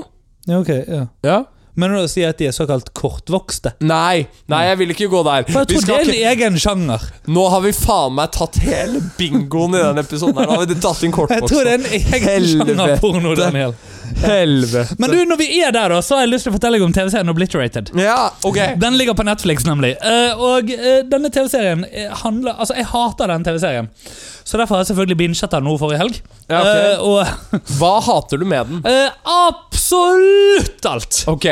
Ja, 0.46 0.60
ok. 0.60 0.70
Ja. 0.76 1.04
Ja. 1.26 1.38
Mener 1.78 2.00
du 2.00 2.02
å 2.02 2.10
si 2.10 2.24
at 2.26 2.40
de 2.40 2.48
er 2.50 2.54
såkalt 2.56 2.88
kortvokste? 2.96 3.76
Nei, 3.86 4.26
nei, 4.50 4.62
jeg 4.66 4.78
vil 4.80 4.94
ikke 4.96 5.10
gå 5.12 5.20
der. 5.26 5.44
For 5.46 5.62
jeg 5.62 5.68
Vi 5.70 5.82
tror 5.84 5.86
det 5.86 5.98
er 5.98 6.08
en 6.08 6.32
egen 6.32 6.58
sjanger. 6.58 7.04
nå 7.30 7.44
har 7.52 7.62
vi 7.62 7.70
faen 7.76 8.16
meg 8.18 8.32
tatt 8.34 8.58
hele 8.64 9.02
bingoen 9.18 9.76
i 9.78 9.84
denne 9.84 10.02
episoden. 10.02 10.40
her 10.42 10.50
Nå 10.50 10.56
har 10.58 10.66
vi 10.66 10.74
tatt 10.74 11.04
inn 11.06 11.14
Jeg 11.14 11.46
tror 11.46 11.62
det 11.62 11.76
er 11.76 11.78
en 11.78 11.86
egen 12.00 12.28
Helvete. 12.28 12.74
sjanger 12.74 12.98
porno, 13.04 13.34
Daniel. 13.38 13.76
Helvete. 14.22 14.96
Men 14.98 15.10
du, 15.10 15.18
når 15.28 15.36
vi 15.36 15.48
er 15.62 15.72
der, 15.72 15.92
da, 15.92 16.00
så 16.02 16.16
har 16.16 16.24
jeg 16.26 16.32
lyst 16.32 16.48
til 16.48 16.52
å 16.52 16.56
fortelle 16.56 16.78
deg 16.78 16.86
om 16.86 16.94
TV-serien 16.96 17.32
Obliterated. 17.32 17.92
Ja, 18.00 18.30
ok. 18.46 18.58
Den 18.80 18.96
ligger 18.98 19.14
på 19.18 19.26
Netflix, 19.28 19.66
nemlig. 19.68 19.94
Eh, 20.02 20.42
og 20.42 20.72
eh, 20.72 21.02
denne 21.08 21.30
TV-serien 21.34 21.84
eh, 21.90 22.10
handler 22.24 22.56
Altså, 22.58 22.74
jeg 22.78 22.88
hater 22.90 23.30
den 23.30 23.46
TV-serien. 23.46 23.90
Så 24.48 24.56
derfor 24.56 24.78
har 24.78 24.84
jeg 24.84 24.88
selvfølgelig 24.94 25.16
binget 25.20 25.50
den 25.52 25.66
nå 25.68 25.74
forrige 25.80 25.98
helg. 26.00 26.20
Ja, 26.48 26.60
okay. 26.62 26.84
Eh, 26.92 27.02
og 27.04 27.18
Hva 27.78 27.90
hater 28.06 28.40
du 28.40 28.46
med 28.48 28.70
den? 28.70 28.78
eh, 28.88 29.10
absolutt 29.28 30.86
alt! 30.88 31.24
Ok, 31.28 31.44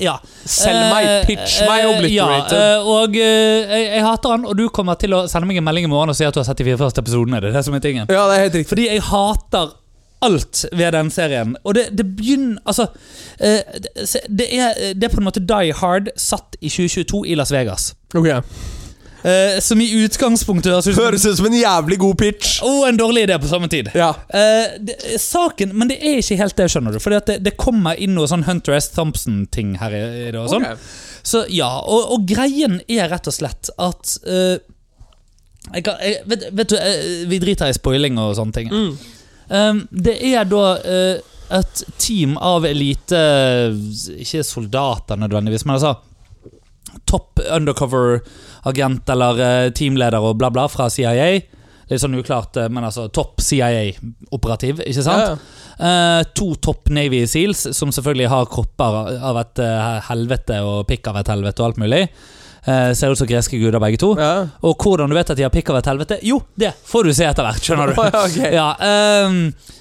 Ja. 0.00 0.16
selg 0.48 0.88
meg, 0.90 1.04
Eh, 1.06 1.26
pitch 1.28 1.60
meg 1.68 1.84
eh, 1.84 1.90
Obliterated. 1.92 2.56
Ja, 2.58 2.78
eh, 2.80 2.88
og 2.96 3.14
jeg, 3.14 3.84
jeg 3.92 4.02
hater 4.06 4.34
han, 4.34 4.46
og 4.48 4.56
du 4.58 4.64
kommer 4.74 4.96
til 4.98 5.14
å 5.14 5.22
sende 5.30 5.46
meg 5.46 5.60
en 5.60 5.66
melding 5.68 5.86
i 5.86 5.92
morgen 5.92 6.10
og 6.10 6.16
si 6.18 6.24
at 6.26 6.34
du 6.34 6.40
har 6.40 6.48
sett 6.48 6.58
de 6.62 6.66
fire 6.70 6.80
første 6.80 7.04
episodene. 7.04 7.38
Det 7.44 7.52
er 7.52 7.58
det 7.60 7.64
som 7.68 7.76
er 7.78 7.84
tingen. 7.84 8.10
Ja, 8.10 8.24
det 8.30 8.38
er 8.38 8.44
helt 8.48 8.56
riktig. 8.58 8.70
Fordi 8.72 8.88
jeg 8.88 9.04
hater 9.12 9.74
alt 10.22 10.64
ved 10.72 10.92
den 10.94 11.10
serien. 11.10 11.54
Og 11.66 11.74
det, 11.74 11.88
det 11.98 12.06
begynner 12.16 12.58
Altså 12.66 12.86
det, 14.30 14.46
er, 14.54 14.74
det 14.94 15.04
er 15.08 15.10
på 15.12 15.18
en 15.18 15.26
måte 15.26 15.42
Die 15.42 15.72
Hard 15.74 16.10
satt 16.16 16.54
i 16.60 16.70
2022 16.70 17.24
i 17.26 17.34
Las 17.38 17.50
Vegas. 17.54 17.92
Ok 18.14 18.30
Eh, 19.22 19.60
som 19.62 19.80
i 19.80 19.86
utgangspunktet 20.02 20.72
høres 20.72 20.88
ut 20.88 20.96
som 20.96 21.04
Høres 21.04 21.26
ut 21.26 21.38
som 21.38 21.46
en 21.46 21.54
jævlig 21.54 21.98
god 22.02 22.18
pitch. 22.18 22.56
Og 22.66 22.88
en 22.88 22.98
dårlig 22.98 23.26
idé 23.28 23.38
på 23.38 23.50
samme 23.50 23.70
tid. 23.70 23.92
Ja. 23.94 24.10
Eh, 24.28 24.76
det, 24.82 24.98
saken, 25.22 25.76
Men 25.78 25.92
det 25.92 26.00
er 26.02 26.18
ikke 26.18 26.40
helt 26.40 26.58
det, 26.58 26.68
skjønner 26.72 26.96
du. 26.96 27.00
Fordi 27.02 27.20
at 27.20 27.30
det, 27.30 27.38
det 27.46 27.56
kommer 27.60 27.98
inn 27.98 28.16
noe 28.18 28.30
sånn 28.30 28.46
Hunter 28.48 28.76
S. 28.78 28.90
Thompson-ting 28.96 29.76
her. 29.82 29.94
i, 29.94 30.04
i 30.26 30.28
det 30.34 30.42
og 30.42 30.50
sånn 30.52 30.66
Ok. 30.72 30.92
Så 31.22 31.44
ja, 31.54 31.70
og, 31.86 32.16
og 32.16 32.24
greien 32.26 32.80
er 32.90 33.06
rett 33.12 33.28
og 33.30 33.34
slett 33.36 33.70
at 33.78 34.16
eh, 34.26 34.56
jeg 35.70 35.84
kan, 35.86 36.00
jeg, 36.02 36.22
vet, 36.26 36.48
vet 36.50 36.72
du, 36.72 36.78
eh, 36.78 37.28
Vi 37.30 37.38
driter 37.42 37.70
i 37.70 37.76
spoiling 37.76 38.18
og 38.18 38.34
sånne 38.38 38.56
ting. 38.56 38.72
Mm. 38.72 39.20
Um, 39.52 39.82
det 39.90 40.16
er 40.32 40.48
da 40.48 40.64
eh, 40.82 41.20
et 41.52 41.82
team 42.00 42.38
av 42.40 42.64
elite 42.64 43.18
Ikke 44.16 44.42
soldater 44.46 45.18
nødvendigvis, 45.20 45.66
men 45.68 45.76
altså 45.76 45.98
Topp 47.08 47.40
undercover-agent 48.62 49.08
eller 49.08 49.40
eh, 49.40 49.72
teamleder 49.72 50.20
og 50.20 50.36
bla, 50.38 50.50
bla 50.50 50.68
fra 50.68 50.88
CIA. 50.90 51.40
Litt 51.90 52.00
sånn 52.00 52.14
uklart, 52.14 52.56
eh, 52.56 52.68
men 52.68 52.84
altså 52.84 53.08
topp 53.08 53.40
CIA-operativ, 53.40 54.80
ikke 54.86 55.02
sant? 55.02 55.22
Ja. 55.22 55.36
Eh, 55.82 56.22
to 56.34 56.54
topp 56.60 56.88
Navy 56.90 57.26
Seals, 57.26 57.66
som 57.76 57.90
selvfølgelig 57.92 58.28
har 58.28 58.46
kropper 58.46 59.18
av 59.20 59.40
et 59.40 59.58
helvete 60.08 60.62
og 60.62 60.86
pikk 60.86 61.08
av 61.08 61.18
et 61.18 61.28
helvete 61.28 61.62
og 61.62 61.72
alt 61.72 61.82
mulig. 61.82 62.08
Eh, 62.64 62.92
ser 62.94 63.10
ut 63.10 63.18
som 63.18 63.26
greske 63.26 63.58
guder, 63.58 63.80
begge 63.82 63.98
to. 63.98 64.12
Ja. 64.18 64.46
Og 64.62 64.78
hvordan 64.78 65.10
du 65.10 65.16
vet 65.18 65.30
at 65.34 65.38
de 65.38 65.42
har 65.42 65.50
pikk 65.50 65.72
av 65.72 65.80
et 65.80 65.88
helvete? 65.90 66.18
Jo, 66.22 66.38
det 66.54 66.70
får 66.86 67.08
du 67.08 67.14
se 67.16 67.26
etter 67.26 67.46
hvert. 67.46 67.64
skjønner 67.64 67.90
du 67.90 67.98
okay. 68.26 68.52
Ja, 68.54 68.68
um, 69.26 69.40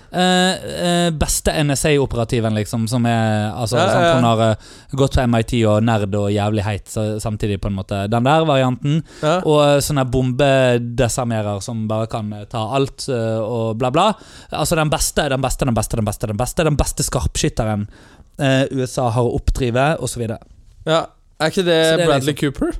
uh, 0.09 0.55
uh, 0.57 1.09
Beste 1.13 1.53
NSA-operativen, 1.61 2.57
liksom, 2.57 2.88
som 2.89 3.05
er 3.05 3.51
Altså, 3.51 3.77
Ja, 3.77 3.86
sant. 3.91 4.07
Hun 4.17 4.27
har 4.32 4.41
uh, 4.41 4.73
gått 4.97 5.19
på 5.19 5.27
MIT 5.29 5.55
og 5.69 5.86
nerd 5.86 6.17
og 6.17 6.32
jævlig 6.34 6.65
heit 6.65 6.97
samtidig, 7.21 7.59
på 7.61 7.69
en 7.69 7.77
måte. 7.77 8.01
Den 8.09 8.25
der 8.25 8.49
varianten. 8.49 9.03
Og 9.45 9.86
sånne 9.86 10.07
bombedesarmerer 10.09 11.61
som 11.61 11.86
bare 11.89 12.09
kan 12.09 12.34
ta 12.49 12.65
alt 12.79 13.05
og 13.11 13.77
bla, 13.77 13.93
bla. 13.93 14.09
Altså 14.49 14.79
den 14.79 14.89
beste, 14.89 15.29
den 15.29 15.45
beste, 15.45 15.69
den 15.69 15.77
beste, 15.77 16.01
den 16.01 16.09
beste, 16.09 16.34
den 16.34 16.41
beste, 16.41 16.65
den 16.65 16.82
beste 16.82 17.05
skarpskytteren 17.05 17.86
USA 18.73 19.11
har 19.13 19.27
å 19.27 19.36
oppdrive, 19.38 19.91
osv. 20.01 20.32
ja. 20.89 21.01
Er 21.42 21.52
ikke 21.52 21.66
det, 21.66 21.76
det 21.76 22.06
Bradley 22.06 22.08
Bradley 22.08 22.38
Cooper? 22.38 22.80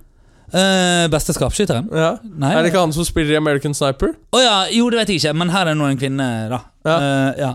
Uh, 0.51 1.07
beste 1.12 1.34
skapskytteren? 1.34 1.88
Ja. 1.95 2.16
Nei. 2.24 2.51
Er 2.53 2.62
det 2.62 2.72
ikke 2.74 2.84
han 2.84 2.93
som 2.93 3.07
spiller 3.07 3.34
i 3.34 3.39
American 3.39 3.74
Sniper? 3.74 4.14
Oh, 4.36 4.41
ja, 4.43 4.66
jo, 4.76 4.89
det 4.91 4.99
vet 5.01 5.14
jeg 5.14 5.22
ikke, 5.22 5.36
men 5.41 5.53
her 5.53 5.72
er 5.72 5.78
nå 5.80 5.88
en 5.88 5.99
kvinne, 5.99 6.28
da. 6.51 6.59
Ja. 6.86 6.97
Uh, 6.97 7.30
ja. 7.39 7.51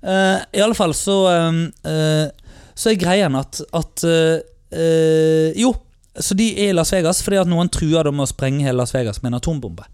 Uh, 0.00 0.38
I 0.56 0.64
alle 0.64 0.76
fall 0.76 0.94
så 0.96 1.14
um, 1.28 1.58
eh, 1.84 2.30
Så 2.72 2.88
er 2.88 2.94
greien 2.96 3.34
at, 3.36 3.58
at 3.76 4.04
Jo, 5.60 5.74
så 6.16 6.34
de 6.38 6.46
er 6.54 6.70
i 6.70 6.76
Las 6.76 6.92
Vegas 6.94 7.20
fordi 7.20 7.36
at 7.36 7.50
noen 7.50 7.68
truer 7.68 8.08
dem 8.08 8.16
med 8.16 8.24
å 8.24 8.30
sprenge 8.30 8.64
hele 8.64 8.80
Las 8.80 8.94
Vegas 8.96 9.20
med 9.20 9.34
en 9.34 9.40
atombombe. 9.40 9.84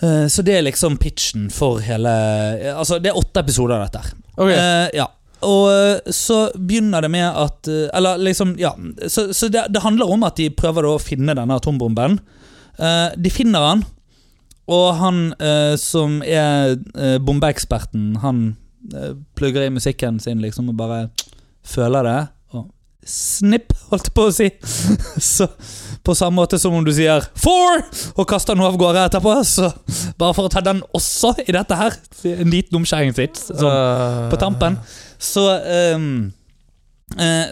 Eh, 0.00 0.26
så 0.28 0.42
det 0.42 0.58
er 0.58 0.64
liksom 0.66 0.98
pitchen 1.00 1.46
for 1.50 1.80
hele 1.80 2.10
Altså, 2.74 2.98
det 3.00 3.12
er 3.12 3.16
åtte 3.18 3.40
episoder 3.40 3.78
av 3.78 3.86
dette. 3.86 4.02
Okay. 4.36 4.52
Ok. 4.52 4.52
Eh, 4.52 4.88
ja. 4.98 5.06
Og 5.44 5.66
eh, 5.68 6.12
så 6.14 6.46
begynner 6.56 7.04
det 7.04 7.10
med 7.12 7.26
at 7.28 7.68
eh, 7.68 7.88
Eller 7.96 8.16
liksom, 8.24 8.54
ja 8.58 8.72
Så, 9.08 9.32
så 9.36 9.50
det, 9.52 9.66
det 9.74 9.82
handler 9.84 10.08
om 10.08 10.24
at 10.24 10.38
de 10.40 10.48
prøver 10.50 10.88
å 10.88 10.96
finne 11.02 11.36
denne 11.36 11.58
atombomben. 11.60 12.18
Eh, 12.78 13.10
de 13.16 13.32
finner 13.32 13.66
han, 13.70 13.84
og 14.66 14.86
han 14.98 15.18
som 15.78 16.16
er 16.26 16.74
bombeeksperten, 17.22 18.16
han 18.18 18.56
plugger 19.38 19.62
i 19.62 19.70
musikken 19.70 20.18
sin 20.18 20.40
liksom 20.42 20.72
og 20.72 20.80
bare 20.80 20.98
føler 21.62 22.02
det. 22.02 22.16
Og 22.58 22.64
snipp, 23.06 23.70
holdt 23.92 24.10
jeg 24.10 24.16
på 24.18 24.26
å 24.26 24.34
si. 24.34 24.48
så 25.36 25.46
på 26.06 26.14
samme 26.18 26.40
måte 26.40 26.58
som 26.58 26.74
om 26.74 26.84
du 26.86 26.90
sier 26.94 27.22
'four' 27.38 27.82
og 28.18 28.26
kaster 28.26 28.58
noe 28.58 28.72
av 28.72 28.78
gårde 28.80 29.06
etterpå. 29.06 29.36
Så 29.46 29.70
bare 30.18 30.34
for 30.34 30.46
å 30.46 30.52
ta 30.52 30.62
den 30.66 30.82
også 30.94 31.36
i 31.46 31.54
dette 31.54 31.78
her. 31.78 31.94
En 32.34 32.50
liten 32.50 32.78
omskjæringshit. 32.80 33.38
Sånn 33.48 33.70
Eh, 33.70 34.30
på 34.30 34.38
tampen. 34.42 34.78
Så 35.18 35.44
um, 35.94 36.32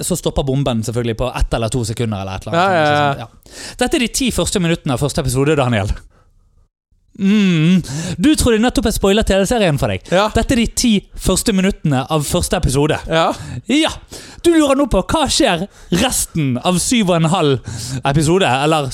Så 0.03 0.17
stopper 0.19 0.43
bomben 0.43 0.83
selvfølgelig 0.83 1.17
på 1.17 1.29
ett 1.39 1.55
eller 1.55 1.69
to 1.69 1.85
sekunder. 1.85 2.21
eller 2.21 2.41
eller 2.43 2.59
annet. 2.59 2.75
Ja, 2.75 2.85
ja, 2.85 3.15
ja. 3.19 3.29
Sånn. 3.29 3.79
Dette 3.79 3.97
er 3.97 4.01
de 4.01 4.09
ti 4.09 4.31
første 4.35 4.61
minuttene 4.61 4.97
av 4.97 5.01
første 5.05 5.21
episode, 5.23 5.55
Daniel. 5.57 5.93
Mm. 7.15 7.83
Du 8.19 8.33
trodde 8.35 8.59
nettopp 8.59 8.89
jeg 8.89 8.97
spoila 8.97 9.23
TV-serien 9.23 9.79
for 9.79 9.93
deg. 9.93 10.03
Dette 10.11 10.57
er 10.57 10.59
de 10.59 10.67
ti 10.75 10.91
første 11.15 11.55
minuttene 11.55 12.03
av 12.11 12.25
første 12.27 12.59
episode. 12.59 12.99
ja. 13.07 13.29
Ja! 13.71 13.93
Du 14.45 14.51
lurer 14.53 14.77
nå 14.77 14.85
på 14.93 15.01
hva 15.09 15.23
skjer 15.31 15.62
resten 16.03 16.59
av 16.61 16.77
syv 16.83 17.09
og 17.15 17.17
en 17.17 17.31
halv 17.33 17.77
episode? 18.05 18.45
Eller 18.45 18.91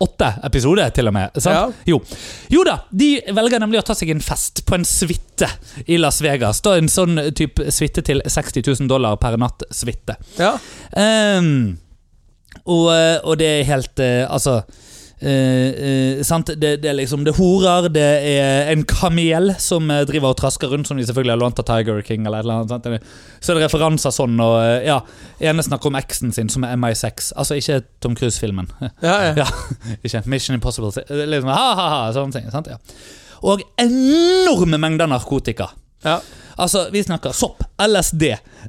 7,8 0.00 0.30
episode, 0.46 0.90
til 0.94 1.08
og 1.08 1.14
med. 1.14 1.38
Ja. 1.44 1.64
Jo. 1.86 2.00
jo 2.50 2.64
da, 2.66 2.78
de 2.90 3.10
velger 3.36 3.62
nemlig 3.62 3.80
å 3.80 3.86
ta 3.86 3.94
seg 3.96 4.10
en 4.14 4.22
fest 4.24 4.64
på 4.66 4.76
en 4.78 4.84
suite 4.88 5.48
i 5.86 5.98
Las 6.00 6.20
Vegas. 6.24 6.60
Da 6.64 6.76
En 6.78 6.90
sånn 6.90 7.18
type 7.36 7.70
suite 7.72 8.02
til 8.02 8.22
60 8.24 8.64
000 8.66 8.90
dollar 8.90 9.16
per 9.16 9.38
natt 9.40 9.66
suite. 9.70 10.18
ja. 10.38 10.56
Um, 10.94 11.78
og, 12.64 12.86
eh, 12.94 13.18
og 13.26 13.34
det 13.40 13.48
er 13.50 13.64
helt 13.66 13.98
eh, 14.00 14.22
Altså 14.30 14.60
eh, 15.20 15.68
eh, 15.88 16.22
sant? 16.26 16.50
Det, 16.60 16.76
det 16.82 16.90
er 16.90 16.96
liksom 16.98 17.24
Det 17.24 17.34
er 17.34 17.38
horer, 17.38 17.88
det 17.92 18.04
er 18.30 18.72
en 18.72 18.84
kamel 18.88 19.54
som 19.62 19.90
eh, 19.90 20.04
driver 20.08 20.34
og 20.34 20.38
trasker 20.40 20.72
rundt, 20.72 20.88
som 20.88 20.98
de 20.98 21.06
selvfølgelig 21.06 21.34
har 21.34 21.42
lånt 21.42 21.62
av 21.62 21.68
Tiger 21.68 22.02
King. 22.06 22.26
eller 22.26 22.44
eller 22.44 22.62
annet 22.62 22.74
sant? 22.74 23.06
Så 23.40 23.52
er 23.52 23.60
det 23.60 23.66
referanser 23.66 24.14
sånn, 24.14 24.38
og 24.40 24.58
eh, 24.62 24.88
ja 24.88 25.00
ene 25.44 25.64
snakker 25.64 25.90
om 25.90 25.98
eksen 25.98 26.32
sin, 26.32 26.50
som 26.52 26.64
er 26.64 26.76
MI6. 26.78 27.32
Altså 27.36 27.58
ikke 27.60 27.82
Tom 28.00 28.16
Cruise-filmen. 28.18 28.70
ja, 29.08 29.16
ja. 29.30 29.34
Ja, 29.44 29.48
ikke 30.02 30.24
Mission 30.26 30.56
Impossible. 30.56 30.92
Liksom, 31.08 31.50
ha, 31.50 31.70
ha, 31.78 31.86
ha, 31.94 32.02
sånne 32.16 32.38
ting. 32.38 32.50
Sant? 32.54 32.70
Ja. 32.70 32.80
Og 33.44 33.62
enorme 33.80 34.80
mengder 34.80 35.10
narkotika. 35.10 35.70
Ja. 36.04 36.20
Altså, 36.56 36.88
Vi 36.92 37.02
snakker 37.02 37.32
sopp, 37.34 37.64
LSD, 37.82 38.22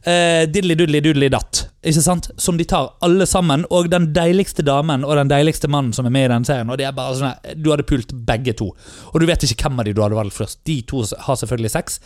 eh, 0.04 0.48
diddeli-dudli-dudli-datt. 0.50 1.68
Ikke 1.86 2.02
sant? 2.02 2.30
Som 2.42 2.58
de 2.58 2.66
tar 2.66 2.96
alle 3.06 3.28
sammen. 3.30 3.66
Og 3.70 3.92
den 3.94 4.08
deiligste 4.14 4.66
damen 4.66 5.06
og 5.06 5.16
den 5.20 5.30
deiligste 5.30 5.70
mannen 5.70 5.94
som 5.94 6.08
er 6.10 6.16
med 6.16 6.26
i 6.26 6.34
den 6.34 6.48
serien. 6.48 6.72
Og 6.72 6.80
det 6.82 6.88
er 6.88 6.96
bare 6.98 7.20
sånn 7.20 7.62
Du 7.62 7.70
hadde 7.70 7.86
pult 7.86 8.14
begge 8.26 8.56
to. 8.58 8.72
Og 9.14 9.20
du 9.22 9.28
vet 9.30 9.46
ikke 9.46 9.70
hvem 9.70 9.80
av 9.80 9.86
de 9.86 9.94
du 9.94 10.02
hadde 10.02 10.18
valgt 10.18 10.40
først. 10.40 10.64
De 10.66 10.82
to 10.82 11.04
har 11.28 11.38
selvfølgelig 11.38 11.76
sex. 11.76 12.00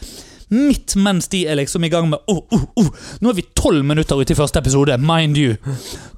Midt 0.50 0.96
mens 0.98 1.30
de 1.30 1.44
er 1.48 1.60
liksom 1.60 1.84
i 1.86 1.90
gang 1.94 2.08
med 2.10 2.20
oh, 2.28 2.42
oh, 2.56 2.64
oh. 2.82 2.88
Nå 3.22 3.30
er 3.30 3.38
vi 3.38 3.46
tolv 3.58 3.86
minutter 3.86 4.18
ute 4.18 4.34
i 4.34 4.38
første 4.38 4.60
episode, 4.60 4.96
mind 4.98 5.38
you. 5.38 5.58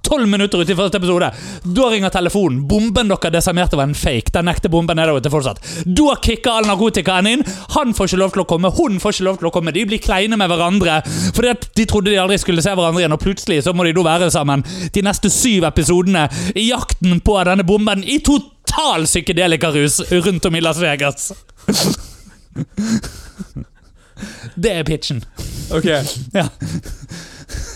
Tolv 0.07 0.27
minutter 0.27 0.61
ute 0.61 0.71
i 0.71 0.77
første 0.77 0.99
episode. 1.01 1.27
Da 1.63 1.89
ringer 1.91 2.13
telefonen. 2.13 2.61
Bomben 2.67 3.11
dere 3.11 3.31
desarmerte 3.33 3.77
var 3.79 3.89
en 3.89 3.95
fake. 3.97 4.31
Den 4.35 4.51
ekte 4.51 4.71
bomben 4.71 4.99
er 4.99 5.11
der 5.11 5.19
ute 5.19 5.31
fortsatt. 5.31 5.59
Da 5.85 6.15
kicker 6.23 6.57
all 6.57 6.69
narkotikaen 6.69 7.29
inn. 7.29 7.45
Han 7.75 7.95
får 7.95 8.11
ikke 8.11 8.21
lov 8.23 8.33
til 8.35 8.43
å 8.45 8.47
komme, 8.49 8.71
hun 8.75 8.99
får 9.03 9.17
ikke 9.17 9.27
lov 9.27 9.41
til 9.41 9.49
å 9.51 9.53
komme. 9.55 9.75
De 9.75 9.85
blir 9.87 10.03
kleine 10.03 10.39
med 10.39 10.51
hverandre 10.51 11.01
fordi 11.35 11.51
at 11.51 11.67
de 11.77 11.85
trodde 11.89 12.11
de 12.11 12.19
aldri 12.19 12.37
skulle 12.41 12.63
se 12.63 12.73
hverandre 12.75 13.03
igjen, 13.03 13.15
og 13.15 13.21
plutselig 13.23 13.61
så 13.65 13.73
må 13.75 13.85
de 13.87 13.93
da 13.95 14.05
være 14.05 14.31
sammen 14.33 14.63
de 14.93 15.03
neste 15.05 15.31
syv 15.31 15.67
episodene 15.69 16.27
i 16.55 16.69
jakten 16.69 17.19
på 17.23 17.37
denne 17.47 17.65
bomben 17.67 18.03
i 18.03 18.19
total 18.25 19.07
psykedelikarus 19.07 20.01
rundt 20.11 20.47
om 20.47 20.55
i 20.55 20.63
Las 20.63 20.81
Vegas. 20.81 21.31
Det 24.55 24.71
er 24.79 24.83
pitchen. 24.87 25.23
Ok. 25.73 25.87
Ja. 26.39 26.47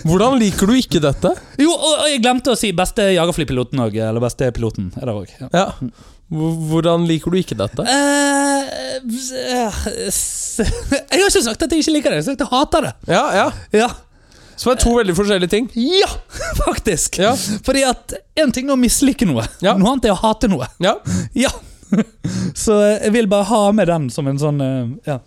Hvordan 0.06 0.38
liker 0.39 0.70
du 0.70 0.76
ikke 0.78 1.00
dette? 1.02 1.32
Jo, 1.60 1.72
og 1.74 1.93
og 2.04 2.08
jeg 2.12 2.22
glemte 2.22 2.54
å 2.54 2.58
si 2.60 2.70
beste 2.78 3.08
jagerflypiloten 3.16 3.80
òg. 3.82 3.96
Eller 3.98 4.22
beste 4.24 4.48
piloten. 4.56 4.91
er 5.02 5.10
det 5.10 5.16
også, 5.18 5.39
ja. 5.41 5.50
Ja. 5.52 5.66
Hvordan 6.70 7.04
liker 7.10 7.34
du 7.34 7.38
ikke 7.41 7.58
dette? 7.58 7.84
Eh, 7.86 8.62
jeg 9.46 11.22
har 11.22 11.30
ikke 11.30 11.43
sagt 11.46 11.66
at 11.66 11.72
jeg 11.74 11.84
ikke 11.84 11.96
liker 11.98 12.14
det. 12.14 12.20
Jeg 12.20 12.24
har 12.24 12.28
sagt 12.30 12.41
at 12.41 12.46
jeg 12.46 12.54
hater 12.54 12.88
det. 12.88 12.93
Ja, 13.12 13.24
ja. 13.36 13.48
Ja, 13.76 13.89
Som 14.56 14.72
er 14.72 14.80
to 14.80 14.93
veldig 14.96 15.16
forskjellige 15.18 15.52
ting. 15.52 15.70
ja 15.76 16.08
faktisk. 16.66 17.20
Ja. 17.20 17.34
Fordi 17.66 17.84
at 17.89 18.14
en 18.39 18.52
ting 18.56 18.70
er 18.70 18.78
å 18.78 18.80
mislike 18.80 19.28
noe, 19.28 19.43
Ja. 19.62 19.74
noe 19.78 19.91
annet 19.96 20.06
er 20.10 20.16
å 20.16 20.22
hate 20.22 20.48
noe. 20.52 20.70
Ja. 20.80 20.96
Ja. 21.36 21.52
Så 22.58 22.80
jeg 22.82 23.12
vil 23.14 23.28
bare 23.30 23.46
ha 23.50 23.72
med 23.76 23.88
den 23.91 24.08
som 24.10 24.26
en 24.28 24.39
sånn 24.41 24.58
eh, 24.64 24.88
Ja, 25.12 25.20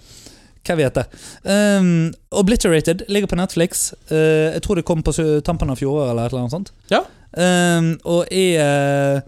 hva 0.69 0.77
vet 0.79 1.01
jeg. 1.01 1.23
Um, 1.49 2.12
Obliterated 2.39 3.07
ligger 3.09 3.31
på 3.33 3.39
Netflix. 3.41 3.89
Uh, 4.12 4.53
jeg 4.55 4.62
tror 4.66 4.77
det 4.81 4.85
kom 4.89 5.03
på 5.03 5.14
tampen 5.47 5.71
av 5.73 5.81
fjoråret 5.81 6.12
eller 6.12 6.29
et 6.29 6.33
eller 6.37 6.45
annet 6.45 6.57
sånt. 6.59 6.73
Ja. 6.93 7.03
Um, 7.33 7.91
og 8.09 8.29
er 8.33 9.23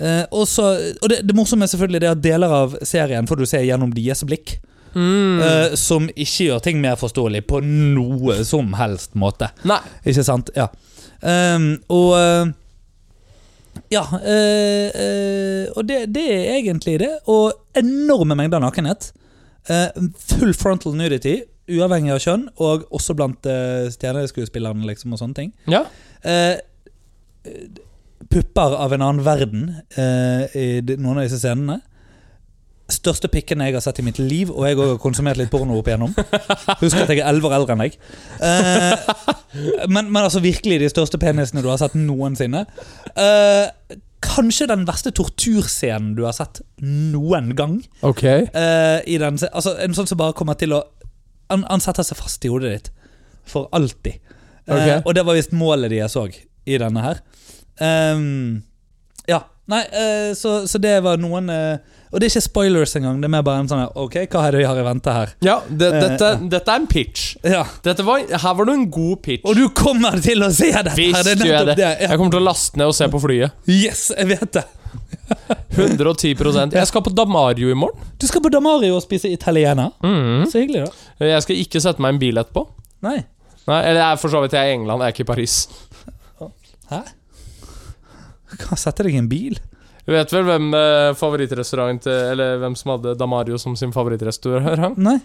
uh, 0.00 0.24
og 0.34 0.46
så- 0.50 0.94
og 1.02 1.08
det, 1.10 1.20
det 1.26 1.36
morsomme 1.38 1.66
er 1.66 1.70
selvfølgelig 1.74 2.00
det 2.02 2.10
at 2.14 2.22
deler 2.24 2.50
av 2.62 2.78
serien 2.82 3.26
får 3.30 3.36
du 3.42 3.46
se 3.46 3.62
gjennom 3.66 3.92
deres 3.94 4.24
blikk. 4.26 4.56
Mm. 4.94 5.40
Uh, 5.42 5.74
som 5.74 6.04
ikke 6.14 6.44
gjør 6.48 6.60
ting 6.62 6.78
mer 6.82 6.94
forståelig 6.94 7.40
på 7.50 7.58
noe 7.66 8.36
som 8.46 8.72
helst 8.78 9.16
måte. 9.18 9.48
Nei. 9.66 9.80
Ikke 10.06 10.22
sant? 10.26 10.50
Ja. 10.54 10.68
Um, 11.24 11.72
og 11.90 12.12
eh, 12.18 12.52
Ja. 13.90 14.04
Øh, 14.14 14.90
øh, 14.94 15.66
og 15.76 15.88
det, 15.88 16.14
det 16.14 16.24
er 16.30 16.54
egentlig 16.60 16.98
det. 17.02 17.10
Og 17.26 17.52
enorme 17.76 18.34
mengder 18.38 18.62
nakenhet. 18.62 19.12
Eh, 19.68 20.04
full 20.20 20.52
frontal 20.56 20.96
nudity, 20.98 21.38
uavhengig 21.72 22.12
av 22.12 22.20
kjønn, 22.20 22.44
og 22.60 22.84
også 22.92 23.16
blant 23.16 23.46
uh, 23.48 23.86
stjerneskuespillerne 23.92 24.84
liksom, 24.84 25.14
og 25.16 25.22
sånne 25.22 25.38
ting. 25.38 25.54
Ja. 25.70 25.86
Eh, 26.20 26.58
pupper 28.28 28.76
av 28.80 28.92
en 28.92 29.04
annen 29.04 29.24
verden 29.24 29.66
i 29.96 30.68
noen 30.96 31.18
av 31.18 31.26
disse 31.26 31.40
scenene. 31.42 31.80
Største 32.92 33.30
pikken 33.32 33.62
jeg 33.64 33.72
har 33.72 33.80
sett 33.80 34.00
i 34.00 34.04
mitt 34.04 34.18
liv, 34.20 34.50
og 34.52 34.66
jeg 34.68 34.76
har 34.76 34.98
konsumert 35.00 35.38
litt 35.40 35.48
porno 35.52 35.76
opp 35.78 35.86
igjennom. 35.88 36.12
Husk 36.82 36.98
at 37.00 37.12
jeg 37.12 37.22
er 37.22 37.30
elleve 37.30 37.48
år 37.48 37.56
eldre 37.56 37.76
enn 37.76 37.84
deg. 37.84 37.96
Eh, 38.44 39.86
men, 39.88 40.10
men 40.10 40.20
altså 40.20 40.42
virkelig 40.44 40.82
de 40.82 40.90
største 40.92 41.20
penisene 41.20 41.62
du 41.64 41.70
har 41.70 41.80
sett 41.80 41.96
noensinne. 41.96 42.66
Eh, 43.16 43.96
kanskje 44.24 44.66
den 44.70 44.82
verste 44.88 45.12
torturscenen 45.14 46.14
du 46.16 46.24
har 46.26 46.34
sett 46.36 46.60
noen 46.82 47.52
gang. 47.58 47.78
Ok. 48.02 48.22
Eh, 48.24 48.98
i 49.06 49.18
den, 49.20 49.38
altså 49.52 49.76
En 49.84 49.94
sånn 49.96 50.08
som 50.10 50.18
bare 50.20 50.34
kommer 50.36 50.56
til 50.58 50.72
å 50.76 50.82
Han, 51.52 51.62
han 51.68 51.80
setter 51.84 52.02
seg 52.08 52.16
fast 52.18 52.44
i 52.44 52.50
hodet 52.50 52.70
ditt. 52.72 52.90
For 53.46 53.68
alltid. 53.76 54.16
Eh, 54.66 54.72
Ok. 54.74 55.02
og 55.06 55.14
det 55.14 55.24
var 55.28 55.36
visst 55.36 55.52
målet 55.52 55.90
de 55.92 55.98
jeg 56.00 56.08
så 56.10 56.22
i 56.64 56.78
denne 56.80 57.02
her. 57.04 57.18
Um, 57.80 58.62
ja. 59.28 59.42
Nei, 59.68 59.82
eh, 59.92 60.30
så, 60.36 60.66
så 60.68 60.78
det 60.80 60.98
var 61.04 61.16
noen 61.20 61.48
eh, 61.52 61.78
Og 62.14 62.20
det 62.22 62.28
er 62.28 62.30
ikke 62.36 62.44
spoilers 62.46 62.92
engang. 62.94 63.16
Det 63.18 63.26
er 63.26 63.32
mer 63.34 63.42
bare 63.42 63.64
en 63.64 63.68
sånn 63.70 63.80
Ok, 63.98 64.14
hva 64.30 64.44
er 64.46 64.54
det 64.54 64.60
vi 64.62 64.66
har 64.70 64.78
i 64.78 64.84
vente 64.86 65.14
her? 65.16 65.32
Ja, 65.42 65.56
det, 65.66 65.88
Eh, 65.90 66.00
dette, 66.04 66.28
ja. 66.30 66.48
dette 66.52 66.70
er 66.70 66.78
en 66.84 66.86
pitch. 66.86 67.24
Ja. 67.42 67.64
Var, 67.82 68.22
her 68.38 68.54
var 68.60 68.68
det 68.70 68.76
en 68.78 68.86
god 68.94 69.18
pitch. 69.26 69.42
Og 69.50 69.58
du 69.58 69.64
kommer 69.74 70.14
til 70.22 70.46
å 70.46 70.52
se 70.54 70.70
dette! 70.70 70.94
Visst 70.94 71.26
det 71.26 71.34
gjør 71.42 71.56
jeg 71.58 71.66
det. 71.72 71.76
det. 71.80 71.90
Ja. 72.04 72.12
Jeg 72.14 72.20
kommer 72.22 72.36
til 72.36 72.40
å 72.44 72.46
laste 72.46 72.78
ned 72.78 72.92
og 72.92 72.94
se 72.94 73.08
på 73.10 73.20
flyet. 73.24 73.58
Yes, 73.66 74.06
jeg 74.14 74.30
vet 74.30 74.54
det! 74.60 74.64
110% 75.74 76.74
Jeg 76.76 76.86
skal 76.86 77.02
på 77.02 77.10
Damario 77.10 77.70
i 77.72 77.74
morgen. 77.74 77.98
Du 78.22 78.26
skal 78.30 78.42
på 78.44 78.50
Damario 78.54 78.94
og 78.94 79.02
spise 79.02 79.30
italiener. 79.34 79.90
Mm. 80.04 80.44
Så 80.46 80.62
hyggelig, 80.62 80.84
da. 80.86 81.26
Jeg 81.34 81.42
skal 81.48 81.60
ikke 81.64 81.82
sette 81.82 82.02
meg 82.04 82.14
en 82.14 82.22
bil 82.22 82.38
etterpå. 82.38 82.66
Nei. 83.02 83.18
Nei, 83.66 83.80
eller 83.88 83.98
jeg 84.00 84.06
er 84.12 84.20
for 84.20 84.30
så 84.30 84.42
vidt 84.44 84.54
jeg 84.54 84.60
er 84.68 84.70
i 84.70 84.78
England, 84.78 85.02
jeg 85.02 85.10
er 85.10 85.16
ikke 85.16 85.24
i 85.26 85.30
Paris. 85.32 85.54
Hæ? 86.92 87.00
Kan 88.60 88.78
sette 88.78 89.02
deg 89.06 89.16
i 89.16 89.22
en 89.22 89.30
bil? 89.30 89.56
Du 90.04 90.12
vet 90.12 90.32
vel 90.34 90.44
hvem 90.44 90.66
eh, 90.76 91.14
favorittrestaurant 91.16 92.02
til 92.04 92.12
Eller 92.34 92.58
hvem 92.60 92.74
som 92.76 92.90
hadde 92.94 93.14
Damario 93.16 93.56
som 93.60 93.76
sin 93.76 93.92
favorittrestaurant? 93.94 94.98
Nei. 95.00 95.16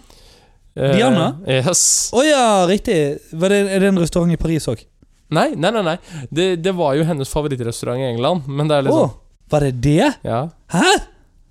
Eh, 0.76 0.94
Diana? 0.96 1.26
Yes. 1.50 1.82
Å 2.16 2.22
ja, 2.24 2.44
riktig. 2.70 2.96
Var 3.36 3.52
det, 3.52 3.58
er 3.74 3.82
det 3.84 3.90
en 3.92 4.00
restaurant 4.00 4.32
i 4.32 4.38
Paris 4.40 4.68
òg? 4.70 4.84
Nei, 5.36 5.50
nei, 5.54 5.70
nei. 5.76 5.82
nei. 5.92 5.96
Det, 6.32 6.46
det 6.64 6.72
var 6.78 6.94
jo 6.98 7.04
hennes 7.06 7.28
favorittrestaurant 7.30 8.00
i 8.02 8.08
England, 8.08 8.48
men 8.50 8.70
det 8.70 8.78
er 8.80 8.88
Å, 8.88 8.88
liksom 8.88 9.18
var 9.50 9.64
det 9.66 9.72
det? 9.82 10.08
Ja. 10.22 10.44
Hæ? 10.70 10.90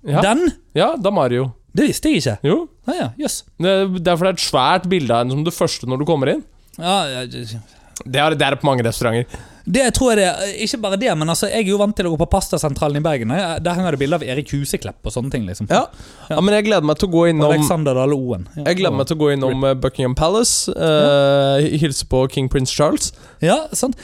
Ja, 0.08 0.20
Den? 0.24 0.46
ja 0.74 0.86
Damario. 0.96 1.50
Det 1.76 1.84
visste 1.90 2.08
jeg 2.08 2.22
ikke. 2.22 2.38
Jo. 2.48 2.54
Ah, 2.88 2.94
ja, 2.96 3.08
jøss. 3.20 3.42
Det, 3.60 3.74
derfor 4.00 4.26
det 4.26 4.30
er 4.32 4.38
et 4.38 4.44
svært 4.46 4.86
bilde 4.90 5.12
av 5.12 5.20
henne 5.22 5.36
som 5.36 5.42
det 5.44 5.52
første 5.54 5.86
når 5.88 6.00
du 6.00 6.06
kommer 6.08 6.32
inn. 6.32 6.40
Ja, 6.80 6.94
ja, 7.12 7.26
det- 7.28 7.60
Det 8.06 8.20
er 8.24 8.34
det 8.34 8.46
er 8.46 8.56
på 8.56 8.64
mange 8.66 8.82
restauranter. 8.88 9.26
Det 9.64 9.90
tror 9.96 10.12
jeg 10.14 10.20
det. 10.20 10.54
Ikke 10.64 10.80
bare 10.82 10.98
det, 11.00 11.10
men 11.18 11.28
altså, 11.28 11.48
jeg 11.50 11.64
er 11.64 11.72
jo 11.72 11.78
vant 11.80 11.96
til 11.96 12.08
å 12.08 12.12
gå 12.14 12.18
på 12.22 12.28
Pastasentralen 12.32 13.00
i 13.00 13.04
Bergen. 13.04 13.32
Der 13.64 13.76
henger 13.76 13.94
det 13.96 14.00
bilde 14.00 14.18
av 14.20 14.24
Erik 14.24 14.52
Huseklepp 14.54 15.04
og 15.06 15.14
sånne 15.14 15.32
ting. 15.32 15.46
liksom 15.48 15.68
Ja. 15.70 15.84
ja, 16.30 16.40
men 16.40 16.54
jeg 16.54 16.66
gleder 16.68 16.86
meg 16.86 16.98
til 17.00 17.10
å 17.10 17.12
gå 17.12 17.24
Og 17.26 17.32
innom 17.34 17.52
Alexander 17.52 17.94
Dale 17.98 18.16
Oen. 18.16 18.48
Ja. 18.56 18.64
Jeg 18.70 18.80
gleder 18.80 18.96
meg 18.96 19.10
til 19.10 19.18
å 19.18 19.22
gå 19.24 19.30
innom 19.34 19.64
eh, 19.68 19.74
Buckingham 19.74 20.16
Palace, 20.18 20.72
eh, 20.72 21.68
hilse 21.82 22.08
på 22.10 22.24
King 22.32 22.48
Prince 22.48 22.74
Charles. 22.74 23.12
Ja, 23.44 23.66
sant. 23.72 24.00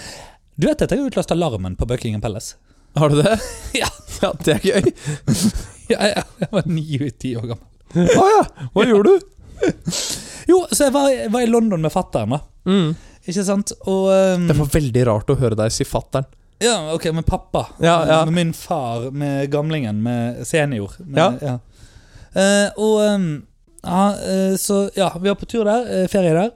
Du 0.57 0.69
vet 0.69 0.83
at 0.83 0.93
jeg 0.93 1.01
har 1.01 1.11
utløst 1.11 1.33
alarmen 1.35 1.77
på 1.77 1.89
Buckingham 1.89 2.21
Palace? 2.25 2.57
Har 2.97 3.13
du 3.13 3.23
det? 3.23 3.39
Ja. 3.81 3.89
ja 4.23 4.33
det 4.45 4.59
er 4.59 4.69
gøy. 4.73 4.93
Ja, 5.87 6.03
ja, 6.03 6.23
jeg 6.43 6.49
var 6.51 6.65
ni-ti 6.67 7.37
år 7.39 7.45
gammel. 7.53 7.67
Å 7.95 8.25
ja! 8.27 8.41
Hva 8.75 8.85
gjorde 8.89 9.13
du? 9.13 9.29
Jo, 10.51 10.65
så 10.67 10.89
jeg 10.89 10.95
var, 10.97 11.05
jeg 11.15 11.31
var 11.31 11.45
i 11.45 11.51
London 11.51 11.85
med 11.85 11.93
fatteren, 11.95 12.35
da. 12.35 12.41
Mm. 12.67 12.97
Ikke 13.27 13.45
sant? 13.47 13.73
Og 13.91 14.09
um, 14.11 14.47
Det 14.49 14.57
var 14.59 14.69
veldig 14.75 15.07
rart 15.09 15.31
å 15.33 15.39
høre 15.41 15.59
deg 15.59 15.73
si 15.75 15.87
fatter'n. 15.87 16.27
Ja, 16.63 16.77
ok, 16.95 17.11
med 17.13 17.27
pappa. 17.29 17.67
Ja, 17.85 17.99
ja. 18.09 18.21
Med 18.25 18.35
min 18.39 18.53
far, 18.57 19.11
med 19.11 19.51
gamlingen, 19.53 19.99
med 20.03 20.47
senior. 20.49 20.95
Med, 21.05 21.19
Ja. 21.21 21.33
ja. 21.43 21.59
Eh, 22.37 22.69
og 22.77 23.01
um, 23.01 23.27
ja, 23.81 24.01
eh, 24.21 24.55
Så 24.61 24.91
ja, 24.97 25.11
vi 25.21 25.29
var 25.29 25.37
på 25.41 25.49
tur 25.49 25.65
der. 25.65 26.05
Uh, 26.05 26.07
ferie 26.09 26.33
der. 26.37 26.51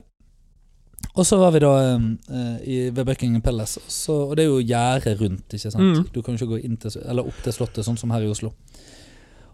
Og 1.16 1.26
så 1.26 1.36
var 1.40 1.52
vi 1.52 1.60
da 1.64 1.70
um, 1.96 2.10
eh, 2.30 2.56
i, 2.64 2.78
ved 2.90 3.04
Buckingham 3.08 3.42
Palace. 3.42 3.80
Så, 3.88 4.14
og 4.30 4.36
det 4.36 4.44
er 4.44 4.50
jo 4.50 4.60
gjerde 4.62 5.16
rundt, 5.20 5.52
ikke 5.52 5.72
sant. 5.72 5.98
Mm. 5.98 6.08
Du 6.14 6.20
kan 6.22 6.36
jo 6.36 6.44
ikke 6.44 6.54
gå 6.54 6.62
inn 6.64 6.76
til, 6.80 6.96
eller 7.02 7.26
opp 7.26 7.40
til 7.44 7.56
Slottet, 7.56 7.84
sånn 7.86 7.98
som 7.98 8.12
her 8.14 8.24
i 8.24 8.30
Oslo. 8.30 8.52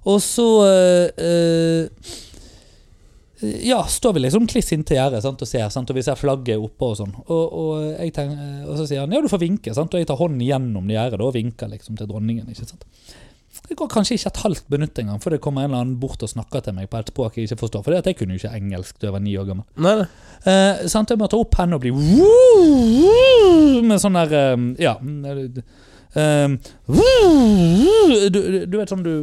Og 0.06 0.20
så 0.22 0.46
eh, 1.18 2.10
Ja, 3.42 3.82
står 3.84 4.14
vi 4.16 4.20
liksom 4.24 4.46
kliss 4.48 4.72
inntil 4.72 4.96
gjerdet 4.96 5.20
sant, 5.24 5.42
og 5.44 5.48
ser, 5.50 5.66
sant, 5.68 5.90
og 5.92 5.96
vi 5.98 6.04
ser 6.06 6.16
flagget 6.16 6.56
oppe 6.62 6.88
og 6.88 6.96
sånn. 6.96 7.12
Og, 7.26 7.44
og, 7.60 7.98
tenker, 8.16 8.64
og 8.64 8.78
så 8.78 8.86
sier 8.88 9.02
han 9.04 9.12
ja, 9.12 9.20
du 9.20 9.28
får 9.28 9.42
vinke, 9.42 9.74
sant, 9.76 9.92
og 9.92 10.00
jeg 10.00 10.08
tar 10.08 10.16
hånden 10.20 10.40
gjennom 10.46 10.88
det 10.88 10.96
gjerdet 10.96 11.20
og 11.20 11.34
vinker 11.36 11.68
liksom 11.74 11.98
til 12.00 12.08
dronningen. 12.08 12.48
ikke 12.48 12.64
sant. 12.64 12.86
Det 13.66 13.74
går 13.76 13.88
kanskje 13.90 14.14
ikke 14.16 14.30
et 14.30 14.40
halvt 14.44 14.66
minutt 14.72 14.98
engang, 15.02 15.20
for 15.20 15.34
det 15.34 15.40
kommer 15.42 15.64
en 15.64 15.70
eller 15.70 15.82
annen 15.84 16.00
bort 16.00 16.22
og 16.22 16.30
snakker 16.30 16.62
til 16.64 16.76
meg 16.76 16.88
på 16.92 17.00
et 17.00 17.08
språk 17.12 17.36
jeg 17.36 17.48
ikke 17.48 17.60
forstår. 17.64 17.82
For 17.84 17.92
det 17.92 18.02
at 18.02 18.10
jeg 18.10 18.18
kunne 18.20 18.36
jo 18.36 18.40
ikke 18.40 18.56
engelsk 18.56 18.98
da 19.00 19.08
jeg 19.08 19.14
var 19.16 19.24
ni 19.24 19.32
år 19.40 19.48
gammel. 19.48 19.66
Nei, 19.84 19.94
nei. 20.02 20.08
Eh, 20.52 20.84
sant? 20.92 21.10
Jeg 21.10 21.18
må 21.20 21.28
ta 21.32 21.40
opp 21.40 21.56
henne 21.58 21.76
og 21.78 21.82
bli 21.82 21.92
med 23.86 24.00
sånn 24.02 24.16
der 24.20 24.36
eh, 24.38 24.56
Ja. 24.84 24.94
eh, 26.16 26.48
du, 26.86 28.30
du, 28.30 28.40
du 28.70 28.78
vet 28.78 28.92
sånn 28.92 29.04
du 29.06 29.14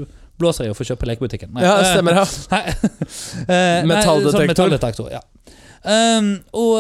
blåser 0.42 0.68
i 0.68 0.72
å 0.74 0.78
få 0.78 0.86
kjøpe 0.88 1.08
lekebutikken? 1.10 1.52
Nei, 1.54 1.64
Ja, 1.66 1.78
det 1.82 1.92
stemmer. 1.94 2.22
Nei. 2.54 2.64
Eh, 2.70 3.46
nei, 3.48 3.90
Metalldetektor. 3.94 4.40
Sånn 4.40 4.52
metalldetektor, 4.54 5.12
ja. 5.14 5.22
Um, 5.84 6.38
og, 6.56 6.78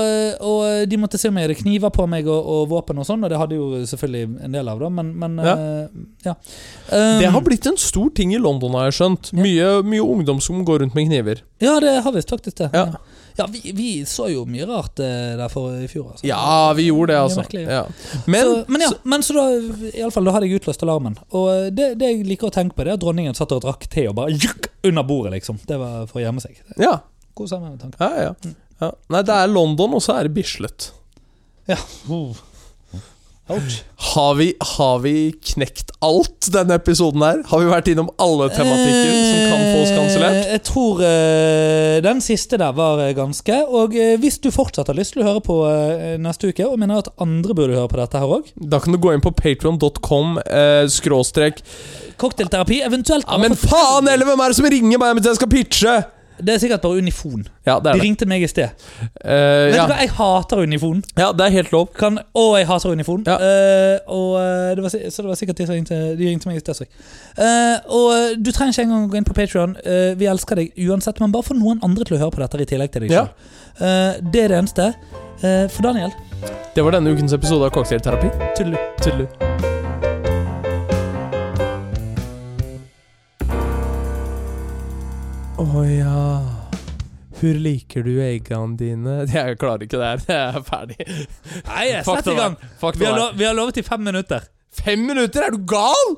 og 0.47 0.85
de 0.87 0.95
måtte 0.95 1.19
se 1.19 1.27
om 1.27 1.35
jeg 1.35 1.43
hadde 1.49 1.57
kniver 1.59 1.91
på 1.91 2.05
meg 2.07 2.23
og, 2.31 2.39
og 2.53 2.69
våpen 2.71 3.01
og 3.01 3.07
sånn, 3.09 3.25
og 3.27 3.33
det 3.33 3.39
hadde 3.41 3.57
jo 3.57 3.81
selvfølgelig 3.89 4.45
en 4.47 4.55
del 4.55 4.69
av, 4.71 4.79
da, 4.79 4.87
men, 4.95 5.09
men 5.19 5.41
Ja. 5.43 5.55
Uh, 5.59 6.05
ja. 6.23 6.35
Um, 6.87 7.19
Det 7.19 7.31
har 7.35 7.43
blitt 7.43 7.67
en 7.67 7.79
stor 7.81 8.13
ting 8.15 8.31
i 8.31 8.39
London, 8.39 8.77
har 8.79 8.87
jeg 8.87 8.95
skjønt. 9.01 9.33
Ja. 9.35 9.41
Mye, 9.43 9.67
mye 9.91 10.05
ungdom 10.15 10.39
som 10.43 10.63
går 10.63 10.85
rundt 10.85 10.95
med 10.95 11.09
kniver. 11.11 11.43
Ja, 11.59 11.75
det 11.83 11.97
har 12.05 12.15
vi 12.15 12.23
faktisk 12.23 12.61
det. 12.63 12.69
Ja. 12.71 12.85
Ja, 13.35 13.47
vi, 13.49 13.71
vi 13.73 13.87
så 14.05 14.27
jo 14.29 14.43
mye 14.45 14.65
rart 14.69 14.99
derfor 14.99 15.39
der 15.39 15.53
for 15.53 15.83
i 15.83 15.87
fjor. 15.89 16.11
Altså. 16.11 16.27
Ja, 16.27 16.73
vi 16.77 16.87
gjorde 16.89 17.13
det, 17.13 17.19
altså. 17.19 17.45
Ja. 17.57 17.83
Men, 18.25 18.45
så, 18.45 18.65
men 18.67 18.85
ja, 18.85 18.91
men 19.03 19.25
så 19.25 19.37
da, 19.37 19.45
i 19.89 20.03
alle 20.03 20.13
fall, 20.13 20.27
da 20.29 20.35
hadde 20.35 20.49
jeg 20.49 20.61
utløst 20.61 20.85
alarmen. 20.85 21.17
Og 21.31 21.49
eh, 21.53 21.65
det, 21.73 21.89
det 22.01 22.11
jeg 22.11 22.27
liker 22.29 22.51
å 22.51 22.53
tenke 22.53 22.77
på, 22.77 22.85
det 22.85 22.93
er 22.93 22.99
at 22.99 23.03
dronningen 23.03 23.37
satt 23.37 23.55
og 23.55 23.63
drakk 23.65 23.87
te 23.91 24.05
og 24.11 24.17
bare 24.21 24.35
juk, 24.37 24.69
under 24.85 25.07
bordet, 25.07 25.33
liksom. 25.39 25.61
Det 25.67 25.79
var 25.81 26.05
for 26.11 26.21
å 26.21 26.25
gjemme 26.27 26.43
seg. 26.43 26.61
ja, 26.81 26.97
God 27.33 27.49
sammen 27.49 27.77
ja, 27.97 28.11
ja. 28.29 28.33
ja. 28.83 28.91
Nei, 29.09 29.23
det 29.25 29.37
er 29.41 29.49
London, 29.49 29.97
og 29.97 30.03
så 30.05 30.19
er 30.19 30.29
det 30.29 30.35
Bislett. 30.37 30.91
Ja. 31.69 31.79
Ouch. 32.11 32.43
Har 33.45 34.35
vi, 34.35 34.53
har 34.77 34.99
vi 35.03 35.31
knekt 35.43 35.91
alt 35.99 36.47
denne 36.53 36.77
episoden 36.79 37.21
her? 37.25 37.41
Har 37.49 37.59
vi 37.59 37.67
vært 37.67 37.89
innom 37.91 38.07
alle 38.23 38.47
tematikker 38.53 39.09
som 39.11 39.41
kan 39.51 39.65
få 39.65 39.81
oss 39.81 39.91
kansellert? 39.91 40.37
Eh, 40.37 40.53
Jeg 40.53 40.63
tror 40.69 41.01
eh, 41.03 41.97
den 42.05 42.23
siste 42.23 42.59
der 42.61 42.71
var 42.77 43.01
eh, 43.03 43.11
ganske. 43.17 43.57
Og 43.67 43.97
hvis 44.23 44.39
du 44.39 44.47
fortsatt 44.53 44.87
har 44.87 44.95
lyst 44.95 45.17
til 45.17 45.25
å 45.25 45.27
høre 45.27 45.43
på 45.43 45.57
neste 46.23 46.53
uke, 46.53 46.69
og 46.69 46.79
mener 46.79 47.03
at 47.03 47.11
andre 47.23 47.57
burde 47.57 47.75
høre 47.75 47.91
på 47.91 47.99
dette 47.99 48.23
her 48.23 48.31
òg 48.39 48.47
Da 48.55 48.79
kan 48.79 48.95
du 48.95 49.01
gå 49.03 49.11
inn 49.11 49.23
på 49.23 49.33
patreon.com 49.35 50.39
skråstrek 50.93 51.59
Cocktailterapi, 52.21 52.79
eventuelt 52.85 53.27
Ja, 53.27 53.39
men 53.41 53.57
faen 53.59 54.07
heller, 54.07 54.29
hvem 54.29 54.43
er 54.45 54.53
det 54.53 54.59
som 54.61 54.71
ringer 54.71 55.01
meg 55.01 55.17
mens 55.17 55.27
jeg 55.27 55.39
skal 55.41 55.51
pitche? 55.51 55.95
Det 56.45 56.53
er 56.55 56.57
sikkert 56.59 56.81
bare 56.81 56.97
Unifon. 57.01 57.45
Ja, 57.65 57.75
det 57.79 57.83
De 57.83 57.89
er 57.89 57.93
det. 57.93 58.03
ringte 58.03 58.25
meg 58.27 58.43
i 58.43 58.47
sted. 58.47 58.69
Eh, 59.23 59.69
Vet 59.69 59.75
ja. 59.75 59.85
du 59.87 59.93
hva, 59.93 59.99
jeg 60.01 60.09
hater 60.17 60.57
Unifon. 60.63 61.03
ja, 61.17 61.31
det 61.31 61.45
er 61.45 61.49
helt 61.57 61.71
lov. 61.71 61.87
Kan, 61.97 62.19
og 62.35 62.57
jeg 62.59 62.67
hater 62.67 62.89
Unifon. 62.91 63.23
Ja. 63.27 63.37
Eh, 63.37 63.99
og 64.07 64.35
eh, 64.41 64.75
det 64.75 64.83
var, 64.83 64.89
si- 64.89 65.09
så 65.09 65.21
det 65.23 65.29
var 65.29 65.35
sikkert 65.39 65.57
de 65.57 65.65
som 65.67 65.75
ringte, 65.75 65.99
de 66.17 66.27
ringte 66.29 66.47
meg 66.47 66.57
i 66.57 66.59
sted. 66.59 66.73
sorry. 66.75 66.89
Eh, 67.37 67.77
og 67.89 68.07
eh, 68.13 68.35
du 68.43 68.51
trenger 68.51 68.73
ikke 68.75 68.87
engang 68.87 69.09
gå 69.09 69.17
inn 69.17 69.25
på 69.29 69.33
Patreon 69.33 69.75
vi 70.17 70.25
elsker 70.29 70.55
deg 70.55 70.71
uansett, 70.89 71.19
men 71.19 71.31
bare 71.31 71.43
få 71.43 71.55
noen 71.57 71.79
andre 71.83 72.03
til 72.05 72.17
å 72.17 72.19
høre 72.25 72.31
på 72.35 72.41
dette 72.43 72.61
i 72.61 72.65
tillegg 72.75 72.91
til 72.91 73.01
deg 73.07 73.11
Ja. 73.11 73.25
selv. 73.25 74.31
det 74.31 74.43
er 74.43 74.47
det 74.53 74.57
eneste. 74.61 74.93
Eh, 75.43 75.67
for 75.67 75.81
Daniel, 75.81 76.11
Det 76.75 76.83
var 76.83 76.91
denne 76.91 77.11
ukens 77.15 77.33
episode 77.33 77.65
av 77.65 77.71
Cocktailterapi. 77.71 78.29
tudelu. 78.57 78.77
Tudelu. 79.01 79.72
Å 85.53 85.83
ja 85.85 86.21
Hvor 87.37 87.59
liker 87.61 88.05
du 88.07 88.15
eggene 88.23 88.77
dine? 88.79 89.17
Jeg 89.33 89.59
klarer 89.61 89.85
ikke 89.85 89.99
det 90.01 90.09
her. 90.09 90.23
Jeg 90.29 90.57
er 90.57 90.65
ferdig. 90.65 90.97
Nei, 91.67 91.85
sett 92.07 92.29
i 92.31 92.35
gang. 92.37 92.55
Vi 92.81 93.05
har, 93.05 93.17
lov, 93.17 93.37
vi 93.37 93.45
har 93.45 93.57
lovet 93.57 93.77
i 93.81 93.85
fem 93.85 94.01
minutter. 94.05 94.47
Fem 94.73 95.03
minutter? 95.05 95.45
Er 95.45 95.53
du 95.53 95.61
gal?! 95.69 96.15